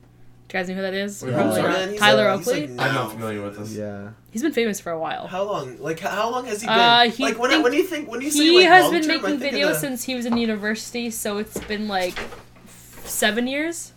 Do 0.54 0.60
you 0.60 0.62
guys 0.62 0.70
know 0.70 0.76
who 0.76 0.82
that 0.84 0.94
is? 0.94 1.24
Wait, 1.24 1.30
who? 1.32 1.36
Probably 1.36 1.56
Sorry? 1.56 1.68
not. 1.72 1.80
Man, 1.80 1.90
he's 1.90 2.00
Tyler 2.00 2.30
like- 2.30 2.38
he's 2.38 2.48
Oakley. 2.48 2.68
like 2.68 2.88
I'm 2.88 2.94
not 2.94 3.12
familiar 3.12 3.42
with 3.42 3.58
this. 3.58 3.74
Yeah. 3.74 4.10
He's 4.30 4.44
been 4.44 4.52
famous 4.54 4.80
for 4.80 4.92
a 4.92 5.00
while. 5.00 5.26
How 5.26 5.42
long? 5.46 5.80
Like 5.80 6.00
how, 6.00 6.10
how 6.12 6.30
long 6.30 6.46
has 6.46 6.62
he 6.62 6.68
been? 6.68 6.78
Uh, 6.78 7.10
he 7.10 7.24
like 7.24 7.40
when, 7.40 7.50
I, 7.50 7.54
think- 7.56 7.64
when 7.64 7.72
do 7.72 7.78
you 7.80 7.84
think 7.86 8.08
when 8.12 8.22
you 8.22 8.30
say 8.30 8.44
He 8.44 8.58
like 8.60 8.68
has 8.68 8.84
long 8.84 8.92
been 8.94 9.02
term, 9.02 9.12
I 9.12 9.16
making 9.16 9.40
think 9.40 9.54
of 9.56 9.60
videos 9.60 9.74
the- 9.74 9.80
since 9.80 10.04
he 10.04 10.14
was 10.14 10.28
in 10.28 10.38
university, 10.38 11.10
so 11.10 11.40
it's 11.40 11.58
been 11.62 11.88
like 11.88 12.14
seven 13.04 13.48
years. 13.48 13.94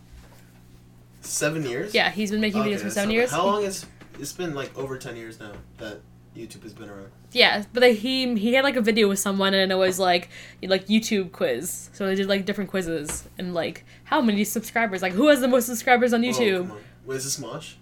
seven 1.20 1.62
years. 1.66 1.92
Yeah, 1.92 2.08
he's 2.10 2.30
been 2.30 2.40
making 2.40 2.62
Okay, 2.62 2.70
videos 2.70 2.78
for 2.78 2.82
that's 2.84 2.94
seven 2.94 3.10
not 3.10 3.14
years. 3.16 3.30
How 3.30 3.44
long 3.44 3.62
is? 3.62 3.84
It's 4.18 4.32
been 4.32 4.54
like 4.54 4.74
over 4.78 4.96
ten 4.96 5.14
years 5.14 5.38
now 5.38 5.52
that 5.76 6.00
YouTube 6.36 6.62
has 6.62 6.72
been 6.74 6.88
around. 6.88 7.10
Yeah, 7.32 7.64
but 7.72 7.80
they, 7.80 7.94
he 7.94 8.34
he 8.36 8.54
had 8.54 8.64
like 8.64 8.76
a 8.76 8.80
video 8.80 9.08
with 9.08 9.18
someone, 9.18 9.52
and 9.54 9.70
it 9.72 9.74
was 9.76 9.98
like 9.98 10.28
like 10.62 10.86
YouTube 10.86 11.32
quiz. 11.32 11.90
So 11.92 12.06
they 12.06 12.14
did 12.14 12.26
like 12.28 12.44
different 12.44 12.70
quizzes 12.70 13.28
and 13.38 13.54
like 13.54 13.84
how 14.04 14.20
many 14.20 14.44
subscribers, 14.44 15.02
like 15.02 15.12
who 15.12 15.28
has 15.28 15.40
the 15.40 15.48
most 15.48 15.66
subscribers 15.66 16.12
on 16.12 16.24
Oh, 16.24 16.28
YouTube. 16.28 16.68
come 16.68 16.72
on. 16.72 16.80
Wait, 17.06 17.16
is 17.16 17.24
this 17.24 17.38
Smosh? 17.38 17.74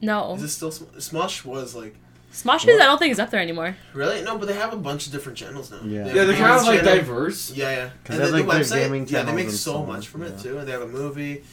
no, 0.00 0.34
Is 0.34 0.42
this 0.42 0.54
still 0.54 0.70
Sm- 0.72 0.84
Smosh? 0.98 1.44
Was 1.44 1.74
like 1.74 1.94
Smosh 2.32 2.66
is 2.68 2.80
I 2.80 2.84
don't 2.84 2.98
think 2.98 3.12
is 3.12 3.20
up 3.20 3.30
there 3.30 3.40
anymore. 3.40 3.76
really 3.92 4.22
no, 4.22 4.36
but 4.38 4.46
they 4.48 4.54
have 4.54 4.72
a 4.72 4.76
bunch 4.76 5.06
of 5.06 5.12
different 5.12 5.38
channels 5.38 5.70
now. 5.70 5.78
Yeah. 5.84 6.02
They 6.04 6.14
Yeah, 6.14 6.24
they're 6.24 6.36
kind 6.36 6.60
of 6.60 6.66
like 6.66 6.80
channel. 6.80 6.96
diverse. 6.96 7.52
Yeah, 7.52 7.70
yeah. 7.70 7.90
'Cause 8.04 8.16
And 8.16 8.24
they 8.26 8.30
then 8.42 8.48
have, 8.48 8.68
the 8.68 8.74
website, 8.74 8.82
gaming 8.82 9.06
yeah, 9.08 9.22
they 9.22 9.32
make 9.32 9.50
so 9.50 9.56
so 9.56 9.86
much 9.86 10.08
from 10.08 10.22
it 10.24 10.34
yeah. 10.36 10.42
too, 10.42 10.58
and 10.58 10.66
they 10.66 10.72
have 10.72 10.82
a 10.82 10.88
movie. 10.88 11.44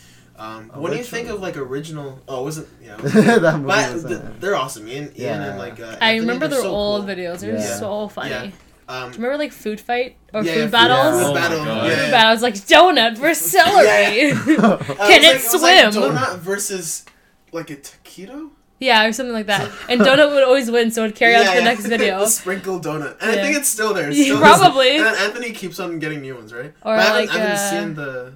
Um, 0.42 0.70
but 0.74 0.82
when 0.82 0.94
you 0.98 1.04
think 1.04 1.30
of 1.30 1.40
like 1.40 1.56
original, 1.56 2.20
oh, 2.28 2.44
was 2.44 2.58
it? 2.58 2.68
Yeah. 2.84 2.96
that 2.98 3.54
movie 3.58 3.68
but 3.68 3.94
was, 3.94 4.06
uh, 4.06 4.32
they're 4.40 4.56
awesome. 4.56 4.88
Ian, 4.88 5.04
Ian 5.04 5.14
Yeah. 5.16 5.44
and 5.50 5.58
like. 5.60 5.80
Uh, 5.80 5.98
I 6.02 6.16
remember 6.18 6.48
their 6.48 6.62
so 6.62 6.70
old 6.72 7.06
cool. 7.06 7.16
videos. 7.16 7.40
They're 7.42 7.56
Yeah. 7.60 7.76
so 7.80 8.08
funny. 8.08 8.30
Yeah. 8.32 8.52
Um, 8.90 9.12
Remember 9.12 9.38
like 9.38 9.54
food 9.54 9.80
fight 9.80 10.18
or 10.34 10.44
yeah, 10.44 10.54
food 10.54 10.60
yeah, 10.62 10.68
battles? 10.68 11.22
Food 11.22 11.30
Oh 11.32 11.34
battle. 11.34 11.64
God. 11.64 11.88
Yeah, 11.88 11.96
Food 11.96 12.02
yeah. 12.06 12.12
battles 12.12 12.42
like 12.42 12.56
donut 12.56 13.18
versus 13.18 13.52
celery. 13.58 14.32
Uh, 14.32 14.78
Can 14.78 14.98
was 14.98 14.98
it 14.98 15.34
like- 15.36 15.54
was 15.54 15.62
like 15.62 15.94
swim? 15.94 16.04
donut 16.12 16.40
versus 16.40 17.06
like 17.54 17.70
a 17.70 17.76
taquito. 17.78 18.50
yeah, 18.80 19.06
or 19.06 19.14
something 19.14 19.34
like 19.34 19.46
that. 19.46 19.72
And 19.88 20.02
donut 20.02 20.34
would 20.34 20.44
always 20.44 20.70
win, 20.72 20.90
so 20.92 21.04
it 21.04 21.08
would 21.08 21.16
carry 21.16 21.36
on 21.36 21.46
to 21.46 21.52
the 21.52 21.58
yeah. 21.60 21.64
next 21.64 21.86
video. 21.86 22.20
the 22.20 22.26
sprinkled 22.28 22.84
donut, 22.84 23.16
and 23.22 23.32
I 23.32 23.36
think 23.36 23.56
it's 23.58 23.70
still 23.70 23.94
there. 23.94 24.10
It's 24.10 24.20
still 24.22 24.40
probably. 24.40 24.98
And 24.98 25.06
Anthony 25.06 25.52
keeps 25.52 25.80
on 25.80 26.00
getting 26.00 26.22
new 26.22 26.36
ones, 26.36 26.52
right? 26.52 26.74
Or 26.84 26.96
But 26.98 27.00
I 27.00 27.04
haven't, 27.04 27.22
like, 27.28 27.30
I 27.30 27.40
haven't 27.40 27.52
uh, 27.58 27.70
seen 27.70 27.94
the 27.94 28.34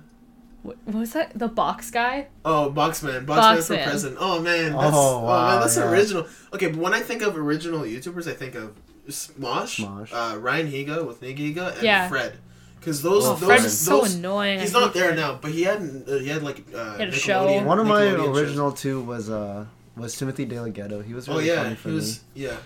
What 0.66 0.78
what 0.86 0.96
was 0.96 1.14
that? 1.14 1.38
The 1.38 1.48
box 1.48 1.92
guy? 1.92 2.28
oh 2.44 2.72
Boxman, 2.76 3.26
Boxman 3.26 3.64
for 3.68 3.76
Boxman. 3.76 3.84
president. 3.84 4.18
Oh 4.20 4.42
man, 4.42 4.72
that's, 4.74 4.96
Oh, 4.96 5.26
oh, 5.26 5.28
man, 5.28 5.60
that's 5.62 5.78
yeah. 5.78 5.90
original. 5.92 6.28
Okay, 6.54 6.68
but 6.68 6.80
when 6.80 6.94
I 6.94 7.02
think 7.02 7.22
of 7.22 7.38
original 7.38 7.82
YouTubers, 7.82 8.28
I 8.30 8.34
think 8.34 8.56
of 8.56 8.74
Smosh, 9.08 9.86
Smosh. 9.86 10.10
Uh, 10.12 10.38
Ryan 10.40 10.72
Higa 10.72 11.06
with 11.06 11.22
Nick 11.22 11.38
Higa, 11.38 11.74
and 11.76 11.84
Yeah. 11.84 12.08
Fred. 12.10 12.38
Because 12.80 13.02
those, 13.02 13.26
Oh, 13.26 13.34
those, 13.36 13.46
Fred 13.46 13.62
those, 13.62 13.78
so 13.78 14.06
annoying. 14.06 14.60
He's 14.60 14.74
not 14.74 14.94
there 14.94 15.08
Fred. 15.10 15.16
now, 15.18 15.40
but 15.42 15.52
he 15.52 15.64
had 15.64 15.80
uh, 16.08 16.18
he 16.18 16.28
had 16.30 16.44
like 16.44 16.64
uh, 16.76 16.94
He 16.96 17.00
had 17.04 17.10
a 17.10 17.12
show. 17.12 17.64
One 17.64 17.80
of 17.80 17.88
my 17.88 18.02
Nickelodeon 18.02 18.26
shows. 18.26 18.38
original 18.40 18.72
two 18.72 19.02
was 19.02 19.30
uh 19.30 19.66
was 19.96 20.16
Timothy 20.18 20.46
De 20.46 20.60
La 20.60 20.68
Ghetto. 20.70 21.02
He 21.02 21.14
was 21.14 21.28
Oh 21.30 21.34
really 21.34 21.48
yeah, 21.48 21.64
funny 21.64 21.76
for 21.76 21.90
he 21.90 21.96
was 21.96 22.24
me. 22.36 22.44
yeah. 22.46 22.58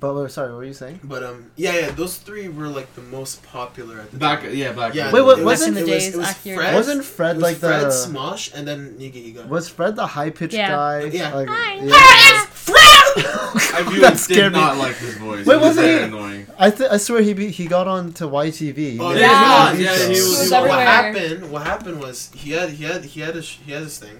But 0.00 0.14
wait, 0.14 0.30
sorry, 0.30 0.50
what 0.52 0.58
were 0.58 0.64
you 0.64 0.72
saying? 0.74 1.00
But 1.02 1.24
um 1.24 1.50
yeah 1.56 1.74
yeah 1.74 1.90
those 1.90 2.18
three 2.18 2.46
were 2.48 2.68
like 2.68 2.94
the 2.94 3.00
most 3.02 3.42
popular 3.42 3.98
at 4.00 4.12
the 4.12 4.16
Back, 4.16 4.42
time. 4.42 4.54
yeah, 4.54 4.70
back. 4.72 4.94
Yeah, 4.94 5.10
Wait, 5.12 5.22
what- 5.22 5.42
wasn't- 5.42 5.70
in 5.70 5.74
the 5.74 5.80
was, 5.80 5.90
days, 5.90 6.14
it 6.14 6.18
was 6.18 6.26
accurate. 6.28 6.58
Fred, 6.58 6.74
Wasn't 6.74 7.00
it 7.00 7.04
Fred 7.04 7.36
was 7.36 7.42
like 7.42 7.56
Fred, 7.56 7.82
the 7.82 7.88
Smosh, 7.88 8.54
and 8.54 8.66
then 8.68 8.94
Nigga 8.98 9.34
Higa. 9.34 9.48
was 9.48 9.68
Fred 9.68 9.96
the 9.96 10.06
high 10.06 10.30
pitched 10.30 10.54
Yeah. 10.54 10.68
guy? 10.70 11.04
Yeah. 11.06 11.34
Like, 11.34 11.48
Hi. 11.50 11.74
yeah. 11.74 12.46
I 12.70 13.80
really 13.86 14.00
That 14.00 14.10
did 14.12 14.18
scared 14.20 14.52
me. 14.52 14.60
not 14.60 14.76
like 14.76 14.96
his 14.96 15.16
voice. 15.16 15.44
Wait, 15.46 15.54
it 15.54 15.56
was 15.56 15.76
wasn't 15.76 15.86
very 15.86 15.98
he- 15.98 16.04
annoying. 16.04 16.46
I 16.58 16.70
th- 16.70 16.90
I 16.90 16.96
swear 16.98 17.22
he 17.22 17.32
be- 17.34 17.50
he 17.50 17.66
got 17.66 17.88
on 17.88 18.12
to 18.14 18.24
YTV. 18.28 18.98
Oh, 19.00 19.12
did 19.12 19.20
yeah, 19.20 19.72
a 19.72 19.74
he 19.74 19.82
was, 19.82 19.98
yeah, 20.00 20.04
he 20.06 20.10
was- 20.10 20.48
So 20.48 20.60
was 20.62 20.68
what 20.70 20.78
happened? 20.80 21.50
What 21.50 21.62
happened 21.66 22.00
was 22.00 22.30
he 22.34 22.52
had 22.52 22.70
he 22.70 22.84
had 22.84 23.04
he 23.04 23.20
had 23.20 23.34
a 23.36 23.42
sh- 23.42 23.58
he 23.64 23.72
had 23.72 23.82
his 23.82 23.98
thing, 23.98 24.18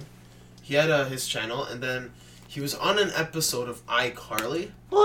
he 0.63 0.75
had 0.75 0.91
uh, 0.91 1.05
his 1.05 1.27
channel, 1.29 1.65
and 1.65 1.81
then 1.83 2.11
he 2.49 2.61
was 2.61 2.75
on 2.75 2.99
an 2.99 3.11
episode 3.15 3.69
of 3.69 3.85
iCarly. 3.87 4.71
What? 4.89 5.01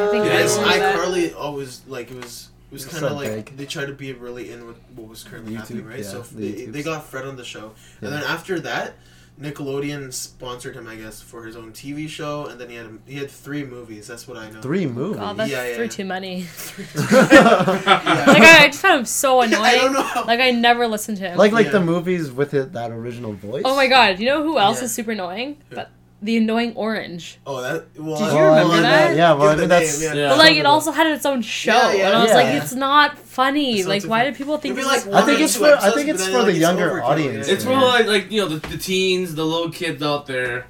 I 0.00 0.08
think 0.10 0.24
And 0.26 0.34
I 0.34 0.42
this 0.42 0.56
remember 0.58 0.78
that. 0.78 0.96
iCarly 0.96 1.34
always 1.34 1.80
like 1.86 2.10
it 2.10 2.16
was 2.22 2.48
it 2.70 2.74
was 2.74 2.84
kind 2.84 3.04
of 3.04 3.10
so 3.10 3.16
like 3.16 3.46
big. 3.46 3.56
they 3.56 3.64
tried 3.66 3.86
to 3.86 3.92
be 3.94 4.12
really 4.12 4.50
in 4.52 4.66
with 4.66 4.76
what 4.94 5.08
was 5.08 5.24
currently 5.24 5.54
YouTube, 5.54 5.58
happening, 5.58 5.86
right? 5.86 5.98
yeah, 6.00 6.04
so 6.04 6.20
the 6.22 6.34
they, 6.52 6.52
YouTubes. 6.66 6.72
they 6.72 6.82
got 6.82 7.04
Fred 7.04 7.24
on 7.24 7.36
the 7.36 7.44
show, 7.44 7.72
and 8.02 8.12
then 8.12 8.22
after 8.24 8.60
that. 8.60 8.94
Nickelodeon 9.40 10.12
sponsored 10.12 10.76
him, 10.76 10.86
I 10.86 10.96
guess, 10.96 11.22
for 11.22 11.44
his 11.46 11.56
own 11.56 11.72
TV 11.72 12.06
show, 12.10 12.44
and 12.48 12.60
then 12.60 12.68
he 12.68 12.74
had 12.74 12.98
he 13.06 13.14
had 13.16 13.30
three 13.30 13.64
movies. 13.64 14.06
That's 14.06 14.28
what 14.28 14.36
I 14.36 14.50
know. 14.50 14.60
Three 14.60 14.84
movies. 14.84 15.16
God, 15.16 15.38
that's 15.38 15.50
Yeah, 15.50 15.64
yeah, 15.66 15.74
three 15.76 15.84
yeah. 15.86 15.90
too 15.90 16.04
many. 16.04 16.40
Yeah. 17.10 17.64
Like 18.26 18.42
I, 18.42 18.64
I 18.64 18.66
just 18.66 18.80
found 18.80 18.98
him 19.00 19.04
so 19.06 19.40
annoying. 19.40 19.62
I 19.64 19.76
don't 19.76 19.94
know. 19.94 20.24
Like 20.26 20.40
I 20.40 20.50
never 20.50 20.86
listened 20.86 21.16
to 21.18 21.28
him. 21.30 21.38
like 21.38 21.52
like 21.52 21.66
Yeah. 21.66 21.72
the 21.72 21.80
movies 21.80 22.30
with 22.30 22.52
it, 22.52 22.74
that 22.74 22.90
original 22.90 23.32
voice. 23.32 23.62
oh 23.64 23.74
my 23.76 23.86
god, 23.86 24.18
you 24.18 24.26
know 24.26 24.42
who 24.42 24.58
else 24.58 24.80
Yeah. 24.80 24.84
is 24.84 24.94
super 24.94 25.12
annoying? 25.12 25.56
Who? 25.70 25.76
But 25.76 25.90
the 26.22 26.36
annoying 26.36 26.74
orange. 26.76 27.38
Oh, 27.46 27.60
that. 27.62 27.86
Well, 27.98 28.18
Did 28.18 28.26
you 28.28 28.34
Well, 28.34 28.48
remember 28.50 28.74
mean, 28.74 28.82
that? 28.82 29.16
Yeah, 29.16 29.32
well, 29.34 29.48
I 29.48 29.56
mean 29.56 29.68
that's. 29.68 30.00
name, 30.00 30.16
Yeah. 30.16 30.28
But 30.30 30.38
like 30.38 30.56
it 30.56 30.66
also 30.66 30.92
had 30.92 31.06
its 31.06 31.24
own 31.24 31.42
show, 31.42 31.72
Yeah, 31.72 31.92
yeah, 31.92 32.06
and 32.08 32.16
I 32.16 32.20
was 32.22 32.30
yeah. 32.30 32.36
like, 32.36 32.62
it's 32.62 32.72
not 32.74 33.18
funny. 33.18 33.78
It's 33.78 33.88
like, 33.88 34.04
why 34.04 34.28
do 34.28 34.36
people 34.36 34.58
think 34.58 34.74
It'd 34.78 34.84
be 34.84 34.90
this 34.90 35.06
like 35.06 35.14
I 35.22 35.26
think 35.26 35.40
it's 35.40 35.56
for- 35.56 35.76
I 35.76 35.90
think 35.92 36.08
it's 36.08 36.26
for 36.26 36.42
the 36.42 36.52
younger 36.52 37.02
audience. 37.02 37.48
It's 37.48 37.64
for 37.64 37.70
like, 37.72 38.06
like 38.06 38.30
you 38.30 38.40
know 38.42 38.48
the, 38.48 38.66
the 38.68 38.76
teens, 38.78 39.34
the 39.34 39.44
little 39.44 39.70
kids 39.70 40.02
out 40.02 40.26
there. 40.26 40.66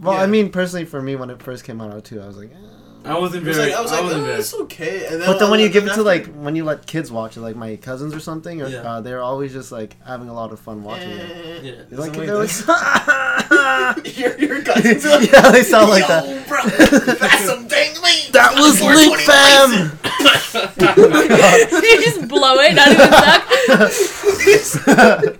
Well, 0.00 0.14
Yeah. 0.14 0.22
I 0.22 0.26
mean, 0.26 0.50
personally, 0.50 0.84
for 0.86 1.00
me, 1.02 1.16
when 1.16 1.30
it 1.30 1.40
first 1.42 1.64
came 1.64 1.80
out 1.80 2.04
too, 2.04 2.20
I 2.20 2.26
was 2.26 2.36
like. 2.36 2.52
Eh. 2.52 2.56
I 3.04 3.18
wasn't 3.18 3.44
It 3.44 3.48
was 3.48 3.56
very. 3.58 3.70
like, 3.70 3.78
I 3.78 3.82
was 3.82 3.90
like, 3.92 4.02
wasn't 4.02 4.24
oh, 4.24 4.34
it's 4.34 4.54
okay. 4.54 5.06
And 5.06 5.20
then, 5.20 5.28
But 5.30 5.38
then 5.38 5.50
when 5.50 5.60
you 5.60 5.66
and 5.66 5.72
give 5.72 5.84
it 5.84 5.88
then 5.88 5.96
to 5.96 6.02
like 6.02 6.26
when 6.34 6.56
you 6.56 6.64
let 6.64 6.86
kids 6.86 7.10
watch 7.12 7.36
it, 7.36 7.40
like 7.40 7.54
my 7.56 7.76
cousins 7.76 8.14
or 8.14 8.20
something, 8.20 8.62
or 8.62 8.68
Yeah. 8.68 8.78
uh, 8.80 9.00
they're 9.02 9.20
always 9.22 9.52
just 9.52 9.70
like 9.72 9.96
having 10.04 10.28
a 10.28 10.34
lot 10.34 10.52
of 10.52 10.60
fun 10.60 10.82
watching 10.82 11.10
it. 11.10 11.20
Eh, 11.20 11.60
Yeah. 11.62 11.72
You're 11.90 12.00
like, 12.00 12.14
something 12.14 12.26
they're 12.26 12.38
like 12.38 12.68
like, 12.68 14.16
your, 14.18 14.38
your 14.38 14.62
cousins 14.62 15.04
like, 15.14 15.30
yeah, 15.30 15.50
they 15.50 15.62
sound 15.62 15.90
like 15.90 16.06
that. 16.06 16.48
Bro, 16.48 16.62
that's 16.64 17.44
some 17.44 17.68
dang 17.68 17.94
lean. 18.02 18.32
That 18.32 18.54
was 18.56 18.80
Link 18.80 19.18
Fam. 19.20 19.98
you 21.82 22.02
just 22.02 22.26
blow 22.28 22.54
it, 22.58 22.74
not 22.74 22.88
even 22.88 24.60
suck. 24.62 25.36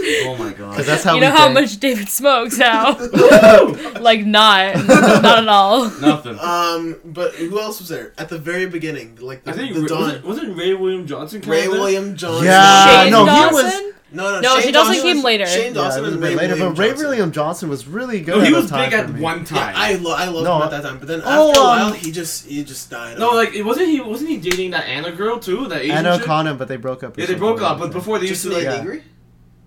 oh 0.24 0.36
my 0.38 0.52
god. 0.52 0.70
Because 0.70 0.86
that's 0.86 1.02
how 1.04 1.14
you 1.14 1.20
we 1.20 1.26
know 1.26 1.32
how 1.32 1.44
think. 1.44 1.54
much 1.54 1.78
David 1.78 2.08
smokes 2.08 2.56
now? 2.58 2.96
like 4.00 4.24
not, 4.24 4.76
not 4.86 5.38
at 5.38 5.48
all. 5.48 5.84
Nothing. 6.00 6.38
Um, 6.38 7.00
but 7.04 7.34
who 7.34 7.60
else 7.60 7.78
was 7.80 7.88
there 7.88 8.12
at 8.18 8.28
the 8.28 8.38
very 8.38 8.66
beginning? 8.66 9.16
Like 9.20 9.44
the, 9.44 9.50
I 9.50 9.54
think 9.54 9.74
the 9.74 9.82
Ray, 9.82 9.86
Don, 9.88 10.00
wasn't, 10.02 10.24
wasn't 10.24 10.56
Ray 10.58 10.74
William 10.74 11.06
Johnson 11.06 11.40
Ray 11.42 11.62
there? 11.62 11.70
William 11.70 12.16
Johnson. 12.16 12.44
Yeah, 12.46 13.02
Shane 13.04 13.12
no, 13.12 13.24
he 13.24 13.30
Dawson? 13.30 13.54
was- 13.64 13.94
No, 14.12 14.22
no, 14.34 14.40
No, 14.40 14.54
Shane 14.54 14.62
Shane 14.64 14.72
Dawson 14.72 14.92
Dawson 14.94 15.02
came 15.02 15.16
was- 15.18 15.24
later. 15.24 15.46
Shane 15.46 15.66
Yeah, 15.66 15.72
Dawson 15.82 16.02
was 16.02 16.10
a 16.10 16.12
and 16.14 16.20
bit 16.20 16.26
Ray 16.28 16.36
later, 16.36 16.54
William 16.54 16.74
but 16.74 16.78
Ray 16.80 16.88
Johnson. 16.88 17.06
William 17.06 17.32
Johnson 17.32 17.68
was 17.68 17.86
really 17.86 18.20
good. 18.20 18.38
No, 18.38 18.40
he 18.44 18.46
at 18.54 18.56
was 18.62 18.70
time 18.70 18.90
big 18.90 18.98
at 18.98 19.12
me. 19.12 19.20
one 19.20 19.38
Yeah, 19.40 19.44
time. 19.44 19.74
I 19.76 19.94
lo- 19.94 20.14
I 20.16 20.24
loved 20.26 20.44
No, 20.44 20.56
him 20.56 20.62
at 20.62 20.70
that 20.72 20.82
time, 20.82 20.98
but 20.98 21.06
then 21.08 21.22
oh, 21.24 21.48
after 21.50 21.60
a 21.60 21.62
um, 21.62 21.68
while, 21.68 21.92
he 21.92 22.10
just 22.10 22.46
he 22.46 22.64
just 22.64 22.90
died. 22.90 23.18
no, 23.18 23.28
off. 23.28 23.34
like 23.34 23.54
it 23.54 23.62
wasn't 23.62 23.88
he? 23.88 24.00
Wasn't 24.00 24.28
he 24.28 24.38
dating 24.38 24.72
that 24.72 24.86
Anna 24.88 25.12
girl 25.12 25.38
too? 25.38 25.68
That 25.68 25.82
Asian 25.82 25.96
Anna 25.98 26.18
chick? 26.18 26.26
Akana, 26.26 26.58
but 26.58 26.66
they 26.68 26.76
broke 26.76 27.04
up. 27.04 27.16
Yeah, 27.18 27.26
they 27.26 27.34
broke 27.36 27.60
up, 27.62 27.78
but 27.78 27.92
before 27.92 28.18
they 28.18 28.26
used 28.26 28.42
to 28.42 28.48
like 28.50 28.64
like. 28.66 28.84
Yeah. 28.84 29.00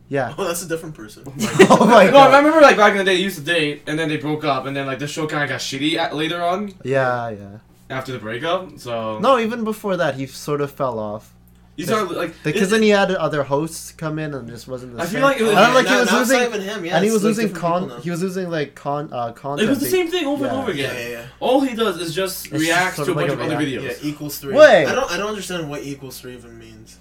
Negri? 0.10 0.16
Yeah. 0.18 0.36
Oh, 0.38 0.46
that's 0.46 0.64
a 0.64 0.68
different 0.68 0.96
person. 0.96 1.24
oh 1.28 1.86
my 1.86 2.06
god. 2.12 2.14
No, 2.14 2.20
I 2.20 2.38
remember 2.38 2.62
like 2.62 2.78
back 2.78 2.92
in 2.92 2.98
the 3.00 3.04
day, 3.04 3.16
they 3.16 3.22
used 3.22 3.38
to 3.38 3.44
date, 3.44 3.84
and 3.88 3.98
then 3.98 4.10
they 4.10 4.18
broke 4.18 4.44
up, 4.44 4.66
and 4.66 4.76
then 4.76 4.86
like 4.86 5.00
the 5.00 5.08
show 5.08 5.28
kind 5.28 5.44
of 5.44 5.50
got 5.50 5.60
shitty 5.60 5.96
at, 5.96 6.16
later 6.16 6.42
on 6.42 6.74
Yeah, 6.84 7.30
yeah. 7.30 7.58
after 7.90 8.12
the 8.12 8.20
breakup. 8.20 8.78
So 8.80 9.20
No, 9.20 9.40
even 9.40 9.64
before 9.64 9.98
that, 9.98 10.16
he 10.16 10.26
sort 10.28 10.62
of 10.62 10.72
fell 10.72 11.00
off 11.00 11.34
you 11.76 11.86
started 11.86 12.12
like 12.16 12.36
because 12.44 12.70
then 12.70 12.84
he 12.84 12.90
had 12.90 13.10
other 13.10 13.42
hosts 13.42 13.92
come 13.94 14.20
in 14.20 14.36
and 14.36 14.48
just 14.48 14.68
wasn't 14.68 14.96
the 14.96 15.02
I 15.02 15.06
same. 15.06 15.14
feel 15.16 15.22
like 15.24 15.40
it 15.40 15.44
was- 15.44 15.56
I 15.56 15.66
don't 15.66 15.74
like 15.74 15.86
now, 15.86 15.94
he 15.94 16.00
was 16.02 16.12
losing, 16.12 16.42
even 16.44 16.62
him. 16.62 16.86
Yeah, 16.86 16.96
and 16.98 17.04
he 17.04 17.10
was 17.10 17.24
like, 17.24 17.36
losing 17.36 17.54
con. 17.56 18.02
He 18.04 18.12
was 18.12 18.22
losing 18.22 18.52
like 18.52 18.76
con 18.76 19.10
uh, 19.12 19.32
content. 19.32 19.68
It 19.68 19.70
was 19.72 19.80
the 19.80 19.88
same 19.88 20.08
thing 20.08 20.28
over 20.28 20.46
and 20.46 20.56
over 20.56 20.70
again. 20.70 20.94
yeah, 20.96 21.10
yeah. 21.10 21.26
All 21.40 21.62
he 21.62 21.76
does 21.76 22.00
is 22.00 22.14
just 22.14 22.52
It's 22.52 22.62
reacts 22.62 22.98
sort 22.98 23.08
to 23.08 23.12
a 23.14 23.14
of 23.14 23.18
like 23.18 23.28
bunch 23.30 23.40
a 23.40 23.44
of 23.46 23.52
other 23.58 23.66
videos. 23.66 23.84
Yeah, 24.04 24.08
equals 24.08 24.38
three. 24.38 24.54
Wait. 24.54 24.86
I 24.86 24.94
don't. 24.94 25.10
I 25.10 25.18
don't 25.18 25.30
understand 25.30 25.68
what 25.68 25.82
equals 25.82 26.20
three 26.22 26.36
even 26.36 26.60
means. 26.60 27.00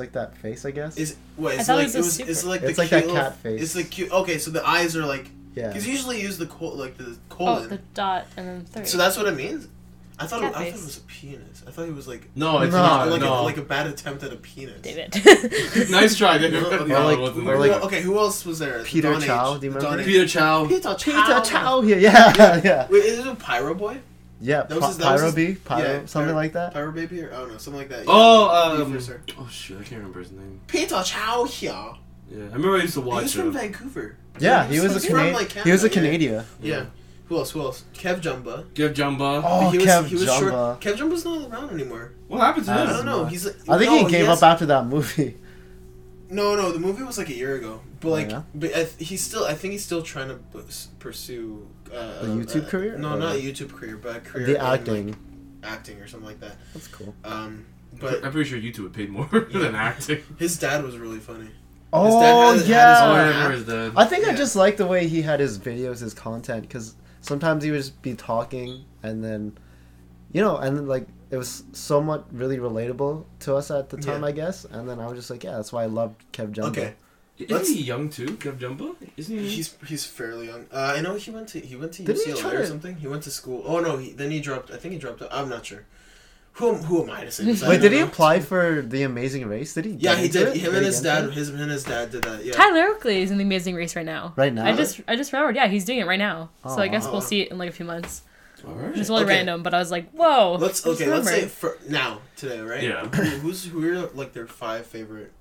It's 0.00 0.12
like 0.12 0.12
that 0.12 0.36
face, 0.38 0.64
I 0.64 0.70
guess. 0.70 0.96
Is 0.96 1.16
what? 1.36 1.54
It's 1.54 1.66
thought 1.66 1.74
it 1.74 1.76
like 1.76 1.86
was 1.86 1.94
it 1.94 1.98
was. 1.98 2.12
super- 2.14 2.30
It's 2.30 2.44
like 2.44 2.62
It's 2.62 2.76
the 2.76 2.82
like 2.82 2.88
cute 2.88 3.00
that 3.02 3.06
little- 3.08 3.22
cat 3.22 3.36
face. 3.36 3.62
It's 3.62 3.72
the 3.74 3.84
cute. 3.84 4.10
Okay, 4.10 4.38
so 4.38 4.50
the 4.50 4.66
eyes 4.66 4.96
are 4.96 5.04
like. 5.06 5.30
yeah. 5.54 5.68
Because 5.68 5.86
usually 5.86 6.20
use 6.20 6.38
the 6.38 6.46
col 6.46 6.74
like 6.76 6.96
the 6.98 7.16
Oh, 7.30 7.34
colon. 7.36 7.68
the 7.68 7.78
dot 7.94 8.26
and 8.36 8.46
then 8.48 8.64
three. 8.66 8.84
So 8.84 8.98
that's 8.98 9.16
what 9.16 9.26
it 9.26 9.34
means. 9.36 9.68
I 10.18 10.26
thought. 10.26 10.42
It, 10.42 10.46
I 10.48 10.50
thought 10.52 10.62
it 10.66 10.72
was 10.74 10.98
a 10.98 11.00
penis. 11.02 11.62
I 11.66 11.70
thought 11.70 11.86
he 11.86 11.92
was 11.92 12.06
like. 12.06 12.28
No, 12.36 12.60
it's 12.60 12.72
not. 12.74 13.08
like 13.08 13.22
no. 13.22 13.40
a, 13.40 13.42
like 13.42 13.56
a 13.56 13.62
bad 13.62 13.86
attempt 13.86 14.22
at 14.22 14.32
a 14.32 14.36
penis. 14.36 14.80
David. 14.82 15.14
nice 15.90 16.14
try, 16.14 16.36
David. 16.36 16.62
Or 16.62 16.86
no, 16.86 17.04
like- 17.06 17.16
it 17.18 17.20
wasn't 17.22 17.48
or 17.48 17.58
like 17.58 17.70
like- 17.72 17.82
okay, 17.84 18.02
who 18.02 18.18
else 18.18 18.44
was 18.44 18.58
there? 18.58 18.82
Peter 18.84 19.10
Dawn 19.12 19.22
Chow, 19.22 19.54
Age. 19.54 19.60
do 19.60 19.66
you 19.66 19.72
The 19.72 19.78
remember? 19.78 19.96
Dawn 19.96 20.00
Age. 20.00 20.06
Peter 20.06 20.26
Chao. 20.26 20.66
Peter 20.66 20.94
Peter 20.94 21.12
Chao. 21.18 21.40
Chow 21.40 21.80
here. 21.80 21.98
Yeah, 21.98 22.60
yeah. 22.62 22.86
Wait, 22.90 23.04
is 23.04 23.18
it 23.20 23.26
a 23.26 23.34
Pyro 23.34 23.72
Boy? 23.74 23.98
Yeah, 24.40 24.62
That 24.62 24.70
was 24.70 24.78
Py- 24.80 24.86
his- 24.88 24.96
that 24.98 25.12
was 25.12 25.20
Pyro 25.20 25.26
his- 25.26 25.34
B, 25.34 25.54
Pyro, 25.64 25.82
yeah, 25.82 25.98
something 26.06 26.28
Pyro- 26.28 26.34
like 26.34 26.52
that. 26.54 26.72
Pyro 26.72 26.92
Baby 26.92 27.22
or 27.24 27.32
I 27.34 27.36
don't 27.38 27.52
know, 27.52 27.58
something 27.58 27.80
like 27.80 27.90
that. 27.90 28.04
Oh, 28.08 28.80
um, 28.82 28.92
first, 28.92 29.10
oh 29.38 29.48
shit, 29.50 29.76
I 29.78 29.82
can't 29.82 29.98
remember 29.98 30.20
his 30.20 30.32
name. 30.32 30.60
Peter 30.66 31.02
Chao 31.04 31.44
here. 31.44 31.72
Yeah, 31.72 32.38
I 32.44 32.54
remember 32.54 32.76
I 32.76 32.82
used 32.82 32.94
to 32.94 33.00
watch 33.00 33.08
He 33.08 33.14
watch 33.16 33.22
was 33.24 33.32
from. 33.34 33.52
Vancouver. 33.52 34.16
Yeah, 34.38 34.66
he 34.66 34.80
was 34.80 34.92
a 34.92 34.94
he's 34.94 35.04
from, 35.06 35.14
Canadian. 35.16 35.34
like, 35.34 35.52
he 35.52 35.70
was 35.72 35.84
a 35.84 35.90
Canada, 35.90 36.12
yeah. 36.12 36.18
Canadian. 36.18 36.44
Yeah. 36.62 36.84
Who 37.28 37.36
else? 37.36 37.50
Who 37.50 37.60
else? 37.60 37.84
Kev 37.94 38.20
Jumba. 38.20 38.72
Give 38.74 38.92
Jumba. 38.92 39.42
Oh, 39.44 39.70
he 39.70 39.78
was, 39.78 39.86
Kev 39.86 40.06
he 40.06 40.14
was 40.16 40.24
Jumba. 40.26 40.38
short. 40.38 40.80
Kev 40.80 40.96
Jumba's 40.96 41.24
not 41.24 41.50
around 41.50 41.70
anymore. 41.70 42.12
What 42.28 42.40
happened 42.40 42.66
to 42.66 42.72
him? 42.72 42.88
I 42.88 42.92
don't 42.92 43.04
know. 43.06 43.24
He's. 43.26 43.46
I 43.46 43.78
think 43.78 43.90
no, 43.92 44.04
he 44.06 44.10
gave 44.10 44.26
has- 44.26 44.42
up 44.42 44.52
after 44.52 44.66
that 44.66 44.86
movie. 44.86 45.36
No, 46.28 46.54
no, 46.56 46.70
the 46.72 46.78
movie 46.78 47.02
was 47.02 47.18
like 47.18 47.28
a 47.28 47.34
year 47.34 47.56
ago. 47.56 47.80
But 48.00 48.08
Oh, 48.08 48.12
like, 48.12 48.30
yeah? 48.30 48.42
but 48.54 48.70
I 48.70 48.84
th- 48.84 48.94
he's 48.98 49.20
still. 49.22 49.44
I 49.44 49.54
think 49.54 49.72
he's 49.72 49.84
still 49.84 50.02
trying 50.02 50.28
to 50.28 50.34
p- 50.36 50.60
pursue. 51.00 51.66
Uh, 51.92 51.96
A 52.22 52.24
YouTube 52.26 52.66
uh, 52.66 52.68
career, 52.68 52.96
No, 52.98 53.14
or- 53.14 53.18
not 53.18 53.36
a 53.36 53.38
YouTube 53.38 53.72
career, 53.72 53.96
but 53.96 54.16
a 54.16 54.20
career 54.20 54.46
The 54.46 54.56
in, 54.56 54.62
like, 54.62 54.80
acting. 54.80 55.16
acting 55.62 55.98
or 55.98 56.06
something 56.06 56.28
like 56.28 56.40
that. 56.40 56.56
That's 56.74 56.88
cool. 56.88 57.14
Um, 57.24 57.66
But 57.92 58.00
but 58.20 58.24
I'm 58.24 58.32
pretty 58.32 58.48
sure 58.48 58.58
YouTube 58.58 58.84
would 58.84 58.92
pay 58.94 59.06
more 59.06 59.26
than 59.52 59.74
acting. 59.74 60.22
his 60.38 60.56
dad 60.58 60.84
was 60.84 60.96
really 60.98 61.18
funny. 61.18 61.48
Oh 61.92 62.20
dad 62.20 62.34
had- 62.36 62.60
had 62.60 62.68
yeah. 62.68 62.96
Oh, 63.02 63.48
I 63.48 63.52
his 63.52 63.66
dad. 63.66 63.92
I 63.96 64.04
think 64.04 64.26
I 64.28 64.34
just 64.34 64.54
like 64.54 64.76
the 64.76 64.86
way 64.86 65.08
he 65.08 65.22
had 65.22 65.40
his 65.40 65.58
videos, 65.58 65.98
his 66.00 66.14
content, 66.14 66.62
because 66.62 66.94
sometimes 67.20 67.64
he 67.64 67.70
would 67.72 67.78
just 67.78 68.00
be 68.00 68.14
talking 68.14 68.84
and 69.02 69.24
then, 69.24 69.58
you 70.32 70.40
know, 70.40 70.56
and 70.56 70.76
then 70.76 70.86
like 70.86 71.08
it 71.30 71.36
was 71.36 71.64
somewhat 71.72 72.26
really 72.32 72.58
relatable 72.58 73.24
to 73.40 73.54
us 73.56 73.70
at 73.72 73.88
the 73.88 73.96
time, 73.96 74.22
Yeah. 74.22 74.28
I 74.28 74.32
guess. 74.32 74.64
And 74.64 74.88
then 74.88 74.98
I 75.00 75.06
was 75.06 75.16
just 75.18 75.30
like, 75.30 75.42
yeah, 75.44 75.52
that's 75.56 75.72
why 75.72 75.82
I 75.82 75.86
loved 75.86 76.24
Kev 76.32 76.52
Jumba. 76.54 76.68
Okay, 76.70 76.94
Isn't 77.44 77.56
Let's- 77.56 77.68
he 77.68 77.82
young 77.82 78.08
too? 78.10 78.26
Kev 78.38 78.58
Jumba? 78.58 78.94
Isn't 79.16 79.38
he? 79.38 79.48
he's 79.48 79.74
he's 79.86 80.04
fairly 80.04 80.46
young. 80.46 80.66
Uh, 80.72 80.94
I 80.96 81.00
know 81.00 81.14
he 81.14 81.30
went 81.30 81.48
to 81.48 81.60
he 81.60 81.76
went 81.76 81.92
to 81.94 82.02
Didn't 82.04 82.22
UCLA 82.26 82.40
try 82.40 82.50
or 82.52 82.58
to- 82.58 82.66
something. 82.66 82.96
He 82.96 83.06
went 83.06 83.22
to 83.24 83.30
school. 83.30 83.62
Oh 83.66 83.80
no, 83.80 83.96
he, 83.96 84.12
then 84.12 84.30
he 84.30 84.40
dropped. 84.40 84.70
I 84.70 84.76
think 84.76 84.92
he 84.92 84.98
dropped. 84.98 85.22
out. 85.22 85.28
I'm 85.32 85.48
not 85.48 85.64
sure. 85.66 85.84
Who 86.54 86.74
am- 86.74 86.82
who 86.82 87.02
am 87.04 87.10
I 87.10 87.24
to 87.24 87.30
say? 87.30 87.44
this? 87.44 87.62
Wait, 87.62 87.68
don't 87.74 87.80
did 87.82 87.92
he 87.92 87.98
know. 88.00 88.06
apply 88.06 88.40
for 88.40 88.82
the 88.82 89.04
Amazing 89.04 89.46
Race? 89.48 89.72
Did 89.74 89.84
he? 89.84 89.92
Yeah, 89.92 90.16
he 90.16 90.28
did. 90.28 90.48
it? 90.48 90.56
Him 90.56 90.72
Did 90.72 90.74
and 90.78 90.86
his 90.86 91.00
dad. 91.00 91.24
it? 91.24 91.32
His 91.32 91.48
and 91.48 91.70
his 91.70 91.84
dad 91.84 92.10
did 92.10 92.22
that. 92.24 92.44
Yeah. 92.44 92.52
Tyler 92.54 92.88
Oakley 92.88 93.22
is 93.22 93.30
in 93.30 93.38
the 93.38 93.44
Amazing 93.44 93.74
Race 93.76 93.94
right 93.96 94.04
now. 94.04 94.34
Right 94.36 94.52
now. 94.52 94.66
I 94.66 94.74
just 94.76 95.00
I 95.08 95.16
just 95.16 95.32
remembered. 95.32 95.56
Yeah, 95.56 95.68
he's 95.68 95.84
doing 95.84 96.00
it 96.00 96.06
right 96.06 96.18
now. 96.18 96.50
So 96.64 96.78
I 96.78 96.88
guess 96.88 97.06
Oh, 97.06 97.12
we'll 97.12 97.20
see 97.20 97.40
it 97.42 97.50
in 97.52 97.58
like 97.58 97.68
a 97.70 97.72
few 97.72 97.86
months. 97.86 98.22
Alright. 98.62 98.94
It's 98.98 99.08
really 99.08 99.22
Okay. 99.24 99.32
random, 99.36 99.62
but 99.62 99.72
I 99.72 99.78
was 99.78 99.90
like, 99.90 100.10
whoa. 100.10 100.56
Let's 100.60 100.84
okay. 100.86 101.06
Let's 101.08 101.26
say 101.28 101.46
for 101.46 101.78
now 101.88 102.20
today, 102.36 102.60
right? 102.60 102.82
Yeah. 102.82 103.06
Who's 103.06 103.64
who 103.64 103.82
are 103.90 104.08
like 104.12 104.34
their 104.34 104.46
five 104.46 104.84
favorite 104.84 105.32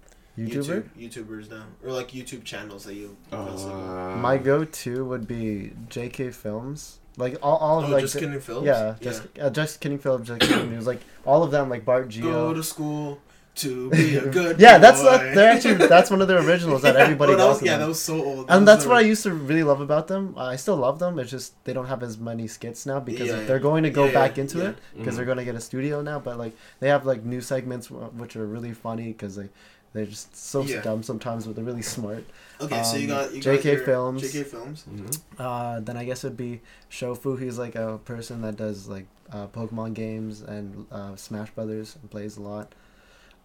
YouTuber. 0.48 0.90
YouTube, 0.98 1.26
YouTubers 1.28 1.50
now, 1.52 1.66
or 1.84 1.92
like 1.92 2.10
YouTube 2.12 2.44
channels 2.44 2.86
that 2.86 2.94
you? 2.96 3.16
Uh, 3.32 4.16
My 4.18 4.38
go-to 4.38 5.06
would 5.06 5.28
be 5.28 5.72
JK 5.90 6.34
Films. 6.34 7.00
Like 7.18 7.38
all, 7.44 7.58
all 7.58 7.80
oh, 7.82 7.84
of 7.84 7.90
like 7.90 8.02
just 8.02 8.14
the- 8.14 8.22
kidding, 8.22 8.40
films. 8.40 8.66
yeah, 8.66 8.96
just 9.02 9.24
uh, 9.42 9.50
just 9.50 9.82
kidding 9.82 10.00
Films, 10.00 10.28
just 10.30 10.40
kidding 10.42 10.70
news. 10.72 10.88
Like 10.88 11.02
all 11.26 11.44
of 11.44 11.52
them, 11.52 11.70
like 11.70 11.84
Bart 11.84 12.10
Go 12.22 12.54
to 12.54 12.64
school 12.64 13.20
to 13.56 13.90
be 13.90 14.16
a 14.16 14.26
good. 14.38 14.58
Yeah, 14.58 14.78
that's 14.78 15.02
boy. 15.02 15.10
that, 15.18 15.36
they're 15.36 15.52
actually 15.52 15.74
that's 15.86 16.10
one 16.10 16.22
of 16.22 16.30
their 16.30 16.40
originals 16.48 16.82
that 16.84 16.96
Yeah, 16.96 17.02
everybody 17.02 17.34
oh, 17.34 17.36
that 17.36 17.44
knows. 17.44 17.56
was, 17.56 17.64
Yeah, 17.66 17.72
them. 17.74 17.82
that 17.82 17.88
was 17.90 18.02
so 18.02 18.24
old. 18.24 18.48
That 18.48 18.56
and 18.56 18.66
that's 18.66 18.84
the- 18.84 18.90
what 18.90 18.98
I 19.00 19.02
used 19.02 19.24
to 19.24 19.34
really 19.34 19.64
love 19.64 19.82
about 19.82 20.08
them. 20.08 20.34
I 20.38 20.56
still 20.56 20.78
love 20.78 21.00
them. 21.00 21.20
It's 21.20 21.30
just 21.30 21.62
they 21.66 21.74
don't 21.74 21.88
have 21.88 22.02
as 22.04 22.18
many 22.18 22.48
skits 22.48 22.86
now 22.86 23.02
because 23.02 23.28
Yeah, 23.28 23.44
they're 23.44 23.60
going 23.60 23.84
to 23.84 23.90
go 23.90 24.06
Yeah, 24.06 24.14
back 24.14 24.38
yeah, 24.38 24.42
into 24.44 24.60
yeah. 24.60 24.70
it 24.70 24.78
because 24.96 25.14
Mhm. 25.14 25.18
they're 25.18 25.26
going 25.26 25.40
to 25.40 25.44
get 25.44 25.56
a 25.56 25.62
studio 25.62 26.02
now. 26.02 26.20
But 26.20 26.38
like 26.38 26.56
they 26.80 26.88
have 26.88 27.06
like 27.06 27.26
new 27.26 27.42
segments 27.42 27.92
which 27.92 28.38
are 28.38 28.46
really 28.46 28.72
funny 28.72 29.08
because 29.08 29.36
they 29.36 29.50
they're 29.94 30.06
just 30.06 30.36
so 30.36 30.62
Yeah. 30.62 30.82
dumb 30.82 31.02
sometimes, 31.04 31.46
but 31.48 31.56
they're 31.56 31.66
really 31.66 31.82
smart. 31.82 32.24
Okay, 32.62 32.84
so 32.84 32.98
you 32.98 33.04
um, 33.14 33.26
got 33.26 33.34
you 33.34 33.42
JK 33.42 33.56
got 33.56 33.66
your 33.66 33.80
Films. 33.86 34.22
JK 34.24 34.46
Films. 34.46 34.84
mhm. 34.90 35.22
Uh, 35.38 35.80
then 35.80 35.98
I 35.98 36.06
guess 36.06 36.24
it'd 36.24 36.38
be 36.38 36.62
Shofu. 36.92 37.40
He's 37.40 37.58
like 37.58 37.76
a 37.76 38.00
person 38.06 38.42
that 38.42 38.56
does 38.58 38.88
like 38.88 39.06
uh, 39.32 39.48
Pokemon 39.48 39.94
games 39.94 40.42
and 40.42 40.86
uh, 40.92 41.16
Smash 41.16 41.50
Brothers 41.52 41.96
and 42.02 42.10
plays 42.12 42.38
a 42.38 42.42
lot. 42.42 42.74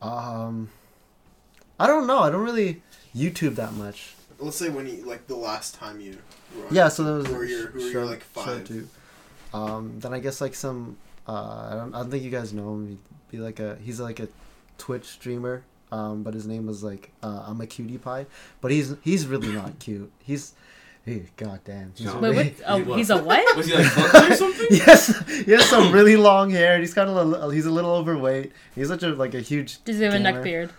Um, 0.02 0.70
I 1.78 1.86
don't 1.86 2.06
know. 2.06 2.18
I 2.20 2.30
don't 2.30 2.44
really 2.44 2.82
YouTube 3.14 3.54
that 3.56 3.72
much. 3.74 4.14
Let's 4.38 4.56
say 4.56 4.68
when 4.68 4.86
you 4.86 5.04
like 5.04 5.26
the 5.28 5.36
last 5.36 5.74
time 5.74 6.00
you. 6.00 6.18
Were 6.56 6.66
on 6.66 6.74
Yeah, 6.74 6.88
so 6.88 7.04
there 7.04 7.14
was 7.14 7.26
Who 7.26 7.36
are 7.36 7.44
your 7.44 7.66
who 7.68 7.78
are 7.86 7.90
your 7.90 8.04
like 8.06 8.20
show 8.34 8.42
five? 8.42 8.88
Um, 9.54 9.98
then 10.00 10.12
I 10.12 10.18
guess 10.18 10.40
like 10.40 10.54
some. 10.54 10.96
Uh, 11.26 11.68
I 11.70 11.74
don't. 11.74 11.94
I 11.94 11.98
don't 12.00 12.10
think 12.10 12.22
you 12.24 12.30
guys 12.30 12.52
know 12.52 12.74
him. 12.74 12.88
He'd 12.88 12.98
be 13.30 13.38
like 13.38 13.60
a. 13.60 13.76
He's 13.82 14.00
like 14.00 14.20
a 14.20 14.28
Twitch 14.78 15.04
streamer. 15.04 15.62
Um, 15.94 16.22
but 16.24 16.34
his 16.34 16.46
name 16.46 16.66
was 16.66 16.82
like 16.82 17.04
uh, 17.22 17.44
I'm 17.48 17.60
a 17.60 17.66
cutie 17.66 17.98
pie. 17.98 18.26
But 18.60 18.70
he's 18.72 18.94
he's 19.02 19.26
really 19.26 19.52
not 19.52 19.78
cute. 19.84 20.10
He's. 20.30 20.52
Hey, 21.06 21.24
goddamn. 21.36 21.92
He's 21.94 22.06
No. 22.06 22.18
Wait, 22.18 22.34
what? 22.34 22.52
Oh, 22.66 22.94
he's 22.96 23.10
a 23.10 23.18
what? 23.22 23.56
Was 23.58 23.66
he 23.66 23.74
like 23.74 24.14
or 24.30 24.34
something? 24.34 24.66
yes, 24.70 25.00
he 25.44 25.50
has 25.52 25.68
some 25.68 25.92
really 25.92 26.16
long 26.16 26.48
hair. 26.50 26.80
He's 26.80 26.94
kind 26.94 27.10
of 27.10 27.16
a, 27.34 27.52
he's 27.54 27.66
a 27.66 27.70
little 27.70 27.90
overweight. 28.00 28.52
He's 28.74 28.88
such 28.88 29.02
a 29.02 29.10
like 29.24 29.34
a 29.34 29.40
huge. 29.50 29.84
Does 29.84 29.98
he 29.98 30.04
have 30.04 30.14
a 30.14 30.18
neck 30.18 30.42
beard? 30.42 30.70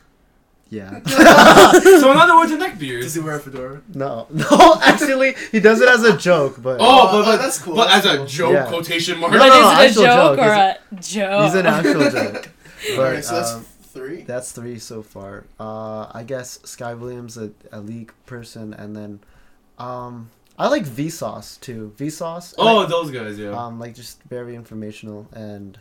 Yeah. 0.72 1.00
so 1.06 2.12
in 2.12 2.18
other 2.18 2.36
words, 2.36 2.52
a 2.52 2.58
neck 2.58 2.80
beard. 2.80 3.04
Does 3.04 3.14
he 3.14 3.20
wear 3.22 3.36
a 3.36 3.40
fedora? 3.40 3.84
no, 3.94 4.26
no. 4.32 4.80
Actually, 4.82 5.36
he 5.52 5.60
does 5.60 5.80
it 5.80 5.88
as 5.88 6.02
a 6.04 6.18
joke, 6.18 6.56
but 6.60 6.78
Oh, 6.80 6.86
Oh, 6.88 7.12
but, 7.12 7.26
but 7.26 7.38
that's 7.38 7.60
cool, 7.60 7.76
But 7.76 7.88
that's 7.90 8.08
as 8.08 8.20
a 8.22 8.26
joke 8.26 8.54
Yeah. 8.54 8.66
quotation 8.66 9.20
mark. 9.20 9.32
No, 9.34 9.38
but 9.38 9.48
no, 9.50 9.62
no, 9.62 9.82
is 9.84 9.96
it 9.96 10.02
a 10.02 10.02
actual 10.02 10.04
joke, 10.04 10.38
joke. 10.38 10.46
or 10.48 10.52
a 10.52 10.78
joke? 11.00 11.44
he's 11.46 11.56
an 11.62 11.66
actual 11.68 12.10
joke. 12.10 12.50
But 12.96 12.98
Alright, 13.00 13.24
so 13.24 13.36
that's 13.36 13.54
um, 13.54 13.66
three. 13.96 14.22
that's 14.22 14.52
three 14.52 14.78
so 14.78 15.02
far. 15.02 15.46
Uh, 15.60 16.12
I 16.14 16.24
guess 16.24 16.60
Sky 16.64 16.94
Williams 16.94 17.38
a, 17.38 17.52
a 17.72 17.80
league 17.80 18.14
person, 18.26 18.74
and 18.74 18.96
then, 18.96 19.20
um, 19.80 20.30
I 20.58 20.68
like 20.68 20.86
Vsauce 20.86 21.60
too. 21.60 21.94
Vsauce. 21.98 22.54
and 22.58 22.68
Oh, 22.68 22.86
those 22.86 23.12
guys, 23.12 23.38
yeah. 23.38 23.50
Um, 23.52 23.80
like 23.80 23.96
just 23.96 24.22
very 24.24 24.56
informational. 24.56 25.28
And 25.34 25.78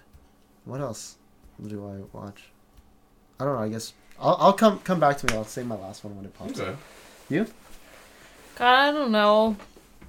what 0.65 0.81
else 0.81 1.17
do 1.65 1.87
I 1.87 2.17
watch? 2.17 2.45
I 3.39 3.45
don't 3.45 3.55
know. 3.55 3.63
I 3.63 3.69
guess 3.69 3.93
I'll, 4.19 4.37
I'll 4.41 4.53
come 4.53 4.81
come 4.81 4.99
back 4.99 5.19
to 5.19 5.27
me. 5.27 5.35
I'll 5.35 5.45
say 5.45 5.63
my 5.63 5.77
last 5.77 6.05
one 6.05 6.17
when 6.17 6.25
it 6.25 6.35
pops 6.35 6.59
okay. 6.59 6.71
up. 6.71 6.79
God, 8.57 8.89
I 8.89 8.93
don't 8.93 9.13
know. 9.13 9.57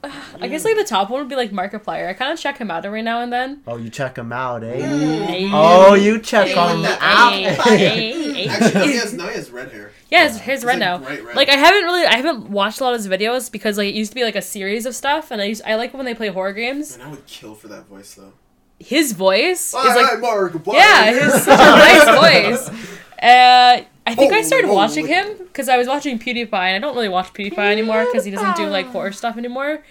I 0.41 0.47
guess 0.47 0.65
like 0.65 0.75
the 0.75 0.83
top 0.83 1.09
one 1.09 1.19
would 1.21 1.29
be 1.29 1.35
like 1.35 1.51
Markiplier. 1.51 2.07
I 2.07 2.13
kind 2.13 2.31
of 2.31 2.39
check 2.39 2.57
him 2.57 2.69
out 2.71 2.85
every 2.85 3.01
now 3.01 3.21
and 3.21 3.31
then. 3.31 3.61
Oh, 3.67 3.77
you 3.77 3.89
check 3.89 4.17
him 4.17 4.31
out, 4.31 4.63
eh? 4.63 4.77
Hey. 5.25 5.49
Oh, 5.51 5.93
you 5.95 6.19
check 6.19 6.47
Hey, 6.47 6.53
on 6.55 6.67
with 6.67 6.75
him 6.77 6.81
that 6.83 6.99
out. 7.01 7.33
Hey, 7.33 8.11
hey, 8.11 8.33
hey. 8.33 8.47
Actually, 8.47 8.87
he 8.87 8.97
has 8.97 9.13
now 9.13 9.27
he 9.27 9.35
has 9.35 9.49
red 9.51 9.71
hair. 9.71 9.91
Yeah, 10.09 10.27
his 10.27 10.37
hair's 10.37 10.63
red 10.63 10.73
like, 10.73 10.79
now. 10.79 10.97
bright 10.99 11.25
red. 11.25 11.35
Like 11.35 11.49
I 11.49 11.55
haven't 11.55 11.83
really, 11.83 12.05
I 12.05 12.15
haven't 12.17 12.49
watched 12.49 12.79
a 12.79 12.83
lot 12.83 12.93
of 12.93 13.03
his 13.03 13.07
videos 13.07 13.51
because 13.51 13.77
like 13.77 13.89
it 13.89 13.95
used 13.95 14.11
to 14.11 14.15
be 14.15 14.23
like 14.23 14.35
a 14.35 14.41
series 14.41 14.85
of 14.85 14.95
stuff, 14.95 15.31
and 15.31 15.41
I 15.41 15.45
used, 15.45 15.61
I 15.65 15.75
like 15.75 15.93
when 15.93 16.05
they 16.05 16.13
play 16.15 16.29
horror 16.29 16.53
games. 16.53 16.97
Man, 16.97 17.07
I 17.07 17.09
would 17.11 17.25
kill 17.25 17.55
for 17.55 17.67
that 17.69 17.85
voice 17.87 18.13
though. 18.13 18.33
His 18.79 19.13
voice 19.13 19.69
is 19.69 19.73
Hi, 19.75 19.95
like 19.95 20.05
hi, 20.07 20.15
Mark. 20.17 20.63
Bye. 20.63 20.73
Yeah, 20.75 21.11
he's 21.13 21.43
such 21.43 21.59
a 21.59 21.63
nice 21.63 22.67
voice. 22.69 22.91
Uh, 23.15 23.81
I 24.07 24.13
think 24.15 24.33
I 24.33 24.41
started 24.41 24.67
moly. 24.67 24.75
watching 24.77 25.07
him 25.07 25.37
because 25.39 25.67
I 25.67 25.77
was 25.77 25.87
watching 25.87 26.19
PewDiePie, 26.19 26.53
and 26.53 26.75
I 26.75 26.79
don't 26.79 26.95
really 26.95 27.09
watch 27.09 27.33
PewDiePie 27.33 27.57
anymore 27.57 28.05
because 28.05 28.23
he 28.25 28.31
doesn't 28.31 28.55
do 28.55 28.67
like 28.67 28.85
horror 28.87 29.11
stuff 29.11 29.37
anymore. 29.37 29.83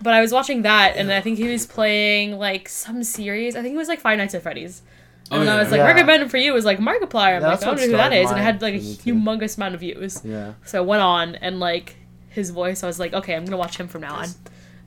But 0.00 0.14
I 0.14 0.20
was 0.20 0.30
watching 0.32 0.62
that, 0.62 0.94
and 0.96 1.10
I 1.12 1.20
think 1.20 1.38
he 1.38 1.48
was 1.48 1.66
playing 1.66 2.38
like 2.38 2.68
some 2.68 3.02
series. 3.02 3.56
I 3.56 3.62
think 3.62 3.74
it 3.74 3.78
was 3.78 3.88
like 3.88 3.98
Five 4.00 4.18
Nights 4.18 4.34
at 4.34 4.42
Freddy's. 4.42 4.82
Oh, 5.30 5.34
and 5.40 5.42
Oh, 5.42 5.46
when 5.46 5.48
I 5.48 5.58
was 5.60 5.70
like, 5.72 5.78
Yeah. 5.78 5.86
recommended 5.86 6.30
for 6.30 6.36
you 6.38 6.52
was 6.54 6.64
like 6.64 6.78
Markiplier. 6.78 7.36
I'm 7.36 7.42
Yeah, 7.42 7.48
like, 7.48 7.62
I 7.62 7.64
don't 7.66 7.76
know 7.76 7.82
who 7.86 7.92
that 7.92 8.12
is. 8.12 8.30
and 8.30 8.38
it 8.38 8.42
had 8.42 8.62
like 8.62 8.74
a 8.74 8.78
mine 8.78 8.96
too. 8.96 9.14
humongous 9.14 9.56
amount 9.56 9.74
of 9.74 9.80
views. 9.80 10.22
Yeah. 10.24 10.52
So 10.64 10.78
I 10.78 10.86
went 10.86 11.02
on 11.02 11.34
and 11.34 11.58
like 11.60 11.96
his 12.30 12.50
voice, 12.50 12.82
I 12.84 12.86
was 12.86 12.98
like, 13.00 13.12
okay, 13.12 13.34
I'm 13.34 13.44
gonna 13.44 13.56
watch 13.58 13.76
him 13.76 13.88
from 13.88 14.02
now 14.02 14.14
on. 14.14 14.28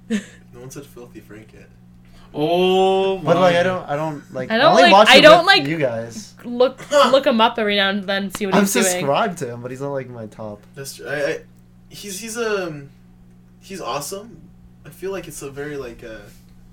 No 0.53 0.59
one 0.61 0.69
said 0.71 0.85
filthy 0.85 1.19
Frank 1.21 1.53
yet. 1.53 1.69
Oh, 2.33 3.17
But 3.19 3.37
like 3.37 3.55
I 3.55 3.63
don't, 3.63 3.87
I 3.89 3.95
don't 3.95 4.33
like. 4.33 4.51
I 4.51 4.57
don't 4.57 4.71
only 4.71 4.83
like- 4.83 4.91
watch 4.93 5.07
I 5.09 5.19
don't 5.21 5.45
like- 5.45 5.65
you 5.67 5.77
guys. 5.77 6.33
Look, 6.45 6.89
look 7.11 7.25
him 7.27 7.41
up 7.41 7.59
every 7.59 7.75
now 7.75 7.89
and 7.89 8.03
then, 8.05 8.31
see 8.31 8.45
what 8.45 8.55
I'm 8.55 8.61
he's 8.61 8.73
doing. 8.73 8.85
I'm 8.85 8.91
subscribed 8.91 9.37
to 9.39 9.49
him, 9.51 9.61
but 9.61 9.71
he's 9.71 9.81
not 9.81 9.91
like 9.91 10.09
my 10.09 10.27
top. 10.27 10.61
That's 10.75 10.95
true. 10.95 11.07
I, 11.07 11.15
I, 11.15 11.39
he's 11.89 12.19
he's 12.19 12.37
um, 12.37 12.89
he's 13.59 13.81
awesome. 13.81 14.41
I 14.85 14.89
feel 14.89 15.11
like 15.11 15.27
it's 15.27 15.41
a 15.41 15.51
very 15.51 15.77
like 15.77 16.03
uh, 16.03 16.19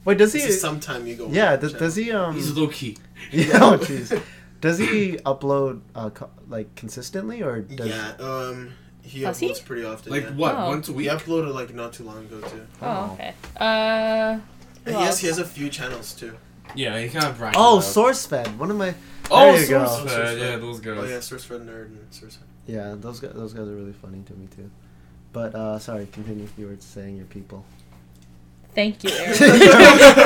Wait, 0.05 0.17
does 0.19 0.33
he? 0.33 0.41
sometime 0.53 1.07
you 1.07 1.17
go. 1.17 1.29
yeah, 1.29 1.53
on 1.55 1.61
does, 1.61 1.73
does 1.75 1.97
he? 1.97 2.13
Um. 2.13 2.35
He's 2.35 2.57
low 2.57 2.69
key. 2.69 2.97
yeah. 3.33 3.59
Oh, 3.61 3.79
jeez. 3.79 4.21
Does 4.61 4.79
he 4.79 5.19
upload 5.27 5.81
uh 5.95 6.11
co- 6.11 6.31
like 6.49 6.75
consistently 6.77 7.43
or 7.43 7.61
does? 7.61 7.89
Yeah, 7.89 8.13
um, 8.21 8.73
he 9.03 9.21
Does 9.21 9.39
he? 9.39 9.49
uploads 9.51 9.65
pretty 9.65 9.85
often. 9.85 10.13
Like 10.13 10.25
yeah. 10.25 10.31
what? 10.31 10.55
Oh. 10.55 10.69
Once 10.69 10.89
a 10.89 10.93
He 10.93 11.07
uploaded 11.07 11.53
like 11.55 11.75
not 11.75 11.93
too 11.93 12.05
long 12.05 12.19
ago 12.25 12.41
too. 12.41 12.67
Oh, 12.83 13.13
okay. 13.15 13.35
Uh, 13.57 14.39
And 14.89 14.97
he 14.97 15.03
has 15.05 15.21
he 15.21 15.27
has 15.27 15.39
a 15.39 15.45
few 15.45 15.69
channels 15.69 16.13
too. 16.15 16.35
Yeah, 16.75 16.99
he 16.99 17.09
kind 17.09 17.27
of 17.27 17.39
branched. 17.39 17.59
Oh, 17.59 17.79
out. 17.79 17.83
SourceFed. 17.83 18.57
One 18.57 18.71
of 18.71 18.77
my. 18.77 18.95
Oh, 19.31 19.53
There 19.53 19.63
you 19.63 19.69
go. 19.69 19.85
SourceFed. 19.85 20.07
SourceFed. 20.09 20.39
Yeah, 20.41 20.57
those 20.57 20.81
guys. 20.81 20.99
Oh 20.99 21.05
yeah, 21.05 21.17
SourceFed 21.19 21.67
nerd 21.67 21.87
and 21.87 22.11
SourceFed. 22.11 22.37
Yeah, 22.67 22.95
those 22.99 23.21
guys. 23.21 23.33
Those 23.35 23.53
guys 23.53 23.69
are 23.69 23.75
really 23.75 23.93
funny 23.93 24.23
to 24.27 24.33
me 24.35 24.49
too. 24.55 24.71
But 25.33 25.55
uh, 25.55 25.79
sorry, 25.79 26.07
continue. 26.13 26.47
You 26.57 26.67
were 26.67 26.77
saying 26.79 27.17
your 27.17 27.27
people. 27.27 27.65
Thank 28.75 29.03
you, 29.03 29.11
Aaron. 29.13 29.37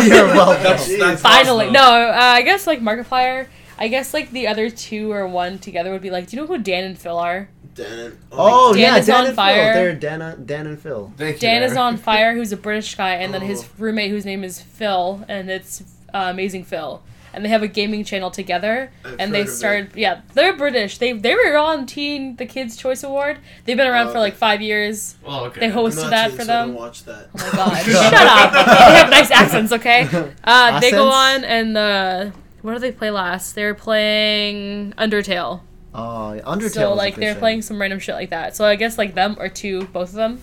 You're 0.06 0.26
welcome. 0.26 0.62
That's, 0.62 0.98
that's 0.98 1.22
Finally, 1.22 1.66
awesome. 1.66 1.72
no. 1.72 1.82
Uh, 2.10 2.14
I 2.16 2.42
guess 2.42 2.66
like 2.66 2.80
Markiplier. 2.80 3.46
I 3.78 3.88
guess 3.88 4.12
like 4.14 4.30
the 4.30 4.46
other 4.46 4.68
two 4.70 5.10
or 5.12 5.26
one 5.26 5.58
together 5.58 5.90
would 5.90 6.02
be 6.02 6.10
like, 6.10 6.28
do 6.28 6.36
you 6.36 6.42
know 6.42 6.46
who 6.46 6.58
Dan 6.58 6.84
and 6.84 6.98
Phil 6.98 7.18
are? 7.18 7.48
Dan. 7.74 8.18
Oh 8.30 8.72
Dan 8.74 8.80
yeah, 8.82 8.96
is 8.98 9.06
Dan 9.06 9.20
on 9.22 9.26
and 9.28 9.36
fire. 9.36 9.72
Phil. 9.72 9.82
They're 9.82 9.94
Dan, 9.94 10.42
Dan 10.46 10.66
and 10.66 10.78
Phil. 10.78 11.12
Thank 11.16 11.36
you. 11.36 11.40
Dan 11.40 11.62
is 11.62 11.76
on 11.76 11.96
fire, 11.96 12.34
who's 12.34 12.52
a 12.52 12.56
British 12.56 12.94
guy, 12.94 13.14
and 13.14 13.32
then 13.32 13.40
his 13.42 13.62
Oh. 13.64 13.66
roommate, 13.78 14.10
whose 14.10 14.24
name 14.26 14.44
is 14.44 14.60
Phil, 14.60 15.24
and 15.28 15.50
it's 15.50 15.82
uh, 16.12 16.28
Amazing 16.30 16.64
Phil. 16.64 17.02
And 17.34 17.42
they 17.42 17.48
have 17.48 17.62
a 17.62 17.66
gaming 17.68 18.04
channel 18.04 18.30
together, 18.30 18.90
I've 19.06 19.16
and 19.18 19.32
they 19.32 19.38
heard 19.38 19.48
of 19.48 19.54
started. 19.54 19.90
Yeah, 19.96 20.20
they're 20.34 20.54
British. 20.54 20.98
They 20.98 21.12
they 21.12 21.34
were 21.34 21.56
on 21.56 21.86
Teen 21.86 22.36
the 22.36 22.44
Kids 22.44 22.76
Choice 22.76 23.02
Award. 23.02 23.38
They've 23.64 23.74
been 23.74 23.86
around 23.86 24.08
Oh, 24.08 24.12
for 24.12 24.18
like 24.18 24.34
five 24.34 24.60
years. 24.60 25.14
Oh, 25.24 25.44
okay. 25.46 25.60
They 25.60 25.70
hosted 25.70 26.10
that 26.10 26.32
for 26.32 26.44
so 26.44 26.52
I 26.52 26.56
don't 26.58 26.68
them. 26.72 26.76
watch 26.76 27.04
that. 27.04 27.30
Oh 27.34 27.50
my 27.54 27.56
god! 27.56 27.82
Shut 27.86 28.12
up. 28.14 28.52
They 28.52 28.94
have 28.96 29.08
nice 29.10 29.30
accents, 29.30 29.72
okay? 29.72 30.08
Uh, 30.44 30.78
they 30.80 30.90
go 30.90 31.08
on 31.08 31.42
Accents? 31.42 31.46
and 31.48 31.76
uh, 31.78 32.30
what 32.60 32.74
do 32.74 32.78
they 32.80 32.92
play 32.92 33.10
last? 33.10 33.54
They're 33.54 33.74
playing 33.74 34.92
Undertale. 34.98 35.60
Oh, 35.94 36.32
yeah, 36.32 36.40
Undertale. 36.42 36.70
so 36.72 36.94
like 36.94 37.16
they're 37.16 37.34
playing 37.34 37.62
some 37.62 37.80
random 37.80 37.98
shit 37.98 38.14
like 38.14 38.30
that. 38.30 38.56
So 38.56 38.64
I 38.64 38.76
guess 38.76 38.96
like 38.98 39.14
them 39.14 39.36
or 39.38 39.48
two, 39.48 39.84
both 39.86 40.08
of 40.10 40.14
them, 40.14 40.40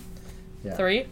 Yeah. 0.64 0.74
three. 0.76 1.06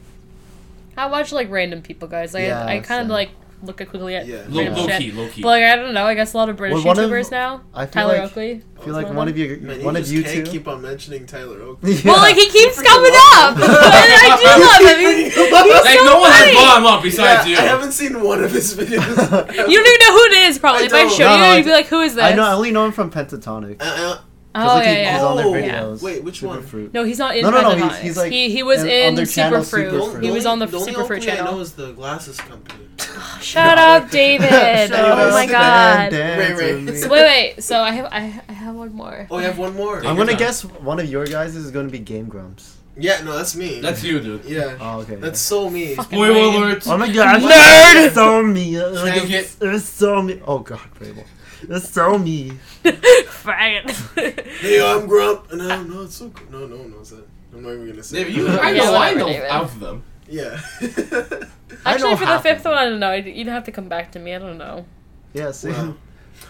I 0.96 1.06
watch 1.06 1.32
like 1.32 1.50
random 1.50 1.82
people, 1.82 2.08
guys. 2.08 2.34
I 2.34 2.40
Yeah, 2.46 2.64
I 2.64 2.80
kind 2.80 3.02
of 3.02 3.08
like 3.08 3.30
look 3.60 3.80
at 3.80 3.88
quickly 3.88 4.14
at 4.14 4.26
Yeah. 4.26 4.42
Low, 4.48 4.62
random 4.62 4.74
low 4.82 4.86
shit. 4.88 4.98
key, 5.00 5.10
low 5.12 5.28
key. 5.28 5.42
But 5.42 5.48
like 5.48 5.64
I 5.64 5.74
don't 5.76 5.92
know. 5.94 6.04
I 6.04 6.14
guess 6.14 6.34
a 6.34 6.36
lot 6.36 6.48
of 6.48 6.56
British 6.56 6.76
Well, 6.84 6.94
one 6.94 6.98
of- 7.04 7.10
YouTubers 7.10 7.30
now. 7.32 7.62
I 7.74 7.86
feel 7.86 7.92
Tyler 7.92 8.12
like 8.14 8.22
Oakley. 8.30 8.62
I 8.80 8.84
feel 8.84 8.94
like 8.94 9.06
one 9.06 9.16
one 9.16 9.28
of 9.28 9.34
of 9.34 9.38
you, 9.38 9.58
Man, 9.60 9.82
one 9.84 9.94
you 9.96 10.00
of 10.00 10.08
you 10.12 10.22
can't 10.22 10.46
two. 10.46 10.52
keep 10.52 10.68
on 10.68 10.80
mentioning 10.82 11.26
Tyler 11.26 11.60
Oakley. 11.62 11.94
Yeah. 11.94 12.12
Well, 12.12 12.18
like 12.18 12.36
he 12.36 12.48
keeps 12.48 12.80
coming 12.80 13.12
up. 13.34 13.56
him. 13.56 13.62
and 13.62 13.72
I 13.72 14.38
do 14.38 14.86
love 14.86 14.98
him. 14.98 15.16
He's, 15.18 15.34
he's 15.34 15.52
like 15.52 15.98
so 15.98 16.04
no 16.04 16.20
one 16.20 16.30
has 16.30 16.52
brought 16.52 16.78
him 16.78 16.86
up 16.86 17.02
besides 17.02 17.48
yeah, 17.48 17.52
you. 17.52 17.58
I 17.58 17.66
haven't 17.68 17.92
seen 17.92 18.22
one 18.22 18.42
of 18.44 18.52
his 18.52 18.74
videos. 18.76 18.98
You 18.98 19.82
don't 19.82 19.86
even 19.86 20.06
know 20.06 20.12
who 20.12 20.24
it 20.26 20.32
is, 20.48 20.58
probably. 20.60 20.82
I 20.82 20.86
if 20.86 20.92
I 20.94 21.02
don't. 21.02 21.12
show 21.12 21.24
No, 21.28 21.34
you, 21.34 21.40
no, 21.42 21.54
you'd 21.56 21.64
be 21.64 21.70
like, 21.72 21.86
"Who 21.86 22.00
is 22.00 22.14
this?" 22.14 22.24
I 22.24 22.34
know. 22.34 22.44
I 22.44 22.52
only 22.52 22.70
know 22.72 22.84
him 22.86 22.92
from 22.92 23.10
Pentatonix. 23.10 23.80
Uh, 23.80 23.84
uh, 23.84 24.18
oh 24.54 24.66
like, 24.76 24.84
yeah, 24.84 24.92
he- 24.94 25.00
yeah. 25.00 25.12
he's 25.14 25.22
on 25.22 25.36
their 25.36 25.82
Oh, 25.84 25.98
wait, 26.00 26.24
which 26.24 26.42
one? 26.42 26.62
Superfruit. 26.62 26.92
No, 26.94 27.04
he's 27.04 27.18
not 27.18 27.36
in 27.36 27.42
No, 27.42 27.50
no, 27.50 27.60
no, 27.62 27.76
he's- 27.76 27.98
he's, 28.00 28.16
like, 28.16 28.32
he 28.32 28.50
he 28.50 28.62
was 28.62 28.82
in- 28.82 28.88
on 28.88 29.08
in 29.08 29.14
their 29.14 29.26
channel, 29.26 29.60
Superfruit. 29.60 29.90
Superfruit. 29.92 30.22
He 30.22 30.30
was 30.30 30.46
on 30.46 30.58
the 30.58 30.66
only 30.66 30.92
Superfruit 30.92 31.18
Oakley 31.18 31.30
I 31.30 31.34
know 31.36 31.44
channel. 31.44 31.60
is 31.60 31.72
the 31.72 31.92
glasses 31.92 32.36
company. 32.38 32.84
Shut 33.40 33.78
up, 33.78 34.10
David. 34.10 34.48
Shut 34.48 34.92
oh 34.92 35.30
my 35.30 35.46
god. 35.46 36.12
Ray, 36.12 36.52
Ray. 36.54 36.96
So 36.96 37.08
wait, 37.08 37.22
wait. 37.56 37.62
So 37.62 37.80
I 37.80 37.92
have 37.92 38.06
I, 38.06 38.42
I 38.48 38.52
have 38.52 38.74
one 38.74 38.92
more. 38.92 39.26
Oh, 39.30 39.38
you 39.38 39.44
have 39.44 39.58
one 39.58 39.74
more. 39.76 40.04
I'm 40.04 40.16
gonna 40.16 40.34
guess 40.36 40.64
one 40.64 40.98
of 40.98 41.08
your 41.08 41.26
guys 41.26 41.54
is 41.54 41.70
gonna 41.70 41.88
be 41.88 41.98
Game 41.98 42.26
Grumps. 42.28 42.76
Yeah, 43.00 43.22
no, 43.22 43.36
that's 43.36 43.54
me. 43.54 43.80
That's 43.80 44.02
you, 44.02 44.18
dude. 44.18 44.44
yeah. 44.44 44.76
Oh, 44.80 45.00
okay. 45.02 45.14
That's 45.14 45.38
so 45.38 45.70
me. 45.70 45.94
Spoiler 45.94 46.32
lame. 46.32 46.54
alert. 46.62 46.82
Oh 46.88 46.98
my 46.98 47.08
god, 47.12 47.40
Nerd! 47.42 48.06
It's 48.06 48.14
so 48.16 48.42
me. 48.42 48.82
Like, 48.82 49.14
Dang 49.14 49.30
it's, 49.30 49.56
it's 49.60 49.84
so 49.84 50.20
me. 50.20 50.42
Oh 50.44 50.58
god, 50.58 50.80
Rabel. 50.98 51.22
It's 51.62 51.88
so 51.90 52.18
me. 52.18 52.52
Faggot. 52.84 54.46
Hey, 54.58 54.80
I'm 54.80 55.06
Grump. 55.06 55.50
And 55.50 55.58
no, 55.58 55.82
no, 55.82 56.02
it's 56.02 56.16
so 56.16 56.30
cool. 56.30 56.50
No, 56.50 56.66
no 56.66 56.76
one 56.76 56.90
knows 56.90 57.10
that. 57.10 57.26
I'm 57.52 57.62
not 57.62 57.72
even 57.72 57.88
gonna 57.88 58.02
say. 58.02 58.18
David, 58.24 58.32
it. 58.32 58.36
you, 58.36 58.48
I 58.60 58.72
know, 58.72 58.94
I 58.94 59.14
know 59.14 59.26
David. 59.26 59.50
of 59.50 59.80
them. 59.80 60.02
Yeah. 60.28 60.60
I 60.80 60.84
know 60.90 61.46
Actually, 61.84 62.16
for 62.16 62.26
the 62.26 62.38
fifth 62.40 62.64
one, 62.64 62.74
I 62.74 62.84
don't 62.84 63.00
know. 63.00 63.12
You'd 63.14 63.46
have 63.48 63.64
to 63.64 63.72
come 63.72 63.88
back 63.88 64.12
to 64.12 64.18
me. 64.18 64.34
I 64.34 64.38
don't 64.38 64.58
know. 64.58 64.84
Yeah, 65.32 65.50
see. 65.52 65.70
wow. 65.70 65.94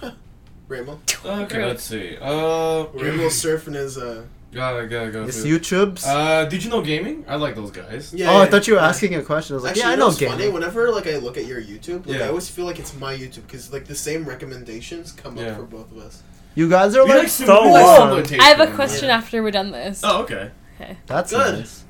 Rainbow. 0.69 1.01
Okay, 1.25 1.65
let's 1.65 1.85
see. 1.85 2.17
Uh, 2.21 2.85
Rainbow 2.93 3.29
surfing 3.29 3.77
is 3.77 3.97
uh. 3.97 4.25
Gotta, 4.53 4.87
gotta 4.87 5.11
go. 5.11 5.25
It's. 5.25 5.43
YouTube's. 5.45 6.05
Uh, 6.07 6.45
did 6.47 6.63
you 6.65 6.71
know 6.71 6.81
gaming? 6.83 7.25
I 7.29 7.37
like 7.37 7.55
those 7.55 7.71
guys. 7.71 8.13
Yeah. 8.15 8.31
oh, 8.31 8.39
I 8.43 8.47
thought 8.47 8.67
you 8.67 8.75
were 8.75 8.81
Yeah. 8.81 8.89
asking 8.89 9.15
a 9.15 9.23
question. 9.23 9.55
I 9.55 9.57
was 9.57 9.65
like, 9.65 9.71
Actually, 9.71 9.83
yeah, 9.83 9.89
I 9.89 9.91
you 9.93 9.97
know 9.99 10.07
what's 10.07 10.19
funny? 10.21 10.37
gaming. 10.39 10.55
Whenever 10.55 10.91
like 10.91 11.07
I 11.07 11.17
look 11.19 11.37
at 11.37 11.47
your 11.47 11.61
YouTube, 11.61 12.07
like 12.07 12.19
Yeah. 12.19 12.25
I 12.27 12.29
always 12.29 12.49
feel 12.49 12.65
like 12.65 12.79
it's 12.79 12.95
my 12.99 13.15
YouTube 13.15 13.47
because 13.47 13.73
like 13.73 13.87
the 13.87 13.95
same 13.95 14.25
recommendations 14.25 15.13
come 15.13 15.37
Yeah. 15.37 15.49
up 15.49 15.57
for 15.57 15.63
both 15.65 15.91
of 15.93 15.99
us. 15.99 16.23
You 16.55 16.69
guys 16.69 16.97
are 16.97 17.05
We 17.05 17.11
like 17.11 17.19
like 17.21 17.29
so. 17.29 17.45
similar- 17.47 17.63
we 17.67 17.71
like 17.73 17.97
similar 17.99 18.23
tastes 18.23 18.45
I 18.45 18.49
have 18.49 18.61
a 18.61 18.75
question 18.75 19.09
Yeah. 19.09 19.17
after 19.19 19.43
we're 19.43 19.51
done 19.53 19.71
this. 19.71 20.01
Oh, 20.03 20.23
okay. 20.23 20.51
Okay. 20.81 20.97
That's 21.07 21.31
Good. 21.33 21.55
nice. 21.61 21.85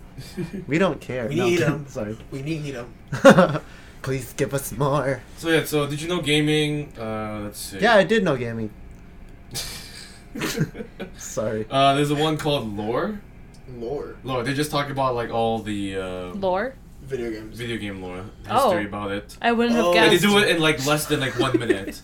We 0.67 0.79
don't 0.79 1.01
care. 1.01 1.29
We 1.29 1.37
No, 1.37 1.47
need 1.47 1.63
'em. 1.63 1.87
Sorry. 1.89 2.17
We 2.33 2.43
need 2.43 2.75
them. 2.75 2.93
Please 4.03 4.33
give 4.37 4.53
us 4.55 4.73
more. 4.73 5.23
So 5.39 5.49
yeah, 5.49 5.65
so 5.65 5.87
did 5.87 6.01
you 6.03 6.09
know 6.09 6.21
gaming? 6.21 6.93
Uh, 6.99 7.41
let's 7.45 7.59
see. 7.61 7.79
Yeah, 7.79 7.95
I 7.95 8.05
did 8.05 8.25
know 8.25 8.37
gaming. 8.37 8.71
Sorry. 11.17 11.67
uh, 11.71 11.95
there's 11.95 12.11
a 12.11 12.15
one 12.15 12.37
called 12.37 12.77
Lore. 12.77 13.21
Lore. 13.77 14.17
Lore. 14.25 14.43
They 14.45 14.55
just 14.55 14.71
talk 14.71 14.91
about 14.91 15.15
like 15.15 15.31
all 15.31 15.59
the 15.61 15.97
uh, 15.97 16.25
Lore? 16.35 16.75
Video 17.03 17.31
games. 17.31 17.57
video 17.57 17.79
game 17.79 18.03
lore 18.03 18.25
Oh. 18.51 18.69
history 18.71 18.85
about 18.87 19.13
it. 19.13 19.37
I 19.41 19.53
wouldn't 19.53 19.77
have 19.77 19.87
Oh. 19.87 19.95
And 19.95 20.13
they 20.13 20.19
do 20.19 20.37
it 20.39 20.49
in 20.49 20.61
like 20.61 20.85
less 20.87 21.07
than 21.07 21.21
like 21.21 21.39
one 21.39 21.59
minute. 21.59 22.03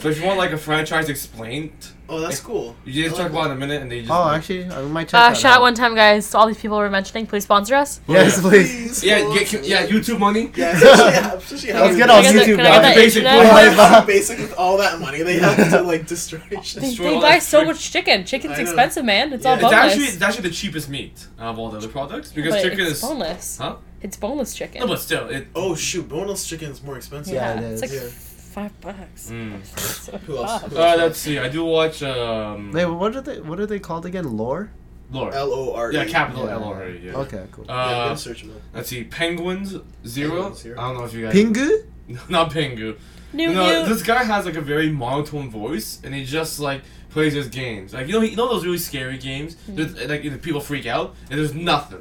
So 0.00 0.08
if 0.08 0.20
you 0.20 0.26
want 0.26 0.38
like 0.38 0.52
a 0.52 0.58
franchise 0.58 1.08
explained, 1.08 1.72
Oh, 2.10 2.20
that's 2.20 2.40
cool. 2.40 2.74
you 2.86 3.04
just 3.04 3.16
I 3.16 3.24
talk 3.24 3.24
like 3.24 3.30
about 3.32 3.42
it 3.42 3.50
in 3.50 3.56
a 3.58 3.60
minute, 3.66 3.82
and 3.82 3.92
they 3.92 4.00
just. 4.00 4.10
Oh, 4.10 4.20
like- 4.22 4.38
actually, 4.38 4.64
I 4.64 4.80
might 4.82 5.08
check 5.08 5.14
Uh, 5.20 5.28
that 5.28 5.36
shout 5.36 5.52
out 5.52 5.56
out. 5.56 5.60
one 5.62 5.74
time, 5.74 5.94
guys. 5.94 6.30
To 6.30 6.38
all 6.38 6.46
these 6.46 6.56
people 6.56 6.78
we're 6.78 6.88
mentioning, 6.88 7.26
please 7.26 7.42
sponsor 7.44 7.74
us. 7.74 8.00
Yes, 8.08 8.36
Yeah. 8.36 8.42
please. 8.48 9.04
Yeah, 9.04 9.18
get, 9.34 9.64
yeah, 9.66 9.86
YouTube 9.86 10.18
money. 10.18 10.50
Yeah, 10.56 10.70
especially, 10.76 11.04
especially 11.12 11.72
Let's 11.74 11.74
how 11.74 11.88
get 11.88 11.96
they- 11.96 12.02
on 12.02 12.08
Can 12.08 12.16
I 12.16 12.22
get 12.22 12.46
YouTube, 12.48 12.56
that- 12.56 12.56
can 12.56 12.60
I 12.60 12.62
get 12.62 12.82
guys. 12.82 12.82
that 12.82 12.94
Basic 12.94 13.22
internet? 13.24 13.46
How 13.46 13.52
my 13.52 13.76
God. 13.76 14.06
basic 14.06 14.38
with 14.38 14.54
all 14.54 14.78
that 14.78 15.00
money 15.00 15.22
they 15.22 15.38
have 15.38 15.70
to 15.70 15.82
like 15.82 16.06
destroy 16.06 16.38
They. 16.50 16.56
Destroy 16.56 17.04
they 17.10 17.14
all 17.16 17.20
buy 17.20 17.28
that 17.32 17.42
so 17.42 17.58
frick- 17.58 17.68
much 17.68 17.90
chicken. 17.92 18.24
Chicken's 18.24 18.56
know. 18.56 18.62
expensive, 18.62 19.04
man. 19.04 19.32
It's 19.34 19.44
Yeah. 19.44 19.50
all 19.50 19.56
It's 19.56 19.64
It's 19.64 19.70
boneless. 19.72 19.92
actually 19.92 20.06
it's 20.06 20.22
actually 20.22 20.48
the 20.48 20.54
cheapest 20.54 20.88
meat 20.88 21.26
out 21.38 21.50
of 21.50 21.58
all 21.58 21.68
the 21.68 21.76
other 21.76 21.88
products 21.88 22.32
because 22.32 22.54
but 22.54 22.62
chicken 22.62 22.80
it's 22.80 22.90
is. 22.92 23.00
boneless. 23.02 23.58
Huh? 23.60 23.74
It's 24.00 24.16
boneless 24.16 24.54
chicken. 24.54 24.80
No, 24.80 24.86
but 24.86 25.00
still, 25.00 25.28
it. 25.28 25.48
Oh 25.54 25.74
shoot, 25.74 26.08
boneless 26.08 26.46
chicken 26.46 26.70
is 26.70 26.82
more 26.82 26.96
expensive. 26.96 27.34
Yeah, 27.34 27.54
yeah, 27.54 27.60
it 27.60 27.72
it's 27.72 27.82
is. 27.82 27.90
like 27.92 28.00
Yeah. 28.00 28.08
Five 28.48 28.72
bucks. 28.80 29.30
Mm. 29.30 29.60
So 30.04 30.12
Who 30.26 30.36
else? 30.38 30.62
Who 30.62 30.76
Uh, 30.76 30.94
let's 30.96 31.18
see. 31.18 31.38
I 31.38 31.48
do 31.48 31.64
watch 31.64 32.02
um. 32.02 32.72
Wait, 32.72 32.86
what 32.86 33.14
are 33.16 33.20
they? 33.28 33.40
What 33.40 33.58
are 33.60 33.66
they 33.66 33.78
called 33.78 34.04
again? 34.06 34.36
Lore? 34.36 34.70
Lore. 35.10 35.32
L 35.32 35.52
O 35.52 35.74
R 35.74 35.90
E. 35.92 35.94
Yeah, 35.96 36.04
capital 36.04 36.44
Yeah. 36.46 36.54
L 36.60 36.64
O 36.64 36.72
R 36.72 36.88
E. 36.88 37.00
Yeah. 37.06 37.22
Okay, 37.24 37.44
cool. 37.52 37.64
Yeah, 37.66 37.74
Uh, 37.74 38.04
gonna 38.06 38.16
search 38.16 38.42
them 38.42 38.52
let's 38.74 38.88
see. 38.88 39.04
Penguins 39.04 39.70
Zero. 40.06 40.30
Penguins 40.34 40.58
Zero. 40.62 40.76
I 40.80 40.82
don't 40.88 40.96
know 40.98 41.04
if 41.04 41.14
you 41.14 41.22
guys. 41.26 41.34
Pingu? 41.34 41.68
Not 42.28 42.50
Pingu. 42.50 42.96
New, 43.32 43.52
no, 43.52 43.66
new. 43.82 43.88
this 43.88 44.02
guy 44.02 44.22
has 44.24 44.46
like 44.46 44.56
a 44.56 44.60
very 44.74 44.88
monotone 44.90 45.50
voice, 45.50 46.00
and 46.02 46.14
he 46.14 46.24
just 46.24 46.58
like 46.60 46.80
plays 47.10 47.34
his 47.34 47.48
games. 47.48 47.92
Like 47.92 48.06
you 48.08 48.14
know, 48.14 48.22
you 48.22 48.36
know 48.36 48.48
those 48.48 48.64
really 48.64 48.78
scary 48.78 49.18
games, 49.18 49.56
Hmm. 49.66 49.76
There's, 49.76 49.92
like 50.08 50.24
you 50.24 50.30
know, 50.30 50.38
people 50.38 50.60
freak 50.62 50.86
out, 50.86 51.14
and 51.30 51.38
there's 51.38 51.54
nothing. 51.54 52.00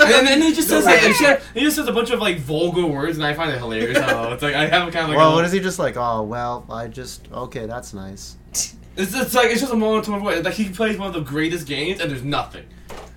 And 0.00 0.26
then 0.26 0.42
he 0.42 0.52
just 0.54 0.68
says 0.68 0.84
like, 0.84 1.00
he 1.00 1.12
just- 1.12 1.42
he 1.54 1.60
just 1.60 1.76
says 1.76 1.88
a 1.88 1.92
bunch 1.92 2.10
of 2.10 2.20
like 2.20 2.38
vulgar 2.38 2.86
words, 2.86 3.16
and 3.16 3.26
I 3.26 3.34
find 3.34 3.50
it 3.50 3.58
hilarious. 3.58 3.98
I. 3.98 4.32
It's 4.32 4.42
like 4.42 4.54
I 4.54 4.66
have 4.66 4.92
kind 4.92 5.04
of 5.04 5.08
like. 5.10 5.16
well, 5.18 5.32
a, 5.32 5.34
what 5.34 5.44
is 5.44 5.52
he 5.52 5.60
just 5.60 5.78
like? 5.78 5.96
Oh, 5.96 6.22
well, 6.22 6.64
I 6.70 6.88
just 6.88 7.30
okay, 7.32 7.66
that's 7.66 7.92
nice. 7.94 8.36
It's, 8.98 9.14
it's 9.14 9.34
like 9.34 9.50
it's 9.50 9.60
just 9.60 9.74
a 9.74 9.76
monotone 9.76 10.20
voice. 10.20 10.42
Like 10.42 10.54
he 10.54 10.70
plays 10.70 10.96
one 10.96 11.08
of 11.08 11.12
the 11.12 11.20
greatest 11.20 11.66
games, 11.66 12.00
and 12.00 12.10
there's 12.10 12.24
nothing. 12.24 12.64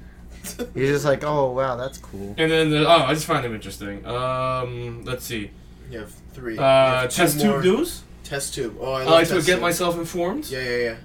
He's 0.73 0.89
just 0.89 1.05
like, 1.05 1.23
oh 1.23 1.51
wow, 1.53 1.77
that's 1.77 1.97
cool. 1.97 2.35
And 2.37 2.51
then 2.51 2.69
the, 2.69 2.85
oh, 2.85 3.03
I 3.05 3.13
just 3.13 3.25
find 3.25 3.45
him 3.45 3.55
interesting. 3.55 4.05
Um, 4.05 5.05
let's 5.05 5.23
see. 5.23 5.51
You 5.89 5.99
have 5.99 6.11
three. 6.33 6.57
Uh, 6.57 6.61
have 6.63 7.09
test 7.13 7.37
more. 7.37 7.61
tube 7.61 7.77
news. 7.79 8.03
Test 8.25 8.55
tube. 8.55 8.75
Oh, 8.81 8.91
I 8.91 9.01
I 9.01 9.03
love 9.05 9.13
like 9.13 9.27
to 9.29 9.33
test 9.35 9.47
get 9.47 9.53
tube. 9.53 9.61
myself 9.61 9.97
informed. 9.97 10.47
Yeah, 10.49 10.59
yeah, 10.63 10.77
yeah. 10.77 10.95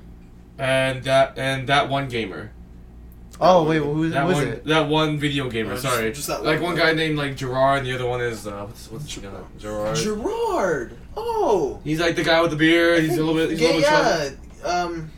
And 0.58 1.04
that 1.04 1.38
and 1.38 1.68
that 1.68 1.88
one 1.88 2.08
gamer. 2.08 2.50
Oh 3.40 3.60
one- 3.62 3.68
wait, 3.68 3.78
who, 3.82 4.08
That 4.10 4.24
who 4.24 4.30
is 4.30 4.34
one, 4.36 4.46
it? 4.48 4.64
that 4.66 4.88
one 4.88 5.18
video 5.18 5.48
gamer. 5.50 5.72
Uh, 5.72 5.76
sorry, 5.76 6.12
just 6.12 6.28
that 6.28 6.44
like 6.44 6.60
one 6.60 6.70
one 6.70 6.76
guy. 6.76 6.90
guy 6.90 6.94
named 6.94 7.18
like 7.18 7.36
Gerard, 7.36 7.78
and 7.78 7.86
the 7.86 7.94
other 7.94 8.06
one 8.06 8.20
is 8.20 8.46
uh, 8.46 8.64
what's 8.64 8.90
what's 8.90 9.18
uh, 9.18 9.42
Gerard. 9.58 9.96
Gerard. 9.96 10.96
Oh. 11.16 11.80
He's 11.84 12.00
like 12.00 12.16
the 12.16 12.24
guy 12.24 12.40
with 12.42 12.50
the 12.52 12.56
beard. 12.56 13.02
He's 13.02 13.16
a 13.18 13.22
little 13.24 13.34
bit. 13.34 13.50
He's 13.50 13.60
a 13.60 13.64
little 13.64 13.80
bit 13.80 13.86
chubby. 13.88 14.36
yeah. 14.62 14.68
Um, 14.68 15.10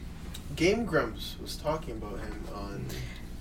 Game 0.56 0.84
Grumps 0.86 1.36
was 1.40 1.56
talking 1.56 1.92
about 1.96 2.18
him 2.20 2.44
on. 2.54 2.86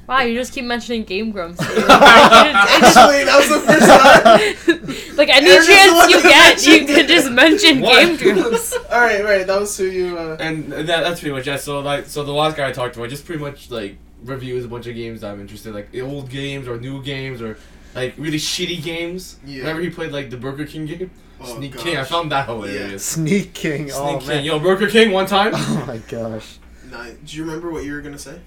Wow, 0.07 0.21
you 0.21 0.37
just 0.37 0.53
keep 0.53 0.65
mentioning 0.65 1.03
Game 1.03 1.31
Grumps. 1.31 1.59
Actually, 1.61 3.23
that 3.23 3.37
was 3.39 3.49
the 3.49 3.59
first 3.65 3.87
time. 3.87 5.15
like 5.17 5.29
any 5.29 5.49
Aaron's 5.49 5.67
the 5.67 6.21
chance 6.21 6.65
you 6.67 6.77
get, 6.77 6.87
you 6.89 6.95
could 6.95 7.07
just 7.07 7.31
mention 7.31 7.81
What? 7.81 8.19
Game 8.19 8.35
Grumps. 8.35 8.73
All 8.91 8.99
right, 8.99 9.23
right. 9.23 9.47
That 9.47 9.59
was 9.59 9.75
who 9.77 9.85
you. 9.85 10.17
Uh, 10.17 10.37
And 10.39 10.71
that, 10.71 10.85
that's 10.85 11.21
pretty 11.21 11.33
much 11.35 11.47
it. 11.47 11.59
So 11.61 11.79
like, 11.79 12.05
so 12.05 12.23
the 12.23 12.31
last 12.33 12.55
guy 12.57 12.69
I 12.69 12.71
talked 12.71 12.95
to, 12.95 13.03
I 13.03 13.07
just 13.07 13.25
pretty 13.25 13.41
much 13.41 13.71
like 13.71 13.97
reviews 14.25 14.65
a 14.65 14.67
bunch 14.67 14.87
of 14.87 14.95
games 14.95 15.21
that 15.21 15.31
I'm 15.31 15.41
interested, 15.41 15.69
in, 15.69 15.75
like 15.75 15.89
old 16.01 16.29
games 16.29 16.67
or 16.67 16.77
new 16.79 17.01
games 17.01 17.41
or 17.41 17.57
like 17.93 18.13
really 18.17 18.37
shitty 18.37 18.83
games. 18.83 19.37
Yeah. 19.45 19.59
Remember 19.59 19.81
he 19.81 19.89
played 19.89 20.11
like 20.11 20.29
the 20.29 20.37
Burger 20.37 20.65
King 20.65 20.85
game, 20.85 21.11
oh, 21.39 21.57
Sneak 21.57 21.73
gosh. 21.73 21.83
King. 21.83 21.97
I 21.97 22.03
found 22.03 22.31
that 22.31 22.47
hilarious. 22.47 23.03
Sneak 23.05 23.53
King. 23.53 23.89
Oh, 23.93 24.03
Sneak 24.03 24.15
oh 24.15 24.19
King, 24.19 24.27
man. 24.27 24.43
yo, 24.43 24.59
Burger 24.59 24.89
King 24.89 25.11
one 25.11 25.25
time. 25.25 25.53
Oh 25.55 25.83
my 25.87 25.97
gosh. 25.97 26.57
Nah, 26.89 27.05
do 27.25 27.37
you 27.37 27.43
remember 27.43 27.71
what 27.71 27.83
you 27.83 27.93
were 27.93 28.01
gonna 28.01 28.17
say? 28.19 28.39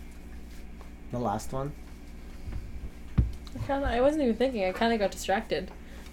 The 1.12 1.18
last 1.18 1.52
one. 1.52 1.72
I, 3.16 3.66
kinda, 3.66 3.86
I 3.88 4.00
wasn't 4.00 4.22
even 4.24 4.36
thinking. 4.36 4.64
I 4.64 4.72
kind 4.72 4.92
of 4.92 4.98
got 4.98 5.10
distracted 5.10 5.70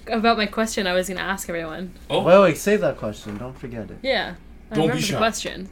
about 0.08 0.38
my 0.38 0.46
question 0.46 0.88
I 0.88 0.94
was 0.94 1.08
going 1.08 1.18
to 1.18 1.24
ask 1.24 1.50
everyone. 1.50 1.94
Oh. 2.10 2.24
Wait, 2.24 2.40
wait, 2.40 2.58
save 2.58 2.82
that 2.82 2.98
question. 2.98 3.38
Don't 3.38 3.58
forget 3.58 3.90
it. 3.90 3.98
Yeah, 4.02 4.36
I 4.72 4.76
Don't 4.76 4.84
be 4.86 4.90
remember 4.90 5.02
the 5.02 5.08
shy. 5.08 5.18
question, 5.18 5.70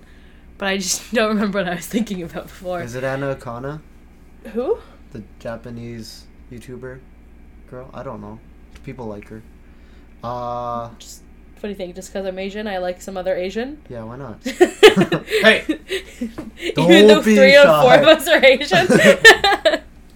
but 0.57 0.67
I 0.67 0.77
just 0.77 1.13
don't 1.13 1.29
remember 1.29 1.59
what 1.59 1.69
I 1.69 1.75
was 1.75 1.87
thinking 1.87 2.21
about 2.23 2.43
before. 2.43 2.81
Is 2.81 2.95
it 2.95 3.03
Anna 3.03 3.35
Akana, 3.35 3.81
Who? 4.53 4.77
the 5.11 5.23
Japanese 5.39 6.25
YouTuber 6.51 6.99
girl? 7.69 7.89
I 7.93 8.03
don't 8.03 8.21
know. 8.21 8.39
People 8.83 9.05
like 9.07 9.27
her. 9.29 9.41
Uh, 10.23 10.89
Just 10.99 11.21
what 11.55 11.63
do 11.63 11.69
you 11.69 11.75
think? 11.75 11.95
Just 11.95 12.11
because 12.11 12.25
I'm 12.25 12.37
Asian, 12.39 12.67
I 12.67 12.77
like 12.79 13.01
some 13.01 13.15
other 13.15 13.35
Asian. 13.35 13.81
yeah, 13.89 14.03
why 14.03 14.17
not? 14.17 14.39
Hey. 14.45 15.63
Even 16.59 16.73
Don't 16.75 17.07
though 17.07 17.21
be 17.21 17.35
three 17.35 17.55
of 17.55 17.65
four 17.81 17.95
of 17.95 18.07
us 18.07 18.27
are 18.27 18.43
Asian. 18.43 18.87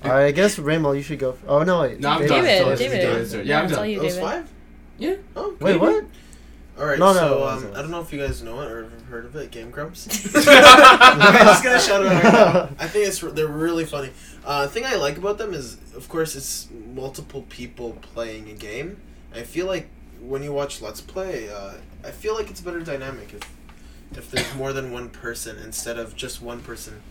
All 0.04 0.12
right, 0.14 0.26
I 0.28 0.32
guess 0.32 0.60
Rainbow, 0.60 0.92
you 0.92 1.02
should 1.02 1.20
go. 1.20 1.32
F- 1.32 1.44
oh 1.48 1.64
no, 1.64 1.82
wait. 1.82 2.00
No, 2.00 2.10
I'm 2.10 2.22
David. 2.28 2.30
done. 2.30 2.78
David, 2.78 3.28
So 3.28 3.38
David. 3.38 3.48
Yeah, 3.48 3.62
I'm 3.62 3.70
done. 3.70 3.90
you, 3.90 3.98
That 4.00 4.06
was 4.06 4.20
five. 4.20 4.50
Yeah. 5.00 5.16
Oh, 5.36 5.56
Wait, 5.60 5.78
what? 5.80 6.06
All 6.78 6.86
right. 6.86 7.00
No, 7.00 7.12
no, 7.12 7.20
so 7.20 7.26
it 7.26 7.34
um, 7.34 7.42
wasn't. 7.42 7.76
I 7.76 7.82
don't 7.82 7.92
know 7.92 8.02
if 8.02 8.14
you 8.14 8.20
guys 8.20 8.44
know 8.44 8.62
it 8.62 8.72
or 8.72 8.84
have 8.84 9.06
heard 9.06 9.26
of 9.26 9.36
it. 9.36 9.50
Game 9.50 9.72
Grumps. 9.72 10.08
I'm 10.36 11.46
just 11.48 11.64
gonna 11.64 11.80
shout 11.80 12.06
it 12.06 12.12
out. 12.12 12.72
I 12.80 12.88
think 12.88 13.08
it's 13.08 13.20
they're 13.20 13.48
really 13.48 13.86
funny. 13.86 14.12
Uh, 14.46 14.64
the 14.64 14.70
thing 14.70 14.86
I 14.86 14.96
like 14.96 15.18
about 15.18 15.38
them 15.38 15.54
is, 15.54 15.78
of 15.96 16.08
course, 16.08 16.36
it's 16.36 16.68
multiple 16.94 17.46
people 17.50 17.98
playing 18.02 18.50
a 18.50 18.54
game. 18.54 18.98
I 19.34 19.42
feel 19.42 19.66
like 19.66 19.88
when 20.22 20.44
you 20.44 20.54
watch 20.54 20.82
Let's 20.82 21.02
Play, 21.02 21.50
uh, 21.50 21.74
I 22.04 22.12
feel 22.12 22.36
like 22.36 22.50
it's 22.50 22.62
a 22.62 22.64
better 22.64 22.82
dynamic 22.82 23.34
if 23.34 23.42
if 24.16 24.32
there's 24.32 24.56
more 24.56 24.72
than 24.72 24.92
one 24.92 25.10
person 25.10 25.58
instead 25.58 25.98
of 25.98 26.16
just 26.16 26.42
one 26.42 26.62
person, 26.62 27.02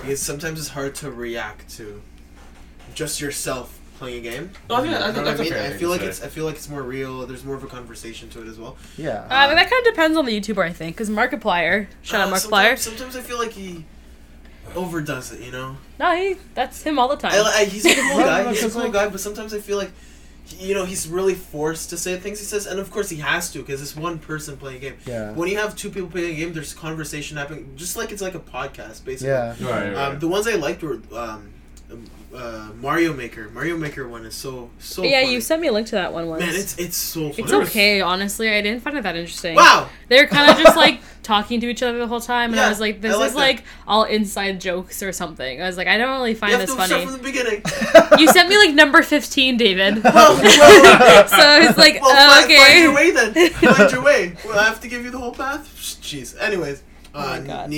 because 0.00 0.20
sometimes 0.20 0.60
it's 0.60 0.68
hard 0.68 0.94
to 0.96 1.10
react 1.10 1.70
to 1.76 2.02
just 2.94 3.20
yourself 3.20 3.80
playing 3.96 4.18
a 4.26 4.30
game. 4.30 4.50
Oh 4.70 4.82
yeah, 4.82 5.06
I 5.06 5.12
think 5.12 5.24
that's 5.24 5.40
I 5.40 5.42
a 5.42 5.44
mean? 5.44 5.52
fair 5.52 5.70
I 5.74 5.76
feel 5.76 5.90
like 5.90 6.00
say. 6.02 6.06
it's 6.08 6.22
I 6.22 6.28
feel 6.28 6.44
like 6.44 6.54
it's 6.56 6.68
more 6.68 6.82
real. 6.82 7.26
There's 7.26 7.44
more 7.44 7.54
of 7.56 7.64
a 7.64 7.66
conversation 7.66 8.28
to 8.30 8.42
it 8.42 8.48
as 8.48 8.58
well. 8.58 8.76
Yeah. 8.96 9.20
Uh, 9.30 9.48
but 9.48 9.54
that 9.54 9.70
kind 9.70 9.86
of 9.86 9.92
depends 9.92 10.16
on 10.16 10.24
the 10.26 10.38
YouTuber, 10.40 10.64
I 10.64 10.72
think. 10.72 10.96
Because 10.96 11.10
Markiplier, 11.10 11.86
shout 12.02 12.20
out 12.20 12.32
Uh, 12.32 12.36
Markiplier. 12.36 12.78
sometimes, 12.78 12.82
sometimes 12.82 13.16
I 13.16 13.20
feel 13.22 13.38
like 13.38 13.52
he 13.52 13.84
overdoes 14.74 15.32
it. 15.32 15.40
You 15.40 15.52
know, 15.52 15.76
No, 15.98 16.16
he, 16.16 16.36
that's 16.54 16.82
him 16.82 16.98
all 16.98 17.08
the 17.08 17.16
time. 17.16 17.32
I, 17.32 17.60
I, 17.60 17.64
he's 17.64 17.84
a 17.86 17.94
cool 17.94 18.18
guy. 18.18 18.48
He's 18.52 18.64
a 18.64 18.70
cool 18.80 18.90
guy, 18.90 19.08
but 19.08 19.20
sometimes 19.20 19.52
I 19.54 19.58
feel 19.60 19.76
like. 19.78 19.90
You 20.60 20.74
know, 20.74 20.84
he's 20.84 21.08
really 21.08 21.34
forced 21.34 21.90
to 21.90 21.96
say 21.96 22.16
things 22.20 22.38
he 22.38 22.44
says, 22.44 22.66
and 22.68 22.78
of 22.78 22.88
course 22.92 23.10
he 23.10 23.16
has 23.16 23.50
to 23.50 23.58
because 23.58 23.82
it's 23.82 23.96
one 23.96 24.20
person 24.20 24.56
playing 24.56 24.76
a 24.76 24.80
game. 24.80 24.94
yeah. 25.04 25.32
When 25.32 25.48
you 25.48 25.58
have 25.58 25.74
two 25.74 25.90
people 25.90 26.08
playing 26.08 26.34
a 26.34 26.36
game, 26.36 26.52
there's 26.52 26.72
conversation 26.72 27.36
happening, 27.36 27.72
just 27.74 27.96
like 27.96 28.12
it's 28.12 28.22
like 28.22 28.36
a 28.36 28.38
podcast, 28.38 29.04
basically. 29.04 29.26
Yeah. 29.26 29.56
Right, 29.60 29.92
right. 29.92 29.94
Um, 29.96 30.20
the 30.20 30.28
ones 30.28 30.46
I 30.46 30.54
liked 30.54 30.84
were 30.84 31.00
um, 31.12 31.52
uh, 32.34 32.70
Mario 32.80 33.12
Maker. 33.14 33.48
Mario 33.50 33.76
Maker 33.76 34.08
one 34.08 34.26
is 34.26 34.34
so 34.34 34.70
so. 34.78 35.02
yeah, 35.02 35.20
funny. 35.20 35.32
you 35.32 35.40
sent 35.40 35.60
me 35.60 35.68
a 35.68 35.72
link 35.72 35.86
to 35.88 35.94
that 35.94 36.12
one 36.12 36.28
once. 36.28 36.40
Man, 36.40 36.54
it's 36.54 36.78
it's 36.78 36.96
so. 36.96 37.30
Funny. 37.30 37.42
It's 37.42 37.52
okay, 37.52 38.00
honestly. 38.00 38.48
I 38.50 38.60
didn't 38.60 38.80
find 38.80 38.96
it 38.98 39.02
that 39.02 39.16
interesting. 39.16 39.54
Wow. 39.54 39.88
They're 40.08 40.26
kind 40.26 40.50
of 40.50 40.58
just 40.58 40.76
like 40.76 41.00
talking 41.22 41.60
to 41.60 41.68
each 41.68 41.82
other 41.82 41.98
the 41.98 42.06
whole 42.06 42.20
time, 42.20 42.52
and 42.52 42.60
I 42.60 42.68
was 42.68 42.80
like, 42.80 43.00
"This 43.00 43.16
like 43.16 43.26
is 43.26 43.32
that. 43.32 43.38
like 43.38 43.64
all 43.86 44.04
inside 44.04 44.60
jokes 44.60 45.02
or 45.02 45.12
something." 45.12 45.62
I 45.62 45.66
was 45.66 45.76
like, 45.76 45.86
"I 45.86 45.96
don't 45.98 46.10
really 46.10 46.34
find 46.34 46.60
this 46.60 46.74
funny." 46.74 47.04
from 47.04 47.12
the 47.12 47.18
beginning. 47.18 47.62
you 48.18 48.28
sent 48.28 48.48
me 48.48 48.58
like 48.58 48.74
number 48.74 49.02
fifteen, 49.02 49.56
David. 49.56 50.02
well, 50.04 50.36
well, 50.36 51.28
so 51.28 51.36
I 51.36 51.66
was 51.66 51.76
like, 51.76 52.00
well, 52.02 52.10
oh, 52.12 52.42
find, 52.42 52.44
okay. 52.44 52.66
find 52.66 52.82
your 52.82 52.94
way 52.94 53.10
then. 53.10 53.50
Find 53.50 53.92
your 53.92 54.02
way. 54.02 54.36
Well, 54.44 54.58
I 54.58 54.64
have 54.64 54.80
to 54.80 54.88
give 54.88 55.04
you 55.04 55.10
the 55.10 55.18
whole 55.18 55.32
path. 55.32 55.66
Jeez. 56.02 56.38
Anyways, 56.40 56.82
Oh 57.16 57.20
uh, 57.20 57.40
my 57.40 57.46
God. 57.46 57.70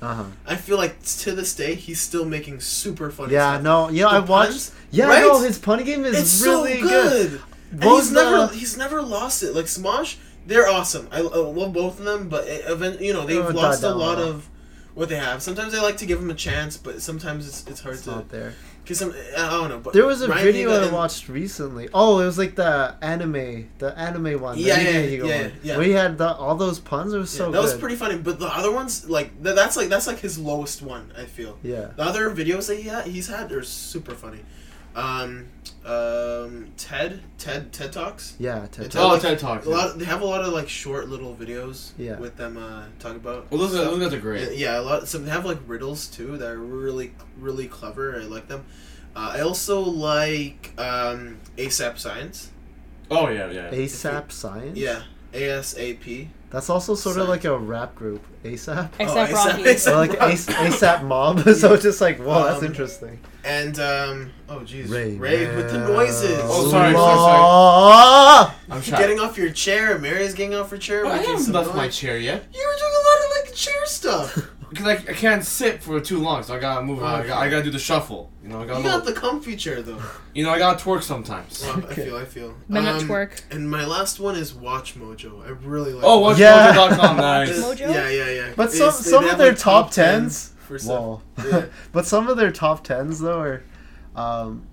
Nigahiga. 0.00 0.10
Uh 0.10 0.14
huh. 0.14 0.24
I 0.46 0.56
feel 0.56 0.76
like 0.76 1.02
to 1.02 1.32
this 1.34 1.54
day 1.54 1.74
he's 1.74 2.00
still 2.00 2.24
making 2.24 2.60
super 2.60 3.10
funny. 3.10 3.32
Yeah, 3.32 3.54
stuff. 3.54 3.62
no, 3.62 3.88
you 3.88 4.02
know, 4.02 4.10
The 4.10 4.16
I 4.16 4.20
watched. 4.20 4.70
Yeah, 4.90 5.06
right? 5.06 5.20
no, 5.22 5.40
his 5.40 5.58
punny 5.58 5.84
game 5.84 6.04
is 6.04 6.18
It's 6.18 6.42
really 6.42 6.80
so 6.80 6.88
good. 6.88 7.40
And 7.72 7.84
What 7.84 7.96
he's 7.96 8.10
was 8.10 8.12
never 8.12 8.46
he's 8.54 8.76
never 8.76 9.02
lost 9.02 9.42
it. 9.42 9.54
Like 9.54 9.64
Smosh, 9.66 10.16
they're 10.46 10.68
awesome. 10.68 11.08
I, 11.10 11.18
I 11.18 11.20
love 11.20 11.72
both 11.72 11.98
of 11.98 12.04
them, 12.04 12.28
but 12.28 12.46
it, 12.46 12.68
event, 12.70 13.00
you 13.00 13.12
know 13.12 13.26
they've 13.26 13.44
Oh, 13.44 13.48
lost 13.50 13.82
a 13.82 13.88
lot 13.88 14.18
lot. 14.18 14.28
of 14.28 14.48
what 14.94 15.08
they 15.08 15.16
have. 15.16 15.42
Sometimes 15.42 15.74
I 15.74 15.82
like 15.82 15.96
to 15.98 16.06
give 16.06 16.20
them 16.20 16.30
a 16.30 16.34
chance, 16.34 16.76
but 16.76 17.02
sometimes 17.02 17.46
it's 17.48 17.66
it's 17.66 17.80
hard 17.80 17.96
It's 17.96 18.04
to 18.04 18.10
not 18.12 18.28
there. 18.30 18.54
Because 18.86 19.02
I 19.02 19.50
don't 19.50 19.68
know. 19.68 19.78
But 19.80 19.92
There 19.94 20.06
was 20.06 20.22
a 20.22 20.28
Ryan 20.28 20.44
video 20.44 20.70
Higa 20.70 20.80
I 20.80 20.84
and- 20.84 20.92
watched 20.92 21.28
recently. 21.28 21.88
Oh, 21.92 22.20
it 22.20 22.26
was 22.26 22.38
like 22.38 22.54
the 22.54 22.94
anime, 23.02 23.68
the 23.78 23.92
anime 23.98 24.40
one. 24.40 24.54
the 24.56 24.62
Yeah, 24.62 24.80
yeah, 24.80 24.98
yeah, 25.00 25.22
one, 25.42 25.52
yeah. 25.62 25.76
Where 25.76 25.86
he 25.86 25.92
had 25.92 26.18
the, 26.18 26.32
all 26.34 26.54
those 26.54 26.78
puns. 26.78 27.12
It 27.12 27.18
was 27.18 27.30
so 27.30 27.46
that 27.46 27.52
good. 27.52 27.62
was 27.62 27.74
pretty 27.74 27.96
funny. 27.96 28.16
But 28.18 28.38
the 28.38 28.46
other 28.46 28.70
ones, 28.70 29.08
like 29.10 29.42
th- 29.42 29.56
that's 29.56 29.76
like 29.76 29.88
that's 29.88 30.06
like 30.06 30.20
his 30.20 30.38
lowest 30.38 30.82
one. 30.82 31.12
I 31.18 31.24
feel 31.24 31.58
Yeah. 31.62 31.88
the 31.96 32.02
other 32.04 32.30
videos 32.30 32.68
that 32.68 32.76
he 32.78 32.88
ha- 32.88 33.02
he's 33.02 33.26
had 33.26 33.50
are 33.52 33.62
super 33.64 34.14
funny. 34.14 34.40
Um, 34.94 35.46
um, 35.86 36.68
Ted, 36.76 37.20
Ted, 37.38 37.72
TED 37.72 37.92
talks. 37.92 38.34
Yeah. 38.38 38.66
Ted 38.72 38.86
It's 38.86 38.94
Talk. 38.94 39.04
Oh, 39.04 39.08
like- 39.08 39.22
TED 39.22 39.38
Talk. 39.38 39.64
A 39.64 39.70
lot. 39.70 39.98
They 39.98 40.04
have 40.04 40.20
a 40.20 40.24
lot 40.26 40.42
of 40.42 40.52
like 40.52 40.68
short 40.68 41.08
little 41.08 41.34
videos. 41.34 41.92
Yeah. 41.96 42.18
With 42.18 42.36
them 42.36 42.56
uh, 42.56 42.84
talk 42.98 43.16
about. 43.16 43.50
Well, 43.50 43.60
those, 43.60 43.74
are, 43.74 43.78
stuff. 43.78 43.90
those 43.92 44.00
guys 44.00 44.12
are 44.12 44.16
Yeah, 44.16 44.20
great. 44.46 44.58
Yeah, 44.58 44.80
a 44.80 44.82
lot. 44.82 45.08
Some 45.08 45.24
they 45.24 45.30
have 45.30 45.44
like 45.44 45.58
riddles 45.66 46.08
too 46.08 46.36
that 46.38 46.48
are 46.50 46.58
really, 46.58 47.12
really 47.38 47.68
clever. 47.68 48.16
I 48.20 48.24
like 48.24 48.48
them. 48.48 48.64
Uh, 49.14 49.32
I 49.36 49.40
also 49.40 49.80
like 49.80 50.72
um, 50.78 51.38
ASAP 51.56 51.98
Science. 51.98 52.50
Oh 53.10 53.28
yeah, 53.28 53.48
yeah. 53.50 53.70
ASAP 53.70 54.32
Science. 54.32 54.76
Yeah, 54.76 55.02
ASAP. 55.32 56.28
That's 56.50 56.70
also 56.70 56.94
sort 56.94 57.16
of 57.18 57.28
like 57.28 57.44
a 57.44 57.58
rap 57.58 57.94
group. 57.94 58.22
ASAP. 58.44 58.90
Except 59.00 59.32
Oh, 59.32 59.34
Rocky. 59.34 59.64
ASAP. 59.64 59.92
or 59.92 59.96
like 59.96 60.10
ASAP 60.12 61.02
Mob. 61.04 61.40
so 61.54 61.74
it's 61.74 61.82
just 61.82 62.00
like, 62.00 62.18
whoa, 62.18 62.44
that's 62.44 62.60
Um, 62.60 62.66
interesting. 62.66 63.18
And 63.44 63.78
um, 63.78 64.32
oh 64.48 64.58
jeez, 64.60 64.90
Ray, 64.90 65.16
Ray 65.16 65.54
with 65.54 65.70
the 65.70 65.78
noises. 65.78 66.38
Oh, 66.44 66.68
sorry, 66.70 66.92
sorry, 66.92 67.16
sorry. 67.16 68.54
I'm 68.70 68.82
You're 68.82 68.98
getting 68.98 69.20
off 69.20 69.36
your 69.38 69.50
chair. 69.50 69.98
Mary's 69.98 70.34
getting 70.34 70.54
off 70.54 70.70
her 70.70 70.78
chair. 70.78 71.04
Well, 71.04 71.12
I 71.12 71.16
making 71.18 71.30
haven't 71.30 71.44
some 71.44 71.54
left 71.54 71.74
my 71.74 71.88
chair 71.88 72.18
yet 72.18 72.44
You 72.52 72.66
were 72.66 72.78
doing 72.78 72.92
a 72.92 73.04
lot 73.06 73.24
of 73.24 73.46
like 73.46 73.54
chair 73.54 73.86
stuff. 73.86 74.50
because 74.76 74.86
I, 75.08 75.10
I 75.10 75.14
can't 75.14 75.44
sit 75.44 75.82
for 75.82 76.00
too 76.00 76.18
long, 76.18 76.42
so 76.42 76.54
I 76.54 76.58
gotta 76.58 76.82
move. 76.84 77.00
around. 77.02 77.22
I, 77.22 77.26
gotta, 77.26 77.40
I 77.40 77.50
gotta 77.50 77.62
do 77.64 77.70
the 77.70 77.78
shuffle. 77.78 78.30
You 78.42 78.48
know, 78.50 78.62
I 78.62 78.66
gotta. 78.66 78.80
you 78.80 78.86
got 78.88 79.04
the 79.04 79.12
comfy 79.12 79.56
chair 79.56 79.82
though. 79.82 80.00
you 80.34 80.44
know, 80.44 80.50
I 80.50 80.58
gotta 80.58 80.82
twerk 80.82 81.02
sometimes. 81.02 81.62
Well, 81.62 81.86
I 81.88 81.94
feel. 81.94 82.16
I 82.16 82.24
feel. 82.24 82.54
Men 82.68 82.86
at 82.86 83.02
Um, 83.02 83.08
work. 83.08 83.42
And 83.50 83.70
my 83.70 83.84
last 83.84 84.20
one 84.20 84.36
is 84.36 84.54
Watch 84.54 84.98
Mojo. 84.98 85.44
I 85.44 85.50
really 85.50 85.92
like. 85.92 86.04
Oh, 86.04 86.18
Watch 86.20 86.38
Yeah. 86.38 86.72
watchmojo.com, 86.74 87.16
nice. 87.18 87.58
Mojo? 87.62 87.80
Yeah, 87.80 88.08
yeah, 88.08 88.30
yeah. 88.30 88.52
But 88.56 88.72
some 88.72 88.86
they- 88.86 88.90
some 89.10 89.24
of 89.24 89.30
have, 89.30 89.38
their 89.38 89.50
like, 89.52 89.58
top 89.58 89.90
tens. 89.90 90.52
for 90.58 90.78
stuff. 90.78 90.98
Whoa. 91.00 91.22
Yeah. 91.44 91.66
but 91.92 92.06
some 92.06 92.28
of 92.28 92.36
their 92.36 92.50
top 92.52 92.84
tens 92.84 93.20
though 93.20 93.40
are, 93.40 93.62
um, 94.14 94.66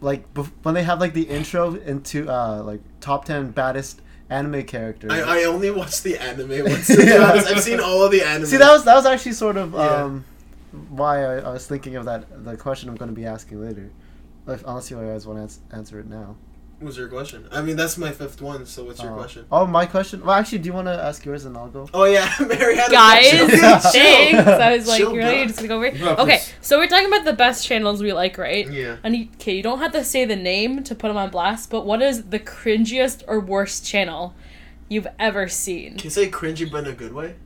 like 0.00 0.32
bef- 0.34 0.50
when 0.62 0.74
they 0.74 0.82
have 0.82 1.00
like 1.00 1.14
the 1.14 1.22
intro 1.22 1.74
into 1.76 2.28
uh 2.28 2.62
like 2.62 2.80
top 3.00 3.24
ten 3.24 3.50
baddest 3.50 4.02
anime 4.30 4.62
characters. 4.64 5.10
I, 5.12 5.40
I 5.40 5.44
only 5.44 5.70
watch 5.70 6.02
the 6.02 6.18
anime 6.18 6.64
ones. 6.64 6.88
Be 6.88 7.16
honest. 7.16 7.46
I've 7.48 7.60
seen 7.60 7.80
all 7.80 8.02
of 8.02 8.10
the 8.12 8.22
anime. 8.22 8.46
See 8.46 8.56
that 8.56 8.70
was 8.72 8.84
that 8.84 8.94
was 8.94 9.06
actually 9.06 9.32
sort 9.32 9.56
of 9.56 9.72
Yeah. 9.72 10.04
um 10.04 10.24
why 10.90 11.22
I, 11.24 11.34
I 11.38 11.52
was 11.52 11.66
thinking 11.66 11.96
of 11.96 12.04
that 12.06 12.44
the 12.44 12.56
question 12.56 12.88
I'm 12.88 12.96
going 12.96 13.10
to 13.10 13.14
be 13.14 13.26
asking 13.26 13.60
later. 13.64 13.90
If, 14.46 14.62
unless 14.66 14.90
you 14.90 14.96
guys 14.98 15.26
want 15.26 15.38
to 15.38 15.42
ans- 15.42 15.60
answer 15.72 15.98
it 16.00 16.06
now. 16.06 16.36
What 16.84 16.88
was 16.88 16.98
your 16.98 17.08
question? 17.08 17.48
I 17.50 17.62
mean, 17.62 17.76
that's 17.76 17.96
my 17.96 18.10
fifth 18.10 18.42
one. 18.42 18.66
So 18.66 18.84
what's 18.84 19.02
your 19.02 19.12
Oh. 19.12 19.16
question? 19.16 19.46
Oh, 19.50 19.66
my 19.66 19.86
question. 19.86 20.20
Well, 20.20 20.34
actually, 20.34 20.58
do 20.58 20.66
you 20.66 20.74
want 20.74 20.86
to 20.86 20.92
ask 20.92 21.24
yours 21.24 21.46
and 21.46 21.56
I'll 21.56 21.68
go? 21.70 21.88
Oh 21.94 22.04
yeah, 22.04 22.30
Mary 22.46 22.76
had 22.76 22.90
a 22.90 22.92
Guys, 22.92 23.30
question. 23.58 24.02
thanks. 24.02 24.46
I 24.50 24.76
was 24.76 24.86
like, 24.86 24.98
Chill, 24.98 25.16
really? 25.16 25.36
You're 25.38 25.46
just 25.46 25.56
gonna 25.60 25.68
go 25.68 25.76
over? 25.76 25.88
Yeah, 25.88 26.16
Okay, 26.18 26.42
so 26.60 26.76
we're 26.78 26.86
talking 26.86 27.06
about 27.08 27.24
the 27.24 27.32
best 27.32 27.66
channels 27.66 28.02
we 28.02 28.12
like, 28.12 28.36
right? 28.36 28.70
Yeah. 28.70 28.96
And 29.02 29.16
you, 29.16 29.28
okay, 29.36 29.54
you 29.56 29.62
don't 29.62 29.78
have 29.78 29.92
to 29.92 30.04
say 30.04 30.26
the 30.26 30.36
name 30.36 30.84
to 30.84 30.94
put 30.94 31.08
them 31.08 31.16
on 31.16 31.30
blast, 31.30 31.70
but 31.70 31.86
what 31.86 32.02
is 32.02 32.24
the 32.24 32.38
cringiest 32.38 33.22
or 33.26 33.40
worst 33.40 33.86
channel 33.86 34.34
you've 34.90 35.08
ever 35.18 35.48
seen? 35.48 35.92
Can 35.96 36.04
you 36.04 36.10
say 36.10 36.30
cringy 36.30 36.70
but 36.70 36.84
in 36.86 36.92
a 36.92 36.94
good 36.94 37.14
way? 37.14 37.36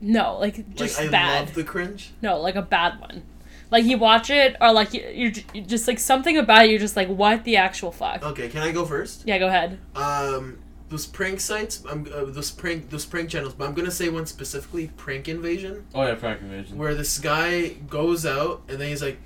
No, 0.00 0.36
like 0.36 0.74
just 0.74 0.98
like 0.98 1.06
I 1.06 1.10
bad. 1.12 1.40
love 1.46 1.54
the 1.54 1.62
cringe. 1.62 2.10
No, 2.22 2.40
like 2.40 2.56
a 2.56 2.62
bad 2.62 2.98
one. 3.00 3.22
Like 3.70 3.84
you 3.84 3.98
watch 3.98 4.30
it, 4.30 4.56
or 4.60 4.72
like 4.72 4.92
you, 4.94 5.32
you're, 5.52 5.64
just 5.66 5.86
like 5.86 5.98
something 5.98 6.36
about 6.36 6.64
it. 6.64 6.70
You're 6.70 6.80
just 6.80 6.96
like, 6.96 7.08
what 7.08 7.44
the 7.44 7.56
actual 7.56 7.92
fuck? 7.92 8.22
Okay, 8.24 8.48
can 8.48 8.62
I 8.62 8.72
go 8.72 8.84
first? 8.84 9.22
Yeah, 9.26 9.38
go 9.38 9.46
ahead. 9.46 9.78
Um, 9.94 10.58
those 10.88 11.06
prank 11.06 11.38
sites. 11.40 11.84
I'm 11.88 12.06
uh, 12.12 12.24
those 12.24 12.50
prank 12.50 12.90
those 12.90 13.06
prank 13.06 13.30
channels. 13.30 13.54
But 13.54 13.68
I'm 13.68 13.74
gonna 13.74 13.90
say 13.92 14.08
one 14.08 14.26
specifically, 14.26 14.88
Prank 14.96 15.28
Invasion, 15.28 15.86
Oh 15.94 16.02
yeah, 16.02 16.16
prank 16.16 16.40
invasion. 16.42 16.76
where 16.78 16.94
this 16.94 17.18
guy 17.18 17.68
goes 17.88 18.26
out 18.26 18.62
and 18.68 18.78
then 18.80 18.88
he's 18.88 19.02
like, 19.02 19.18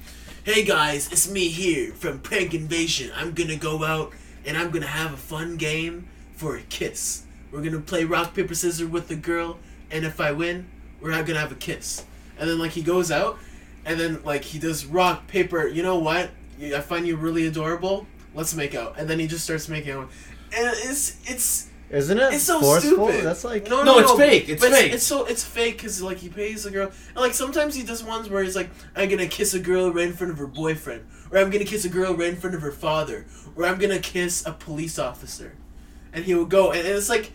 "Hey 0.45 0.63
guys, 0.63 1.11
it's 1.11 1.29
me 1.31 1.49
here 1.49 1.93
from 1.95 2.21
Prank 2.21 2.53
Invasion. 2.53 3.11
I'm 3.17 3.33
gonna 3.33 3.57
go 3.57 3.83
out 3.83 4.13
and 4.45 4.59
I'm 4.59 4.71
gonna 4.71 4.87
have 4.87 5.15
a 5.15 5.17
fun 5.17 5.57
game 5.57 6.07
for 6.37 6.57
a 6.57 6.61
kiss. 6.63 7.23
We're 7.51 7.63
gonna 7.63 7.81
play 7.81 8.05
rock 8.05 8.35
paper 8.35 8.55
scissors 8.55 8.89
with 8.89 9.09
the 9.09 9.17
girl, 9.17 9.59
and 9.91 10.05
if 10.05 10.21
I 10.21 10.33
win, 10.33 10.67
we're 11.01 11.13
not 11.13 11.25
gonna 11.25 11.41
have 11.41 11.53
a 11.53 11.57
kiss." 11.57 12.05
And 12.39 12.51
then 12.51 12.59
like 12.59 12.73
he 12.73 12.83
goes 12.83 13.11
out, 13.11 13.39
and 13.85 13.99
then 13.99 14.23
like 14.25 14.43
he 14.43 14.59
does 14.59 14.87
rock 14.87 15.27
paper. 15.27 15.67
You 15.67 15.83
know 15.83 15.99
what? 15.99 16.31
I 16.63 16.81
find 16.81 17.07
you 17.07 17.17
really 17.17 17.47
adorable. 17.47 18.07
Let's 18.35 18.55
make 18.55 18.75
out. 18.75 18.95
And 18.99 19.09
then 19.09 19.19
he 19.19 19.27
just 19.27 19.45
starts 19.45 19.69
making 19.69 19.93
out. 19.93 20.11
And 20.57 20.69
it's 20.69 21.17
it's 21.31 21.69
Isn't 21.91 22.19
it 22.19 22.35
it's 22.35 22.45
so 22.45 22.61
forceful? 22.61 23.09
stupid. 23.09 23.25
That's 23.25 23.45
like 23.45 23.69
no, 23.69 23.83
No, 23.83 23.95
no, 23.95 23.99
it's 24.01 24.11
no, 24.11 24.17
fake, 24.17 24.49
it's 24.49 24.63
but 24.63 24.73
fake. 24.73 24.93
It's, 24.93 25.05
so 25.05 25.25
it's 25.25 25.45
fake 25.45 25.77
because 25.77 26.03
like 26.03 26.19
he 26.19 26.29
pays 26.29 26.65
the 26.65 26.71
girl, 26.71 26.89
and 27.09 27.17
like 27.17 27.35
sometimes 27.35 27.75
he 27.75 27.83
does 27.83 28.03
ones 28.03 28.29
where 28.29 28.43
he's 28.43 28.57
like, 28.57 28.71
I'm 28.97 29.09
gonna 29.09 29.27
kiss 29.27 29.55
a 29.55 29.61
girl 29.61 29.93
right 29.93 30.07
in 30.07 30.13
front 30.13 30.33
of 30.33 30.39
her 30.39 30.47
boyfriend, 30.47 31.07
or 31.31 31.39
I'm 31.39 31.51
gonna 31.51 31.65
kiss 31.65 31.85
a 31.85 31.89
girl 31.89 32.15
right 32.15 32.29
in 32.31 32.37
front 32.37 32.55
of 32.57 32.63
her 32.63 32.73
father, 32.73 33.27
or 33.57 33.67
I'm 33.67 33.79
gonna 33.79 33.99
kiss 33.99 34.45
a 34.47 34.53
police 34.53 34.99
officer, 34.99 35.55
and 36.13 36.25
he 36.25 36.35
will 36.35 36.47
go, 36.47 36.71
and, 36.71 36.81
and 36.81 36.97
it's 36.97 37.09
like, 37.09 37.33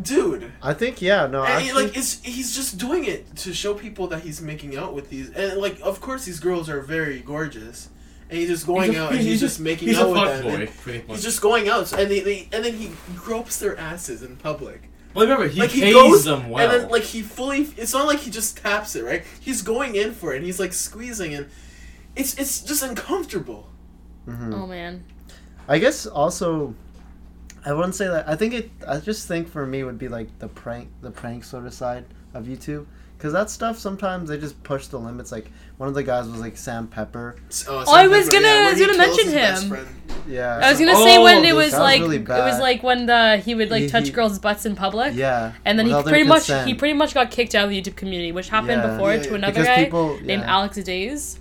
dude. 0.00 0.52
I 0.62 0.74
think 0.74 1.00
yeah. 1.02 1.26
No, 1.26 1.42
And 1.44 1.62
he, 1.62 1.68
actually, 1.68 1.84
like 1.86 1.96
it's 1.96 2.20
he's 2.22 2.54
just 2.54 2.78
doing 2.78 3.04
it 3.04 3.34
to 3.36 3.52
show 3.54 3.74
people 3.74 4.06
that 4.08 4.22
he's 4.22 4.40
making 4.40 4.76
out 4.76 4.94
with 4.94 5.10
these, 5.10 5.30
and 5.30 5.60
like 5.60 5.78
of 5.82 6.00
course 6.00 6.24
these 6.24 6.40
girls 6.40 6.68
are 6.68 6.80
very 6.80 7.20
gorgeous, 7.20 7.88
and 8.28 8.38
he's 8.38 8.48
just 8.48 8.66
going 8.66 8.90
He's 8.92 8.98
a- 8.98 9.02
out 9.04 9.12
and 9.12 9.20
he's, 9.20 9.40
just 9.40 9.60
making 9.60 9.88
he's 9.88 9.98
out 9.98 10.08
a 10.08 10.12
with 10.12 10.42
them. 10.42 10.42
boy, 10.42 10.54
and 10.62 10.76
pretty 10.78 10.98
much. 11.06 11.16
He's 11.16 11.24
just 11.24 11.40
going 11.40 11.68
out, 11.68 11.92
and 11.92 12.10
they, 12.10 12.20
they 12.20 12.48
and 12.52 12.64
then 12.64 12.74
he 12.74 12.90
gropes 13.16 13.58
their 13.58 13.76
asses 13.78 14.22
in 14.22 14.36
public. 14.36 14.90
Well, 15.14 15.24
remember 15.26 15.46
he 15.46 15.60
like 15.60 15.70
pays 15.70 15.82
he 15.84 15.92
goes 15.92 16.24
them 16.24 16.48
well. 16.50 16.68
and 16.70 16.82
then 16.82 16.90
like 16.90 17.02
he 17.04 17.22
fully. 17.22 17.68
It's 17.76 17.92
not 17.92 18.06
like 18.06 18.18
he 18.18 18.30
just 18.32 18.56
taps 18.58 18.96
it, 18.96 19.04
right? 19.04 19.22
He's 19.40 19.62
going 19.62 19.94
in 19.94 20.12
for 20.12 20.32
it. 20.32 20.38
and 20.38 20.44
He's 20.46 20.58
like 20.58 20.72
squeezing, 20.72 21.34
and 21.34 21.46
it's 22.16 22.34
it's 22.36 22.62
just 22.62 22.82
uncomfortable. 22.82 23.68
Mhm. 24.26 24.52
Oh 24.54 24.66
man. 24.66 25.04
I 25.68 25.78
guess 25.78 26.04
also, 26.06 26.74
I 27.66 27.72
wouldn't 27.72 27.94
say 27.94 28.06
that. 28.08 28.28
I 28.28 28.36
think 28.36 28.54
it. 28.54 28.70
I 28.86 28.98
just 28.98 29.26
think 29.28 29.48
for 29.48 29.66
me 29.66 29.84
would 29.84 29.98
be 29.98 30.08
like 30.08 30.28
the 30.38 30.48
prank, 30.48 30.88
the 31.00 31.10
prank 31.10 31.44
sort 31.44 31.66
of 31.66 31.72
side 31.74 32.04
of 32.34 32.44
YouTube, 32.44 32.84
because 33.16 33.32
that 33.32 33.48
stuff 33.48 33.78
sometimes 33.78 34.28
they 34.28 34.36
just 34.38 34.62
push 34.62 34.86
the 34.88 34.98
limits. 34.98 35.32
Like 35.32 35.50
one 35.78 35.88
of 35.88 35.94
the 35.94 36.02
guys 36.02 36.28
was 36.28 36.40
like 36.40 36.56
Sam 36.56 36.86
Pepper. 36.88 37.36
Uh, 37.66 37.84
Oh, 37.86 37.94
I 37.94 38.06
was 38.06 38.26
Pepper, 38.26 38.32
gonna- 38.32 38.46
where 38.48 38.66
I 38.66 38.70
was 38.72 38.80
gonna 38.80 38.98
mention 38.98 39.28
him. 39.30 39.88
Yeah. 40.28 40.60
I 40.62 40.70
was 40.70 40.78
gonna 40.78 40.92
Oh, 40.94 41.04
say 41.04 41.18
when 41.22 41.38
it 41.38 41.48
that 41.48 41.54
was 41.54 41.72
was 41.72 41.80
like 41.80 42.00
really 42.02 42.16
it 42.16 42.28
was 42.28 42.58
like 42.60 42.82
when 42.82 43.06
the 43.06 43.38
he 43.38 43.54
would 43.54 43.70
like 43.70 43.82
He- 43.84 43.88
touch 43.88 44.04
he- 44.06 44.10
girls' 44.12 44.38
butts 44.38 44.66
in 44.66 44.76
public. 44.76 45.14
Yeah. 45.14 45.52
And 45.64 45.78
then 45.78 45.86
he 45.86 45.92
without 45.92 46.04
their 46.04 46.12
pretty 46.12 46.28
much 46.28 46.38
consent. 46.46 46.68
he 46.68 46.74
pretty 46.74 46.94
much 46.94 47.14
got 47.14 47.30
kicked 47.30 47.54
out 47.54 47.64
of 47.64 47.70
the 47.70 47.80
YouTube 47.80 47.96
community, 47.96 48.30
which 48.32 48.48
happened 48.50 48.82
Yeah. 48.82 48.90
before 48.92 49.14
Yeah, 49.14 49.22
to 49.22 49.28
yeah. 49.30 49.34
another 49.36 49.52
because 49.52 49.66
guy 49.68 49.84
people 49.84 50.18
named 50.22 50.42
yeah. 50.42 50.54
Alex 50.54 50.76
Days, 50.76 51.40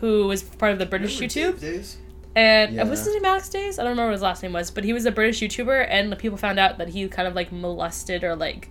who 0.00 0.26
was 0.26 0.42
part 0.42 0.72
of 0.72 0.78
the 0.78 0.86
British 0.86 1.18
YouTube. 1.20 1.58
Days? 1.60 1.96
And 2.36 2.72
uh, 2.72 2.82
Yeah. 2.82 2.90
was 2.90 3.04
his 3.04 3.14
name 3.14 3.24
Alex 3.24 3.48
Days? 3.48 3.78
I 3.78 3.82
don't 3.82 3.90
remember 3.90 4.08
what 4.08 4.14
his 4.14 4.22
last 4.22 4.42
name 4.42 4.52
was, 4.52 4.70
but 4.70 4.84
he 4.84 4.92
was 4.92 5.06
a 5.06 5.12
British 5.12 5.40
YouTuber, 5.40 5.86
and 5.88 6.10
the 6.10 6.16
people 6.16 6.36
found 6.36 6.58
out 6.58 6.78
that 6.78 6.88
he 6.88 7.06
kind 7.08 7.28
of 7.28 7.34
like 7.34 7.52
molested 7.52 8.24
or 8.24 8.34
like 8.34 8.70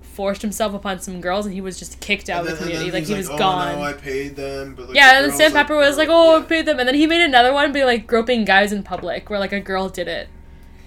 forced 0.00 0.40
himself 0.40 0.72
upon 0.72 0.98
some 1.00 1.20
girls, 1.20 1.44
and 1.44 1.54
he 1.54 1.60
was 1.60 1.78
just 1.78 2.00
kicked 2.00 2.30
out 2.30 2.40
And 2.40 2.48
of 2.48 2.58
the 2.58 2.64
community. 2.64 2.90
Like 2.90 3.04
he 3.04 3.14
was 3.14 3.28
oh, 3.28 3.36
gone. 3.36 3.76
No, 3.76 3.82
I 3.82 3.92
paid 3.92 4.34
them. 4.36 4.74
But, 4.74 4.86
like, 4.88 4.96
yeah, 4.96 5.12
the 5.12 5.24
and 5.24 5.30
then 5.30 5.38
Sam 5.38 5.52
Pepper 5.52 5.76
was 5.76 5.98
like, 5.98 6.08
yeah. 6.08 6.14
"Oh, 6.14 6.38
I 6.38 6.42
paid 6.42 6.64
them," 6.64 6.78
and 6.78 6.88
then 6.88 6.94
he 6.94 7.06
made 7.06 7.22
another 7.22 7.52
one, 7.52 7.72
be 7.72 7.84
like 7.84 8.06
groping 8.06 8.44
guys 8.44 8.72
in 8.72 8.82
public, 8.82 9.28
where 9.28 9.38
like 9.38 9.52
a 9.52 9.60
girl 9.60 9.88
did 9.88 10.08
it, 10.08 10.28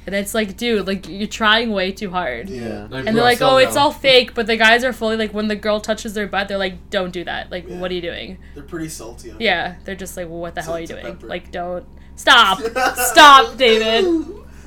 And 0.06 0.16
it's 0.16 0.34
like, 0.34 0.58
dude, 0.58 0.88
like 0.88 1.08
you're 1.08 1.28
trying 1.28 1.72
way 1.72 1.92
too 1.92 2.10
hard. 2.10 2.50
Yeah. 2.50 2.88
Like, 2.90 3.06
And 3.06 3.16
they're 3.16 3.24
like, 3.24 3.38
settle 3.38 3.56
oh, 3.56 3.58
it's 3.58 3.76
down. 3.76 3.84
all 3.84 3.92
fake, 3.92 4.34
but 4.34 4.48
the 4.48 4.58
guys 4.58 4.84
are 4.84 4.94
fully 4.94 5.18
like, 5.18 5.34
when 5.34 5.48
the 5.50 5.56
girl 5.56 5.80
touches 5.80 6.14
their 6.14 6.26
butt, 6.28 6.48
they're 6.48 6.58
like, 6.58 6.90
don't 6.90 7.12
do 7.12 7.24
that. 7.26 7.52
Like, 7.52 7.68
Yeah. 7.68 7.80
what 7.80 7.92
are 7.92 7.94
you 7.94 8.02
doing? 8.02 8.38
They're 8.56 8.64
pretty 8.64 8.90
salty. 8.90 9.30
On 9.32 9.38
Yeah, 9.40 9.76
they're 9.86 9.96
just 9.96 10.18
like, 10.18 10.28
well, 10.28 10.40
what 10.40 10.56
the 10.56 10.62
hell 10.64 10.74
are 10.76 10.80
you 10.80 10.88
doing? 10.88 11.06
pepper. 11.06 11.28
Like, 11.28 11.52
don't 11.52 11.86
stop, 12.16 12.60
stop, 12.96 13.56
David. 13.58 14.06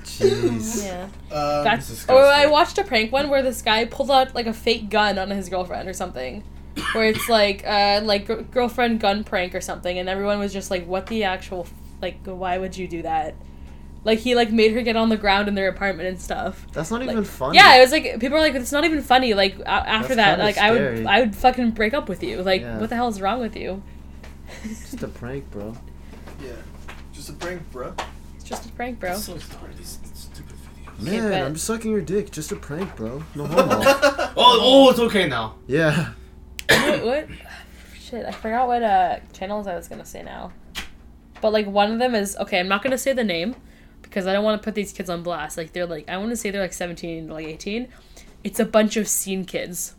Jeez. 0.04 0.84
Yeah, 0.84 1.04
Um, 1.34 1.64
that's. 1.64 1.90
It's 1.90 2.08
Or 2.08 2.22
I 2.24 2.46
watched 2.46 2.78
a 2.78 2.84
prank 2.84 3.10
one 3.12 3.28
where 3.28 3.42
this 3.42 3.62
guy 3.62 3.84
pulled 3.84 4.10
out 4.10 4.34
like 4.34 4.46
a 4.46 4.52
fake 4.52 4.90
gun 4.90 5.18
on 5.18 5.30
his 5.30 5.48
girlfriend 5.48 5.88
or 5.88 5.92
something, 5.92 6.44
where 6.92 7.06
it's 7.06 7.28
like, 7.28 7.64
uh, 7.66 8.00
like 8.04 8.26
gr- 8.26 8.42
girlfriend 8.42 9.00
gun 9.00 9.24
prank 9.24 9.54
or 9.54 9.60
something, 9.60 9.98
and 9.98 10.08
everyone 10.08 10.38
was 10.38 10.52
just 10.52 10.70
like, 10.70 10.86
what 10.86 11.06
the 11.06 11.24
actual, 11.24 11.62
f- 11.62 11.72
like, 12.00 12.18
why 12.26 12.58
would 12.58 12.76
you 12.76 12.86
do 12.88 13.02
that? 13.02 13.34
Like 14.04 14.18
he 14.18 14.34
like 14.34 14.50
made 14.50 14.72
her 14.72 14.82
get 14.82 14.96
on 14.96 15.10
the 15.10 15.16
ground 15.16 15.46
in 15.48 15.54
their 15.54 15.68
apartment 15.68 16.08
and 16.08 16.20
stuff. 16.20 16.66
That's 16.72 16.90
not 16.90 17.00
Like, 17.02 17.10
even 17.12 17.24
funny. 17.24 17.56
Yeah, 17.56 17.76
it 17.76 17.80
was 17.82 17.92
like 17.92 18.02
people 18.18 18.30
were 18.30 18.40
like, 18.40 18.54
"It's 18.54 18.72
not 18.72 18.84
even 18.84 19.00
funny." 19.00 19.32
Like 19.34 19.58
a- 19.60 19.68
after 19.68 20.14
That's 20.14 20.16
that, 20.16 20.30
kinda 20.38 20.44
like 20.44 20.58
I 20.58 20.70
would. 20.72 21.06
I 21.06 21.20
would 21.20 21.36
fucking 21.36 21.70
break 21.72 21.94
up 21.94 22.08
with 22.08 22.22
you. 22.22 22.42
Like, 22.42 22.62
Yeah. 22.62 22.78
what 22.78 22.88
the 22.90 22.96
hell 22.96 23.06
is 23.08 23.20
wrong 23.20 23.40
with 23.40 23.54
you? 23.56 23.82
Just 24.64 25.02
a 25.02 25.08
prank, 25.08 25.48
bro. 25.52 25.74
yeah, 26.42 26.50
just 27.12 27.28
a 27.28 27.32
prank, 27.34 27.62
bro. 27.70 27.94
It's 28.34 28.44
just 28.44 28.66
a 28.66 28.72
prank, 28.72 28.98
bro. 28.98 29.14
So 29.14 29.34
these 29.34 29.98
stupid 30.14 30.56
videos. 30.98 31.00
Man, 31.04 31.30
but- 31.30 31.42
I'm 31.42 31.56
sucking 31.56 31.90
your 31.92 32.00
dick. 32.00 32.32
Just 32.32 32.50
a 32.50 32.56
prank, 32.56 32.96
bro. 32.96 33.22
No 33.36 33.46
homo. 33.46 33.82
Oh, 34.34 34.58
oh, 34.62 34.90
it's 34.90 34.98
okay 34.98 35.28
now. 35.28 35.54
yeah. 35.68 36.10
what, 36.68 37.04
what? 37.04 37.28
Shit, 38.00 38.24
I 38.26 38.32
forgot 38.32 38.66
what 38.66 38.82
uh 38.82 39.18
channels 39.32 39.66
I 39.68 39.76
was 39.76 39.86
gonna 39.88 40.04
say 40.04 40.22
now. 40.22 40.50
But 41.40 41.52
like 41.52 41.66
one 41.66 41.92
of 41.92 41.98
them 41.98 42.14
is 42.16 42.36
okay. 42.38 42.58
I'm 42.58 42.68
not 42.68 42.82
gonna 42.82 42.98
say 42.98 43.12
the 43.12 43.24
name 43.24 43.54
because 44.02 44.26
I 44.26 44.32
don't 44.32 44.44
want 44.44 44.60
to 44.60 44.64
put 44.64 44.74
these 44.74 44.92
kids 44.92 45.08
on 45.08 45.22
blast. 45.22 45.56
Like 45.56 45.72
they're 45.72 45.86
like 45.86 46.08
I 46.08 46.16
want 46.18 46.30
to 46.30 46.36
say 46.36 46.50
they're 46.50 46.62
like 46.62 46.72
17 46.72 47.28
to 47.28 47.32
like 47.32 47.46
18. 47.46 47.88
It's 48.44 48.60
a 48.60 48.64
bunch 48.64 48.96
of 48.96 49.08
scene 49.08 49.44
kids. 49.44 49.94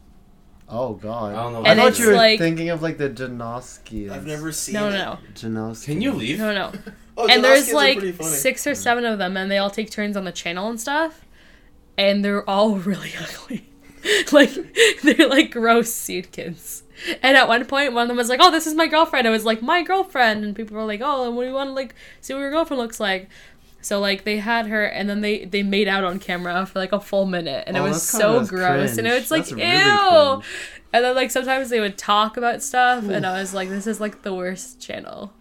Oh 0.70 0.94
god. 0.94 1.34
I 1.36 1.44
don't 1.44 1.54
know. 1.54 1.64
I 1.64 1.70
And 1.72 1.80
thought 1.80 2.00
you 2.00 2.08
were 2.08 2.16
like- 2.16 2.40
thinking 2.40 2.70
of 2.70 2.82
like 2.82 2.98
the 2.98 3.10
Janoski. 3.10 4.10
I've 4.10 4.26
never 4.26 4.52
seen. 4.52 4.74
No, 4.74 4.90
it. 4.90 4.92
no, 4.94 5.18
Janoski. 5.34 5.86
Can 5.86 6.02
you 6.02 6.12
leave? 6.14 6.40
no, 6.40 6.54
no. 6.54 6.72
Oh, 7.16 7.28
and 7.28 7.44
the 7.44 7.48
there's 7.48 7.72
last 7.72 8.00
kids 8.00 8.20
are 8.20 8.24
like 8.24 8.34
six 8.34 8.66
or 8.66 8.74
seven 8.74 9.06
of 9.06 9.20
them, 9.20 9.38
and 9.38 9.52
they 9.52 9.60
all 9.60 9.70
take 9.70 9.92
turns 9.92 10.18
on 10.18 10.24
the 10.24 10.32
channel 10.32 10.68
and 10.68 10.82
stuff. 10.82 11.24
And 11.96 12.26
they're 12.26 12.50
all 12.50 12.76
really 12.80 13.12
ugly. 13.22 13.70
like 14.32 14.50
they're 15.04 15.28
like 15.30 15.52
gross 15.52 15.94
seed 15.94 16.32
kids. 16.32 16.82
And 17.22 17.38
at 17.38 17.48
one 17.48 17.66
point, 17.66 17.94
one 17.94 18.02
of 18.04 18.08
them 18.08 18.18
was 18.18 18.30
like, 18.30 18.40
"Oh, 18.42 18.50
this 18.50 18.66
is 18.66 18.74
my 18.74 18.88
girlfriend." 18.88 19.28
I 19.28 19.30
was 19.30 19.46
like, 19.46 19.62
"My 19.62 19.84
girlfriend," 19.84 20.44
and 20.44 20.56
people 20.56 20.76
were 20.76 20.86
like, 20.86 21.02
"Oh, 21.04 21.28
and 21.28 21.36
what 21.36 21.44
do 21.44 21.50
you 21.50 21.54
want 21.54 21.70
to 21.70 21.74
like 21.74 21.94
see 22.20 22.34
what 22.34 22.40
your 22.40 22.50
girlfriend 22.50 22.82
looks 22.82 23.00
like?" 23.00 23.30
So 23.84 24.00
like 24.00 24.24
they 24.24 24.38
had 24.38 24.68
her, 24.68 24.84
and 24.86 25.10
then 25.10 25.22
they 25.22 25.46
they 25.46 25.62
made 25.64 25.88
out 25.88 26.04
on 26.04 26.20
camera 26.20 26.66
for 26.66 26.80
like 26.80 26.92
a 26.94 27.00
full 27.00 27.26
minute, 27.26 27.66
and 27.68 27.78
Oh, 27.78 27.86
it 27.86 27.90
was 27.90 28.02
so 28.02 28.46
gross, 28.46 28.98
and 28.98 29.08
it 29.08 29.14
was 29.14 29.30
like 29.32 29.42
That's 29.46 29.52
ew. 29.52 29.58
cringe. 29.58 30.46
and 30.94 31.06
then 31.06 31.16
like 31.16 31.32
sometimes 31.32 31.70
they 31.70 31.80
would 31.80 31.98
talk 31.98 32.38
about 32.38 32.62
stuff, 32.64 33.04
and 33.08 33.26
I 33.26 33.40
was 33.40 33.54
like, 33.54 33.70
"This 33.70 33.86
is 33.88 34.00
like 34.00 34.22
the 34.24 34.34
worst 34.34 34.80
channel 34.82 35.34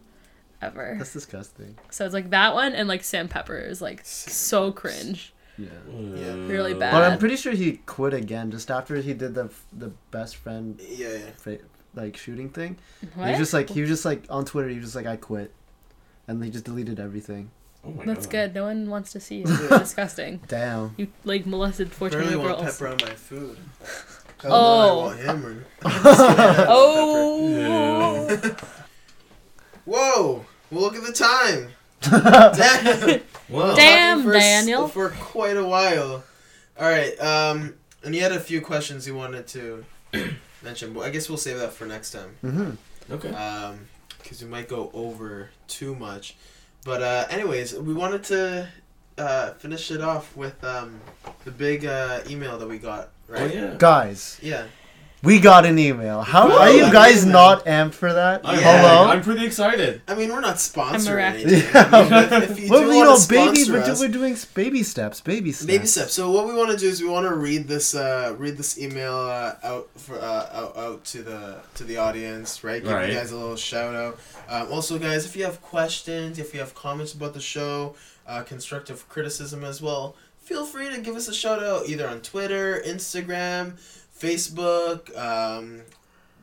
ever." 0.60 0.94
That's 0.98 1.12
disgusting. 1.12 1.76
So 1.90 2.04
it's 2.04 2.14
like 2.14 2.30
that 2.30 2.54
one 2.54 2.72
and 2.74 2.88
like 2.88 3.04
Sam 3.04 3.28
Pepper 3.28 3.56
is 3.58 3.80
like 3.80 4.00
so 4.04 4.72
cringe. 4.72 5.32
Yeah. 5.58 5.68
Yeah. 5.88 6.32
Really 6.46 6.74
bad. 6.74 6.92
But 6.92 7.02
I'm 7.12 7.18
pretty 7.18 7.36
sure 7.36 7.52
he 7.52 7.72
quit 7.86 8.14
again 8.14 8.50
just 8.50 8.70
after 8.70 8.96
he 8.96 9.12
did 9.14 9.34
the 9.34 9.50
the 9.72 9.92
best 10.10 10.36
friend 10.36 10.80
Yeah, 10.88 11.08
yeah. 11.12 11.18
fa- 11.36 11.58
like 11.94 12.16
shooting 12.16 12.48
thing. 12.48 12.78
He 13.00 13.20
was 13.20 13.38
just 13.38 13.52
like 13.52 13.68
he 13.68 13.82
was 13.82 13.90
just 13.90 14.04
like 14.04 14.24
on 14.30 14.44
Twitter. 14.46 14.68
He 14.68 14.76
was 14.76 14.84
just 14.86 14.96
like 14.96 15.06
I 15.06 15.16
quit, 15.16 15.52
and 16.26 16.42
he 16.42 16.50
just 16.50 16.64
deleted 16.64 16.98
everything. 16.98 17.50
Oh 17.84 17.90
my 17.90 18.04
That's 18.04 18.26
God. 18.26 18.30
good. 18.30 18.54
No 18.54 18.64
one 18.64 18.88
wants 18.88 19.12
to 19.12 19.20
see 19.20 19.38
you. 19.38 19.44
You're 19.68 19.78
disgusting. 19.78 20.40
Damn. 20.48 20.94
You 20.96 21.08
like 21.24 21.46
molested 21.46 21.90
14 21.92 22.18
Barely 22.18 22.34
year 22.34 22.38
want 22.44 22.60
girls. 22.60 22.78
pepper 22.78 22.88
on 22.88 22.96
my 22.98 23.14
food. 23.14 23.58
I 24.44 24.48
don't 24.48 24.52
Oh. 24.52 24.56
know 24.86 25.00
I 25.00 25.04
want 25.06 25.18
him 25.20 25.46
or. 25.46 25.64
I'm 25.84 26.02
just 26.02 26.18
kidding, 26.18 26.40
I 26.40 26.66
Oh. 26.68 28.26
have. 28.28 28.84
Whoa! 29.84 30.44
Well, 30.70 30.82
look 30.82 30.94
at 30.96 31.04
the 31.04 31.12
time. 31.12 31.70
Damn. 32.56 33.20
Well, 33.48 33.76
Damn, 33.76 34.22
for 34.22 34.34
s- 34.34 34.42
Daniel. 34.42 34.88
For 34.88 35.10
quite 35.10 35.56
a 35.56 35.64
while. 35.64 36.24
All 36.78 36.88
right. 36.88 37.18
Um, 37.20 37.74
and 38.04 38.14
you 38.14 38.22
had 38.22 38.32
a 38.32 38.40
few 38.40 38.60
questions 38.60 39.06
you 39.06 39.14
wanted 39.14 39.46
to 39.48 39.84
mention, 40.62 40.92
but 40.92 41.00
I 41.00 41.10
guess 41.10 41.28
we'll 41.28 41.38
save 41.38 41.58
that 41.58 41.72
for 41.72 41.84
next 41.86 42.10
time. 42.12 42.30
hmm 42.40 42.70
Okay. 43.12 43.30
Um, 43.30 43.80
because 44.22 44.42
we 44.42 44.48
might 44.48 44.68
go 44.68 44.90
over 44.94 45.50
too 45.68 45.94
much. 45.96 46.36
But 46.84 47.02
uh, 47.02 47.26
anyways, 47.30 47.74
we 47.74 47.94
wanted 47.94 48.24
to 48.24 48.68
uh, 49.18 49.52
finish 49.54 49.90
it 49.90 50.00
off 50.00 50.36
with 50.36 50.62
um, 50.64 51.00
the 51.44 51.50
big 51.50 51.84
uh, 51.86 52.20
email 52.28 52.58
that 52.58 52.68
we 52.68 52.78
got. 52.78 53.10
Oh 53.30 53.34
Right. 53.34 53.54
yeah. 53.54 53.74
Guys, 53.78 54.38
Yeah. 54.42 54.64
We 55.22 55.38
got 55.38 55.64
an 55.64 55.78
email. 55.78 56.22
How 56.22 56.48
Well, 56.48 56.58
are 56.58 56.70
you 56.70 56.90
guys 56.92 57.22
mean, 57.24 57.32
not 57.32 57.64
amped 57.64 57.94
for 57.94 58.12
that? 58.12 58.40
I'm, 58.44 58.58
Yeah. 58.58 58.82
Hello. 58.82 59.04
I'm 59.10 59.22
pretty 59.22 59.46
excited. 59.46 60.02
I 60.08 60.14
mean, 60.16 60.30
we're 60.30 60.40
not 60.40 60.58
sponsored 60.58 61.14
or 61.14 61.20
I'm 61.20 61.34
anything. 61.36 61.60
Yeah. 61.72 61.88
I 61.92 62.02
mean, 62.02 62.42
if, 62.42 62.50
if 62.50 62.60
you 62.60 62.68
well, 62.70 62.80
do 62.80 62.86
you 62.96 63.04
know, 63.04 63.14
baby, 63.28 63.54
sponsor 63.56 63.72
we're, 63.72 63.84
do- 63.84 64.00
we're 64.00 64.08
doing 64.08 64.36
baby 64.54 64.82
steps, 64.82 65.20
baby 65.20 65.52
steps. 65.52 65.66
baby 65.66 65.86
steps. 65.86 66.12
So 66.12 66.30
what 66.32 66.46
we 66.48 66.54
want 66.54 66.70
to 66.72 66.76
do 66.76 66.88
is 66.88 67.00
we 67.00 67.08
want 67.08 67.26
to 67.28 67.34
read 67.34 67.68
this 67.68 67.94
uh, 67.94 68.34
read 68.36 68.56
this 68.56 68.78
email 68.78 69.14
uh, 69.14 69.54
out 69.62 69.88
for 69.96 70.18
uh, 70.18 70.48
out, 70.52 70.76
out 70.76 71.04
to 71.06 71.22
the 71.22 71.60
to 71.74 71.84
the 71.84 71.98
audience, 71.98 72.64
right? 72.64 72.82
Give 72.82 72.90
Right. 72.92 73.10
you 73.10 73.14
guys 73.14 73.30
a 73.30 73.36
little 73.36 73.56
shout 73.56 73.94
out. 73.94 74.18
Um, 74.48 74.72
also, 74.72 74.98
guys, 74.98 75.24
if 75.24 75.36
you 75.36 75.44
have 75.44 75.62
questions, 75.62 76.38
if 76.40 76.52
you 76.52 76.58
have 76.60 76.74
comments 76.74 77.12
about 77.14 77.32
the 77.34 77.40
show, 77.40 77.94
uh, 78.26 78.42
constructive 78.42 79.08
criticism 79.08 79.62
as 79.62 79.80
well, 79.80 80.16
feel 80.40 80.66
free 80.66 80.90
to 80.90 81.00
give 81.00 81.14
us 81.14 81.28
a 81.28 81.34
shout 81.34 81.62
out 81.62 81.88
either 81.88 82.08
on 82.08 82.20
Twitter, 82.22 82.82
Instagram, 82.84 83.74
Facebook. 84.22 85.16
Um, 85.18 85.82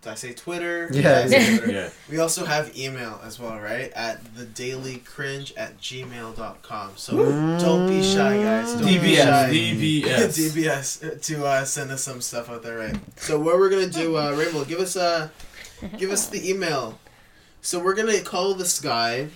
did 0.02 0.12
I 0.12 0.16
say 0.16 0.34
Twitter? 0.34 0.90
Yeah, 0.92 1.20
I 1.20 1.28
said 1.28 1.32
yeah. 1.32 1.58
Twitter. 1.58 1.72
Yeah. 1.72 1.90
We 2.10 2.20
also 2.20 2.46
have 2.46 2.78
email 2.78 3.20
as 3.24 3.38
well, 3.40 3.60
right? 3.60 3.92
At 3.94 4.24
thedailycringe 4.24 5.54
at 5.58 5.78
gmail.com. 5.80 6.92
So 6.96 7.18
don't 7.60 7.88
be 7.88 8.02
shy, 8.02 8.38
guys. 8.38 8.74
Don't 8.74 8.86
be 8.86 8.96
DBS. 8.96 9.24
shy. 9.24 9.50
DBS. 9.52 10.04
DBS 10.54 11.06
uh, 11.06 11.20
to 11.22 11.46
uh, 11.46 11.66
send 11.66 11.92
us 11.92 12.04
some 12.04 12.22
stuff 12.22 12.50
out 12.50 12.64
there, 12.64 12.78
right? 12.78 12.96
So 13.18 13.40
what 13.40 13.58
we're 13.58 13.70
gonna 13.70 13.88
do, 13.88 14.18
uh, 14.18 14.32
Rainbow, 14.32 14.64
give 14.64 14.80
us 14.80 14.96
uh, 14.96 15.30
give 15.98 16.12
us 16.12 16.28
the 16.28 16.50
email. 16.50 16.98
So 17.62 17.80
we're 17.80 17.96
gonna 17.96 18.22
call 18.22 18.54
this 18.54 18.80
guy 18.80 19.28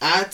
at 0.00 0.30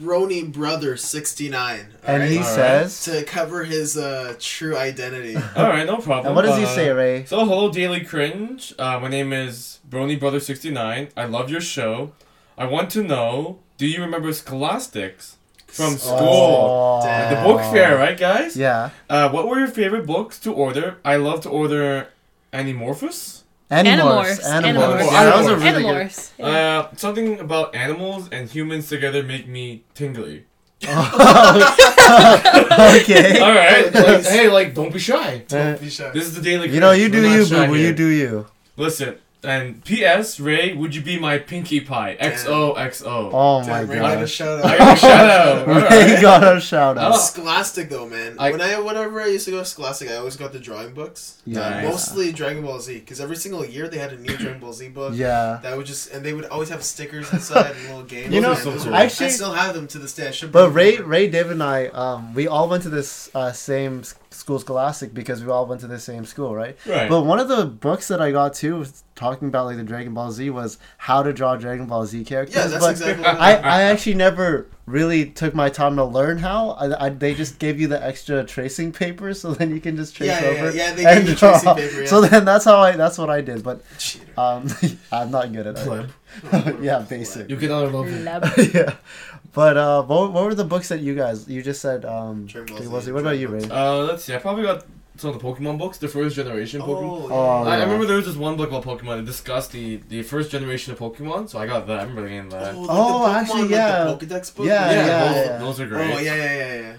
Brony 0.00 0.50
Brother 0.50 0.96
sixty 0.96 1.48
nine. 1.48 1.86
and 2.04 2.22
he 2.22 2.38
Alright. 2.38 2.90
says, 2.90 3.04
to 3.04 3.24
cover 3.24 3.64
his 3.64 3.96
uh, 3.96 4.34
true 4.38 4.76
identity. 4.76 5.36
All 5.56 5.68
right, 5.68 5.86
no 5.86 5.98
problem. 5.98 6.26
and 6.28 6.36
what 6.36 6.42
does 6.42 6.58
he 6.58 6.64
Uh, 6.64 6.68
say, 6.74 6.90
Ray? 6.90 7.24
So 7.26 7.44
hello, 7.44 7.70
Daily 7.70 8.00
Cringe. 8.00 8.72
Uh, 8.78 8.98
my 9.00 9.08
name 9.08 9.32
is 9.32 9.80
Brony 9.88 10.18
Brother 10.18 10.40
sixty 10.40 10.70
nine. 10.70 11.08
I 11.16 11.24
love 11.26 11.50
your 11.50 11.60
show. 11.60 12.12
I 12.56 12.66
want 12.66 12.90
to 12.90 13.02
know, 13.02 13.58
do 13.78 13.86
you 13.86 14.00
remember 14.00 14.32
Scholastics 14.32 15.36
from 15.66 15.96
school? 15.96 16.18
Oh. 16.20 17.00
Damn. 17.02 17.34
The 17.34 17.48
book 17.48 17.60
fair, 17.72 17.96
right, 17.96 18.18
guys? 18.18 18.56
Yeah. 18.56 18.90
Uh, 19.08 19.30
what 19.30 19.48
were 19.48 19.58
your 19.58 19.68
favorite 19.68 20.06
books 20.06 20.38
to 20.40 20.52
order? 20.52 20.96
I 21.04 21.16
love 21.16 21.40
to 21.42 21.48
order 21.48 22.08
Animorphs. 22.52 23.41
Animorphs. 23.72 24.40
Animorphs. 24.40 24.40
Animorphs. 24.40 24.62
Animorphs. 24.62 25.12
Yeah, 25.12 25.24
that 25.24 25.36
was 25.38 25.46
a 25.46 25.56
really 25.56 25.82
good. 25.82 26.06
Animorphs. 26.06 26.30
Yeah. 26.38 26.46
Uh, 26.46 26.96
something 26.96 27.40
about 27.40 27.74
animals 27.74 28.28
and 28.30 28.48
humans 28.48 28.88
together 28.88 29.22
make 29.22 29.48
me 29.48 29.84
tingly. 29.94 30.44
okay. 30.82 30.90
All 33.38 33.54
right, 33.54 33.94
like, 33.94 34.24
hey, 34.24 34.48
like, 34.48 34.74
don't 34.74 34.92
be 34.92 34.98
shy. 34.98 35.44
Don't 35.48 35.80
be 35.80 35.88
shy. 35.88 36.10
This 36.10 36.24
is 36.24 36.34
the 36.34 36.42
Daily. 36.42 36.68
You 36.70 36.80
know, 36.80 36.90
you 36.90 37.08
do 37.08 37.22
you, 37.22 37.44
shy 37.46 37.66
boo 37.66 37.72
boo. 37.72 37.78
You 37.78 37.94
do 37.94 38.08
you. 38.08 38.46
Listen, 38.76 39.16
and 39.44 39.84
P.S. 39.84 40.38
Ray, 40.38 40.72
would 40.72 40.94
you 40.94 41.02
be 41.02 41.18
my 41.18 41.38
Pinkie 41.38 41.80
Pie? 41.80 42.16
XOXO. 42.20 43.30
Oh 43.32 43.60
my 43.60 43.66
Damn, 43.80 43.88
Ray, 43.90 43.98
got 43.98 44.12
a 44.12 44.20
god. 44.20 44.28
shout 44.28 44.64
I 44.64 44.78
got 44.78 44.96
a 44.96 45.00
shout 45.00 45.30
out. 45.30 45.58
All 45.68 45.74
Ray 45.74 45.82
right. 46.14 46.22
got 46.22 46.56
a 46.56 46.60
shout 46.60 46.98
out. 46.98 47.12
Oh. 47.14 47.16
Scholastic 47.18 47.88
though, 47.88 48.08
man. 48.08 48.36
I- 48.38 48.50
when 48.52 48.60
I 48.60 48.78
whenever 48.78 49.20
I 49.20 49.26
used 49.26 49.44
to 49.46 49.50
go 49.50 49.58
to 49.58 49.64
Scholastic, 49.64 50.10
I 50.10 50.16
always 50.16 50.36
got 50.36 50.52
the 50.52 50.60
drawing 50.60 50.94
books. 50.94 51.38
Yeah. 51.44 51.60
Nice. 51.70 51.84
Mostly 51.90 52.32
Dragon 52.32 52.62
Ball 52.64 52.80
Z, 52.80 53.00
because 53.00 53.20
every 53.20 53.36
single 53.36 53.64
year 53.64 53.88
they 53.88 53.98
had 53.98 54.12
a 54.12 54.18
new 54.18 54.36
Dragon 54.36 54.60
Ball 54.60 54.72
Z 54.72 54.88
book. 54.90 55.12
Yeah. 55.14 55.58
That 55.62 55.76
would 55.76 55.86
just 55.86 56.12
and 56.12 56.24
they 56.24 56.32
would 56.32 56.44
always 56.46 56.68
have 56.68 56.82
stickers 56.84 57.32
inside 57.32 57.72
and 57.76 57.82
little 57.88 58.02
games. 58.04 58.32
You 58.32 58.40
know, 58.40 58.52
and 58.52 58.60
those 58.62 58.86
were- 58.86 58.92
actually- 58.94 59.26
I 59.26 59.30
still 59.30 59.52
have 59.52 59.74
them 59.74 59.86
to 59.88 59.98
this 59.98 60.14
day. 60.14 60.28
I 60.28 60.30
should. 60.30 60.52
But 60.52 60.70
bring 60.72 60.74
Ray, 60.74 60.96
them 60.98 61.08
Ray, 61.08 61.28
Dave, 61.28 61.50
and 61.50 61.62
I, 61.62 61.86
um, 61.88 62.34
we 62.34 62.46
all 62.46 62.68
went 62.68 62.82
to 62.84 62.88
this 62.90 63.30
uh, 63.34 63.52
same 63.52 64.00
s- 64.00 64.14
school, 64.32 64.58
Scholastic, 64.58 65.14
because 65.14 65.44
we 65.44 65.50
all 65.50 65.66
went 65.66 65.80
to 65.82 65.86
the 65.86 65.98
same 65.98 66.24
school, 66.24 66.54
right? 66.54 66.76
Right. 66.86 67.08
But 67.08 67.22
one 67.22 67.38
of 67.38 67.48
the 67.48 67.64
books 67.66 68.08
that 68.08 68.20
I 68.20 68.30
got 68.32 68.54
too, 68.54 68.84
talking 69.14 69.48
about 69.48 69.66
like 69.66 69.76
the 69.76 69.84
Dragon 69.84 70.14
Ball 70.14 70.30
Z, 70.32 70.50
was 70.50 70.78
how 70.98 71.22
to 71.22 71.32
draw 71.32 71.56
Dragon 71.56 71.86
Ball 71.86 72.06
Z 72.06 72.24
characters. 72.24 72.56
Yeah, 72.56 72.66
that's 72.66 72.84
but 72.84 72.90
exactly. 72.92 73.22
What 73.24 73.38
I, 73.40 73.54
I 73.56 73.82
actually 73.82 74.14
never 74.14 74.66
really 74.86 75.26
took 75.26 75.54
my 75.54 75.68
time 75.68 75.96
to 75.96 76.04
learn 76.04 76.38
how. 76.38 76.70
I, 76.70 77.06
I, 77.06 77.08
they 77.10 77.34
just 77.34 77.58
gave 77.58 77.80
you 77.80 77.86
the 77.88 78.02
extra 78.04 78.44
tracing 78.44 78.92
paper, 78.92 79.32
so 79.34 79.54
then 79.54 79.70
you 79.70 79.80
can 79.80 79.96
just 79.96 80.16
trace 80.16 80.28
Yeah, 80.28 80.40
yeah, 80.42 80.48
over. 80.60 80.70
yeah, 80.76 80.92
they 80.94 81.04
and 81.04 81.20
gave 81.20 81.28
you 81.30 81.36
tracing 81.36 81.62
draw. 81.62 81.74
paper, 81.74 82.00
yeah. 82.02 82.06
So 82.08 82.20
then 82.22 82.44
that's 82.44 82.64
how 82.64 82.78
I 82.78 82.92
that's 82.92 83.18
what 83.18 83.30
I 83.30 83.40
did. 83.40 83.62
But 83.62 83.82
um, 84.36 84.68
I'm 85.12 85.30
not 85.30 85.52
good 85.52 85.66
at 85.66 85.78
it. 85.78 86.10
Yeah, 86.80 87.00
basic. 87.00 87.50
You 87.50 87.56
can 87.56 87.68
learn 87.68 87.92
a 87.92 87.96
level. 87.98 88.20
Lab. 88.22 88.44
yeah. 88.74 88.94
But 89.54 89.76
uh, 89.76 90.02
what, 90.04 90.32
what 90.32 90.44
were 90.44 90.54
the 90.54 90.64
books 90.64 90.88
that 90.88 91.00
you 91.00 91.14
guys? 91.14 91.48
You 91.48 91.62
just 91.62 91.80
said 91.82 92.04
um. 92.04 92.46
Dragon 92.46 92.74
Ball 92.74 92.82
Z, 92.84 92.90
Ball 92.90 93.00
Z. 93.02 93.12
What 93.12 93.20
about 93.20 93.38
you, 93.38 93.48
Dragon 93.48 93.68
Ray? 93.68 93.74
Uh, 93.76 93.96
let's 94.04 94.24
see. 94.24 94.34
I 94.34 94.38
probably 94.38 94.62
got 94.64 94.84
some 95.16 95.30
of 95.34 95.38
the 95.40 95.46
Pokemon 95.46 95.78
books, 95.78 95.98
the 95.98 96.08
first 96.08 96.34
generation 96.36 96.80
Pokemon. 96.80 97.28
Oh, 97.30 97.62
I, 97.64 97.76
I 97.76 97.82
remember 97.82 98.06
there 98.06 98.16
was 98.16 98.24
this 98.26 98.34
one 98.36 98.56
book 98.56 98.70
about 98.70 98.82
Pokemon 98.84 99.16
that 99.18 99.26
discussed 99.26 99.72
the, 99.72 99.96
the 100.08 100.22
first 100.22 100.50
generation 100.50 100.92
of 100.94 100.98
Pokemon, 100.98 101.50
so 101.50 101.58
I 101.58 101.66
got 101.66 101.86
that. 101.86 101.98
I 102.00 102.02
remember 102.04 102.28
getting 102.28 102.48
that. 102.48 102.74
Oh, 102.74 102.80
like 102.80 102.88
Oh, 102.90 103.18
the 103.18 103.28
Pokemon, 103.28 103.34
actually, 103.42 103.62
like 103.62 103.70
yeah. 103.72 104.04
The 104.04 104.16
Pokedex 104.26 104.56
book? 104.56 104.66
Yeah, 104.66 104.90
yeah, 104.90 105.06
yeah, 105.06 105.24
those, 105.28 105.46
yeah. 105.46 105.58
those 105.58 105.80
are 105.80 105.86
great. 105.86 106.14
Oh, 106.14 106.18
yeah, 106.18 106.34
yeah, 106.34 106.56
yeah, 106.56 106.80
yeah. 106.80 106.96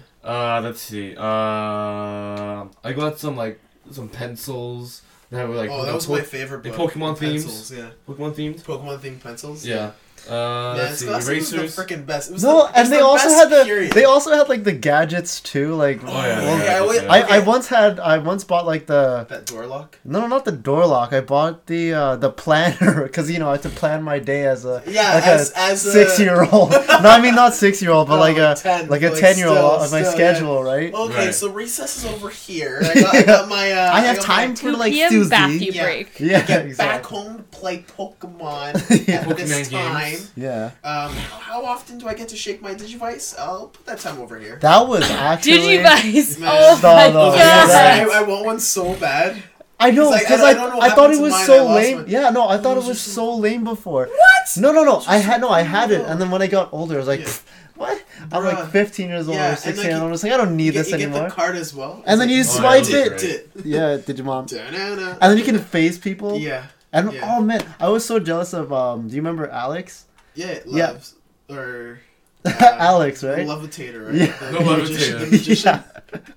Uh, 0.56 0.60
let's 0.62 0.80
see. 0.80 1.14
Uh, 1.16 2.66
I 2.84 2.92
got 2.94 3.18
some 3.18 3.36
like 3.36 3.60
some 3.90 4.08
pencils 4.08 5.02
that 5.30 5.48
were 5.48 5.54
like 5.56 5.70
oh, 5.70 5.84
that 5.84 5.94
was 5.94 6.06
po- 6.06 6.14
my 6.14 6.20
favorite 6.22 6.62
book. 6.62 6.72
Pokemon 6.74 7.18
the 7.18 7.26
themes. 7.26 7.44
pencils, 7.44 7.72
Yeah. 7.72 7.90
Pokemon 8.08 8.34
themed. 8.34 8.62
Pokemon 8.62 8.98
themed 9.00 9.20
pencils. 9.22 9.66
Yeah. 9.66 9.90
Uh, 10.28 10.32
Man, 10.32 10.76
let's 10.78 10.98
see. 10.98 11.04
Scholastic 11.06 11.36
was 11.38 11.50
the 11.76 11.82
freaking 11.82 12.06
best. 12.06 12.30
It 12.30 12.34
was 12.34 12.42
No, 12.44 12.50
the, 12.50 12.56
it 12.56 12.62
was 12.64 12.72
and 12.76 12.92
they 12.92 12.96
the 12.98 13.04
also 13.04 13.28
had 13.28 13.50
the 13.50 13.64
period. 13.64 13.92
they 13.92 14.04
also 14.04 14.30
had 14.34 14.48
like 14.48 14.64
the 14.64 14.72
gadgets 14.72 15.40
too. 15.40 15.74
Like, 15.74 16.00
Oh, 16.04 16.08
Oh, 16.08 16.12
yeah, 16.22 16.80
well, 16.80 16.94
yeah, 16.94 17.12
I 17.12 17.18
yeah. 17.18 17.26
I, 17.28 17.36
I 17.36 17.38
once 17.40 17.66
had 17.68 18.00
I 18.00 18.18
once 18.18 18.42
bought 18.44 18.66
like 18.66 18.86
the 18.86 19.26
that 19.28 19.46
door 19.46 19.66
lock. 19.66 19.98
no 20.04 20.26
not 20.26 20.44
the 20.44 20.52
door 20.52 20.86
lock. 20.86 21.12
I 21.12 21.20
bought 21.20 21.66
the 21.66 21.92
uh, 21.92 22.16
the 22.16 22.30
planner 22.30 23.02
because 23.06 23.30
you 23.30 23.38
know 23.38 23.48
I 23.48 23.52
had 23.52 23.62
to 23.62 23.68
plan 23.70 24.02
my 24.02 24.18
day 24.18 24.46
as 24.46 24.64
a 24.64 24.82
Yeah, 24.86 25.14
like 25.14 25.26
as, 25.26 25.52
a 25.52 25.58
as 25.58 25.86
a 25.86 25.92
six 25.92 26.18
year 26.18 26.42
old. 26.50 26.70
no, 27.04 27.10
I 27.10 27.20
mean 27.20 27.34
not 27.34 27.54
six 27.54 27.82
year 27.82 27.90
old, 27.92 28.08
but 28.08 28.16
No, 28.16 28.20
like 28.20 28.36
a 28.38 28.54
10, 28.54 28.88
like 28.88 29.02
a 29.02 29.10
like, 29.10 29.20
ten 29.20 29.36
year 29.36 29.48
still- 29.48 29.58
old 29.58 29.82
of 29.82 29.92
my 29.92 30.02
still, 30.02 30.12
schedule, 30.12 30.62
right? 30.64 30.92
Okay, 30.94 31.26
Right. 31.26 31.34
so 31.34 31.50
recess 31.50 31.98
is 31.98 32.04
over 32.06 32.30
here. 32.30 32.80
I 32.82 32.94
got, 33.00 33.14
I 33.14 33.22
got 33.24 33.48
my. 33.48 33.72
Uh, 33.72 33.90
I 33.92 34.00
have 34.00 34.16
got 34.16 34.24
time 34.24 34.48
My, 34.50 34.54
for 34.56 34.70
2 34.72 34.76
like 34.76 34.92
p.m. 34.92 35.10
Susie. 35.10 35.30
bathroom 35.30 35.60
Yeah. 35.60 35.82
break. 35.84 36.20
Yeah, 36.20 36.46
get 36.46 36.76
back 36.78 37.04
home 37.04 37.36
to 37.38 37.42
play 37.44 37.84
Pokemon 37.96 39.06
Yeah. 39.08 39.28
at 39.28 39.36
this 39.36 39.68
time. 39.70 40.13
Games. 40.16 40.30
Yeah, 40.36 40.70
Um, 40.82 41.12
how, 41.12 41.38
how 41.38 41.64
often 41.64 41.98
do 41.98 42.08
I 42.08 42.14
get 42.14 42.28
to 42.28 42.36
shake 42.36 42.60
my 42.62 42.74
Digivice? 42.74 43.38
I'll 43.38 43.68
put 43.68 43.86
that 43.86 43.98
time 44.00 44.18
over 44.20 44.38
here. 44.38 44.58
that 44.60 44.86
was 44.88 45.02
actually. 45.10 45.58
Digivice. 45.78 46.38
Man. 46.40 46.48
Oh 46.52 46.80
No, 46.82 46.94
my 46.94 47.10
god. 47.10 47.38
yeah, 47.38 48.08
I, 48.12 48.18
I 48.18 48.22
want 48.22 48.44
one 48.46 48.60
so 48.60 48.94
bad. 48.96 49.42
I 49.80 49.90
know 49.90 50.04
It's 50.04 50.12
like, 50.12 50.22
because 50.22 50.40
I- 50.40 50.46
I, 50.46 50.50
I 50.50 50.54
don't 50.54 50.82
I, 50.82 50.90
thought 50.94 51.10
it 51.12 51.20
was 51.20 51.32
mine, 51.32 51.46
so 51.46 51.66
lame. 51.74 51.96
mine. 51.98 52.04
Yeah, 52.08 52.30
no, 52.30 52.48
I 52.48 52.58
thought 52.58 52.76
was 52.76 52.86
it 52.86 52.88
was 52.90 53.02
just 53.02 53.14
so 53.14 53.34
lame 53.36 53.64
before. 53.64 54.06
What? 54.06 54.56
No, 54.56 54.72
no, 54.72 54.84
no. 54.84 55.02
I 55.06 55.18
had 55.18 55.40
no, 55.40 55.48
I 55.50 55.62
had 55.62 55.90
it, 55.90 56.02
and 56.06 56.20
then 56.20 56.30
when 56.30 56.40
I 56.42 56.46
got 56.46 56.72
older, 56.72 56.94
I 56.94 56.98
was 56.98 57.08
like, 57.08 57.20
Yeah. 57.20 57.26
"Pfft, 57.26 57.42
what? 57.76 58.04
I'm 58.32 58.44
like 58.44 58.70
15 58.70 59.08
years 59.08 59.26
old 59.28 59.36
Yeah, 59.36 59.46
or 59.46 59.50
and 59.50 59.58
16, 59.58 59.76
like 59.76 59.86
and 59.92 59.98
you- 60.00 60.06
I'm 60.06 60.12
just 60.12 60.22
like, 60.24 60.32
I 60.32 60.36
don't 60.36 60.50
You 60.50 60.56
need 60.56 60.72
get, 60.74 60.78
this 60.78 60.90
you 60.92 60.98
get 60.98 61.08
anymore. 61.08 61.28
the 61.28 61.34
card 61.34 61.56
as 61.56 61.74
well. 61.74 62.02
And 62.06 62.20
then 62.20 62.28
you 62.28 62.40
It's 62.40 62.54
swipe 62.56 62.88
yeah, 62.88 62.96
it. 62.96 63.10
that's 63.10 63.22
Dit, 63.22 63.50
Yeah, 63.64 63.96
Digimon. 63.98 64.46
dit. 64.46 64.58
Da-na-na. 64.72 65.10
And 65.20 65.22
then 65.30 65.38
you 65.38 65.44
can 65.44 65.58
phase 65.58 65.98
people. 65.98 66.38
Yeah, 66.38 66.66
And 66.92 67.12
yeah. 67.12 67.34
oh 67.36 67.42
man, 67.42 67.62
I 67.80 67.88
was 67.88 68.04
so 68.06 68.20
jealous 68.20 68.52
of 68.54 68.72
um. 68.72 69.08
Do 69.08 69.16
you 69.16 69.20
remember 69.20 69.50
Alex? 69.50 70.03
Yeah, 70.34 70.46
it 70.48 70.64
Yeah. 70.66 70.86
loves 70.92 71.14
or 71.50 72.00
Alex, 72.44 73.24
right? 73.24 73.46
Levitator, 73.46 74.06
right? 74.06 74.14
Yeah. 74.14 74.50
The, 74.50 74.58
The 74.58 74.64
magician- 74.64 75.18
Levitator. 75.18 75.20
the 75.20 75.26
magician. 75.30 75.84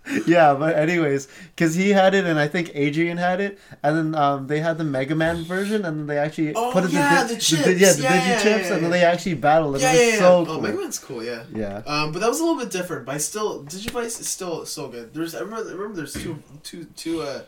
yeah. 0.08 0.20
yeah, 0.26 0.54
but 0.54 0.76
anyways, 0.76 1.28
because 1.56 1.76
he 1.76 1.90
had 1.90 2.16
it, 2.16 2.26
and 2.26 2.40
I 2.40 2.48
think 2.48 2.72
Adrian 2.74 3.18
had 3.18 3.42
it, 3.42 3.60
and 3.84 3.96
then 3.98 4.16
um, 4.16 4.48
they 4.48 4.60
had 4.62 4.78
the 4.78 4.84
Mega 4.86 5.14
Man 5.16 5.44
version, 5.44 5.84
and 5.86 6.00
then 6.00 6.08
they 6.08 6.18
actually 6.18 6.54
Oh, 6.56 6.72
put 6.72 6.86
it 6.86 6.92
yeah, 6.92 7.24
the, 7.24 7.28
the 7.28 7.34
di- 7.36 7.40
chips. 7.42 7.52
yeah, 7.80 7.92
the 7.94 8.02
Yeah, 8.02 8.22
digi 8.22 8.28
yeah, 8.30 8.42
chips, 8.42 8.70
yeah, 8.70 8.74
and 8.76 8.84
then 8.86 8.92
they 8.92 9.04
actually 9.04 9.34
battled. 9.36 9.76
And 9.76 9.82
Yeah, 9.84 9.92
it 9.92 9.96
was 9.96 10.02
yeah, 10.08 10.14
yeah. 10.14 10.20
so 10.20 10.38
Oh, 10.40 10.46
cool. 10.46 10.62
Mega 10.62 10.78
Man's 10.78 11.00
cool, 11.00 11.24
yeah. 11.24 11.44
yeah. 11.54 11.82
Um, 11.86 12.12
but 12.14 12.20
that 12.22 12.30
was 12.30 12.40
a 12.40 12.44
little 12.44 12.58
bit 12.60 12.72
different. 12.72 13.06
But 13.06 13.16
I 13.16 13.18
still, 13.18 13.64
Digivice 13.66 14.20
is 14.22 14.28
still 14.30 14.66
so 14.66 14.88
good. 14.88 15.14
There's, 15.14 15.36
I 15.36 15.40
remember, 15.42 15.70
I 15.70 15.74
remember 15.74 15.98
there's 15.98 16.14
two, 16.14 16.42
two, 16.64 16.86
two, 16.96 17.22
uh, 17.22 17.42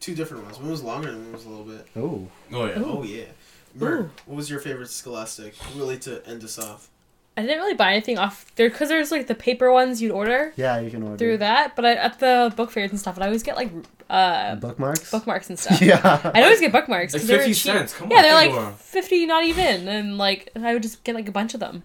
two 0.00 0.14
different 0.14 0.44
ones. 0.44 0.58
One 0.58 0.70
was 0.70 0.82
longer 0.82 1.08
and 1.08 1.22
one 1.24 1.32
was 1.32 1.46
a 1.46 1.48
little 1.48 1.64
bit. 1.64 1.86
Oh. 1.96 2.28
Oh 2.52 2.66
yeah. 2.66 2.74
Oh 2.84 3.02
yeah. 3.02 3.24
Mer, 3.74 4.10
what 4.26 4.36
was 4.36 4.50
your 4.50 4.60
favorite 4.60 4.88
Scholastic? 4.90 5.54
Really 5.76 5.98
to 5.98 6.26
end 6.26 6.44
us 6.44 6.58
off. 6.58 6.88
I 7.36 7.42
didn't 7.42 7.58
really 7.58 7.74
buy 7.74 7.90
anything 7.92 8.16
off 8.16 8.54
there 8.54 8.70
because 8.70 8.88
there's 8.88 9.10
like 9.10 9.26
the 9.26 9.34
paper 9.34 9.72
ones 9.72 10.00
you'd 10.00 10.12
order 10.12 10.52
Yeah, 10.54 10.78
you 10.78 10.88
can 10.90 11.02
order. 11.02 11.16
through 11.16 11.38
that. 11.38 11.74
But 11.74 11.84
I, 11.84 11.94
at 11.94 12.20
the 12.20 12.52
book 12.54 12.70
fairs 12.70 12.90
and 12.92 13.00
stuff, 13.00 13.18
I 13.18 13.24
always 13.26 13.42
get 13.42 13.56
like 13.56 13.72
uh 14.08 14.54
Bookmarks. 14.56 15.10
bookmarks 15.10 15.48
and 15.50 15.58
stuff. 15.62 15.82
yeah. 15.82 16.30
I'd 16.32 16.44
always 16.44 16.60
get 16.60 16.70
bookmarks 16.70 17.12
Like 17.12 17.22
because 17.22 17.28
they 17.28 17.36
were 17.36 17.42
50 17.42 17.54
cheap. 17.54 17.72
cents. 17.74 17.92
Come 17.94 18.10
Yeah, 18.12 18.18
on. 18.18 18.22
they're 18.22 18.40
Pandora. 18.40 18.64
like 18.66 18.78
fifty, 18.78 19.26
not 19.26 19.42
even, 19.44 19.88
and 19.88 20.16
like 20.16 20.50
I 20.54 20.72
would 20.74 20.82
just 20.82 21.02
get 21.02 21.16
like 21.16 21.28
a 21.28 21.32
bunch 21.32 21.54
of 21.54 21.60
them, 21.60 21.82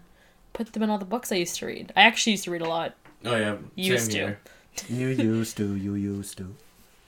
put 0.54 0.72
them 0.74 0.84
in 0.84 0.90
all 0.92 1.00
the 1.00 1.06
books 1.06 1.32
I 1.32 1.36
used 1.38 1.56
to 1.58 1.66
read. 1.66 1.92
I 1.96 2.02
actually 2.04 2.34
used 2.34 2.44
to 2.44 2.52
read 2.52 2.62
a 2.62 2.70
lot. 2.70 2.94
Oh 3.26 3.36
yeah. 3.36 3.56
Used 3.76 4.12
Same 4.12 4.14
to. 4.14 4.18
here. 4.20 4.40
You 4.88 5.08
used 5.08 5.58
to. 5.58 5.76
You 5.76 5.96
used 5.96 6.38
to. 6.38 6.56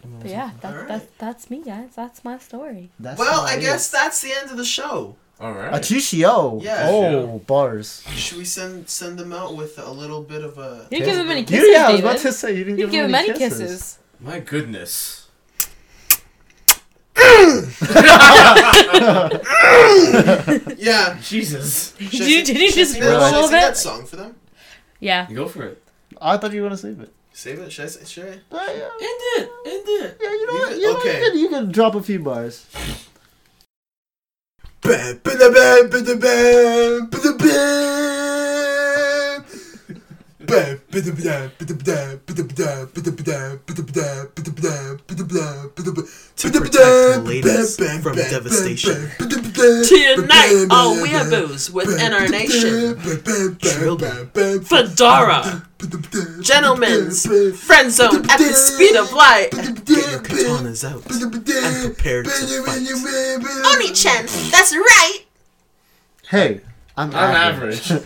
But 0.03 0.29
yeah, 0.29 0.51
that, 0.61 0.71
Alright. 0.73 0.87
that 0.87 1.17
that's 1.17 1.49
me, 1.49 1.63
guys. 1.63 1.89
That's 1.95 2.23
my 2.23 2.37
story. 2.37 2.89
That's 2.99 3.19
well, 3.19 3.41
I 3.41 3.55
it 3.55 3.61
guess 3.61 3.85
is. 3.85 3.91
that's 3.91 4.21
the 4.21 4.31
end 4.33 4.51
of 4.51 4.57
the 4.57 4.65
show. 4.65 5.15
All 5.39 5.53
right. 5.53 5.73
A 5.73 6.27
oh, 6.27 6.61
Yeah. 6.61 6.87
Oh, 6.87 7.39
bars. 7.39 8.03
Should 8.15 8.37
we 8.37 8.45
send 8.45 8.87
send 8.87 9.17
them 9.17 9.33
out 9.33 9.55
with 9.55 9.79
a 9.79 9.89
little 9.91 10.21
bit 10.21 10.43
of 10.43 10.57
a? 10.59 10.87
You 10.91 10.99
didn't 10.99 11.05
give 11.13 11.17
him 11.25 11.31
any 11.31 11.39
You, 11.41 11.45
kisses, 11.47 11.69
yeah, 11.71 11.87
I 11.87 11.91
was 11.91 11.99
about 12.01 12.17
to 12.19 12.31
say 12.31 12.55
you 12.55 12.63
didn't 12.63 12.77
you 12.79 12.85
give, 12.85 12.91
give 12.91 13.05
him 13.05 13.15
any 13.15 13.29
any 13.29 13.37
kisses. 13.39 13.97
My 14.19 14.39
goodness. 14.39 15.27
Yeah. 20.77 21.17
Jesus. 21.21 21.91
Did 21.93 22.13
you, 22.13 22.43
did 22.43 22.57
you 22.59 22.71
just 22.71 22.93
sing 22.93 23.03
roll 23.03 23.19
that- 23.19 23.21
a 23.21 23.29
should 23.29 23.33
I 23.33 23.35
little 23.35 23.47
sing 23.49 23.59
that 23.59 23.77
song 23.77 24.05
for 24.05 24.15
them? 24.15 24.35
Yeah. 24.99 25.27
You 25.29 25.35
go 25.35 25.47
for 25.47 25.63
it. 25.63 25.83
I 26.21 26.37
thought 26.37 26.53
you 26.53 26.61
were 26.61 26.67
gonna 26.69 26.77
save 26.77 26.99
it. 26.99 27.11
Save 27.41 27.57
it. 27.57 27.71
Should 27.73 27.85
I? 27.85 27.87
say- 27.87 28.05
Should 28.05 28.23
I? 28.51 28.55
Uh, 28.55 28.59
yeah. 28.67 29.07
End 29.09 29.21
it. 29.33 29.49
End 29.65 29.83
it. 29.87 30.17
Yeah, 30.21 30.29
you 30.29 30.45
know 30.45 30.53
You 30.53 30.59
what? 30.59 30.69
could- 30.69 30.77
You, 30.81 30.87
know, 30.93 30.97
okay. 30.99 31.19
you, 31.23 31.29
can, 31.31 31.39
you 31.39 31.49
can 31.49 31.71
drop 31.71 31.95
a 31.95 32.03
few 32.03 32.19
bars. 32.19 32.67
Bam, 34.83 35.19
ba-da-bam, 35.23 35.89
ba-da-bam, 35.89 37.09
ba-da-bam. 37.09 38.10
To 46.41 46.51
protect 46.51 47.25
ladies 47.25 47.77
Bam, 47.77 47.87
bam, 47.87 48.01
from 48.01 48.15
devastation. 48.17 49.09
bam, 49.17 49.29
bam, 49.29 49.83
To 49.85 49.97
unite 49.97 50.27
bam, 50.27 50.67
all 50.71 50.95
bam, 50.95 51.05
weeaboos 51.05 51.71
within 51.71 52.11
our 52.11 52.27
nation. 52.27 52.97
Fedora. 54.65 55.63
bam, 55.77 56.43
Gentlemen's 56.43 57.25
friend 57.61 57.89
zone 57.89 58.29
at 58.29 58.37
the 58.37 58.51
speed 58.53 58.97
of 58.97 59.13
light. 59.13 59.51
Get 59.51 60.11
your 60.11 60.19
katanas 60.19 60.83
out 60.83 61.09
and 61.09 61.31
prepare 61.31 62.23
to 62.23 62.29
fight. 62.29 63.75
Oni-chan, 63.75 64.25
that's 64.51 64.75
right. 64.75 65.19
Hey, 66.27 66.59
I'm, 66.97 67.09
I'm 67.15 67.35
average. 67.35 67.89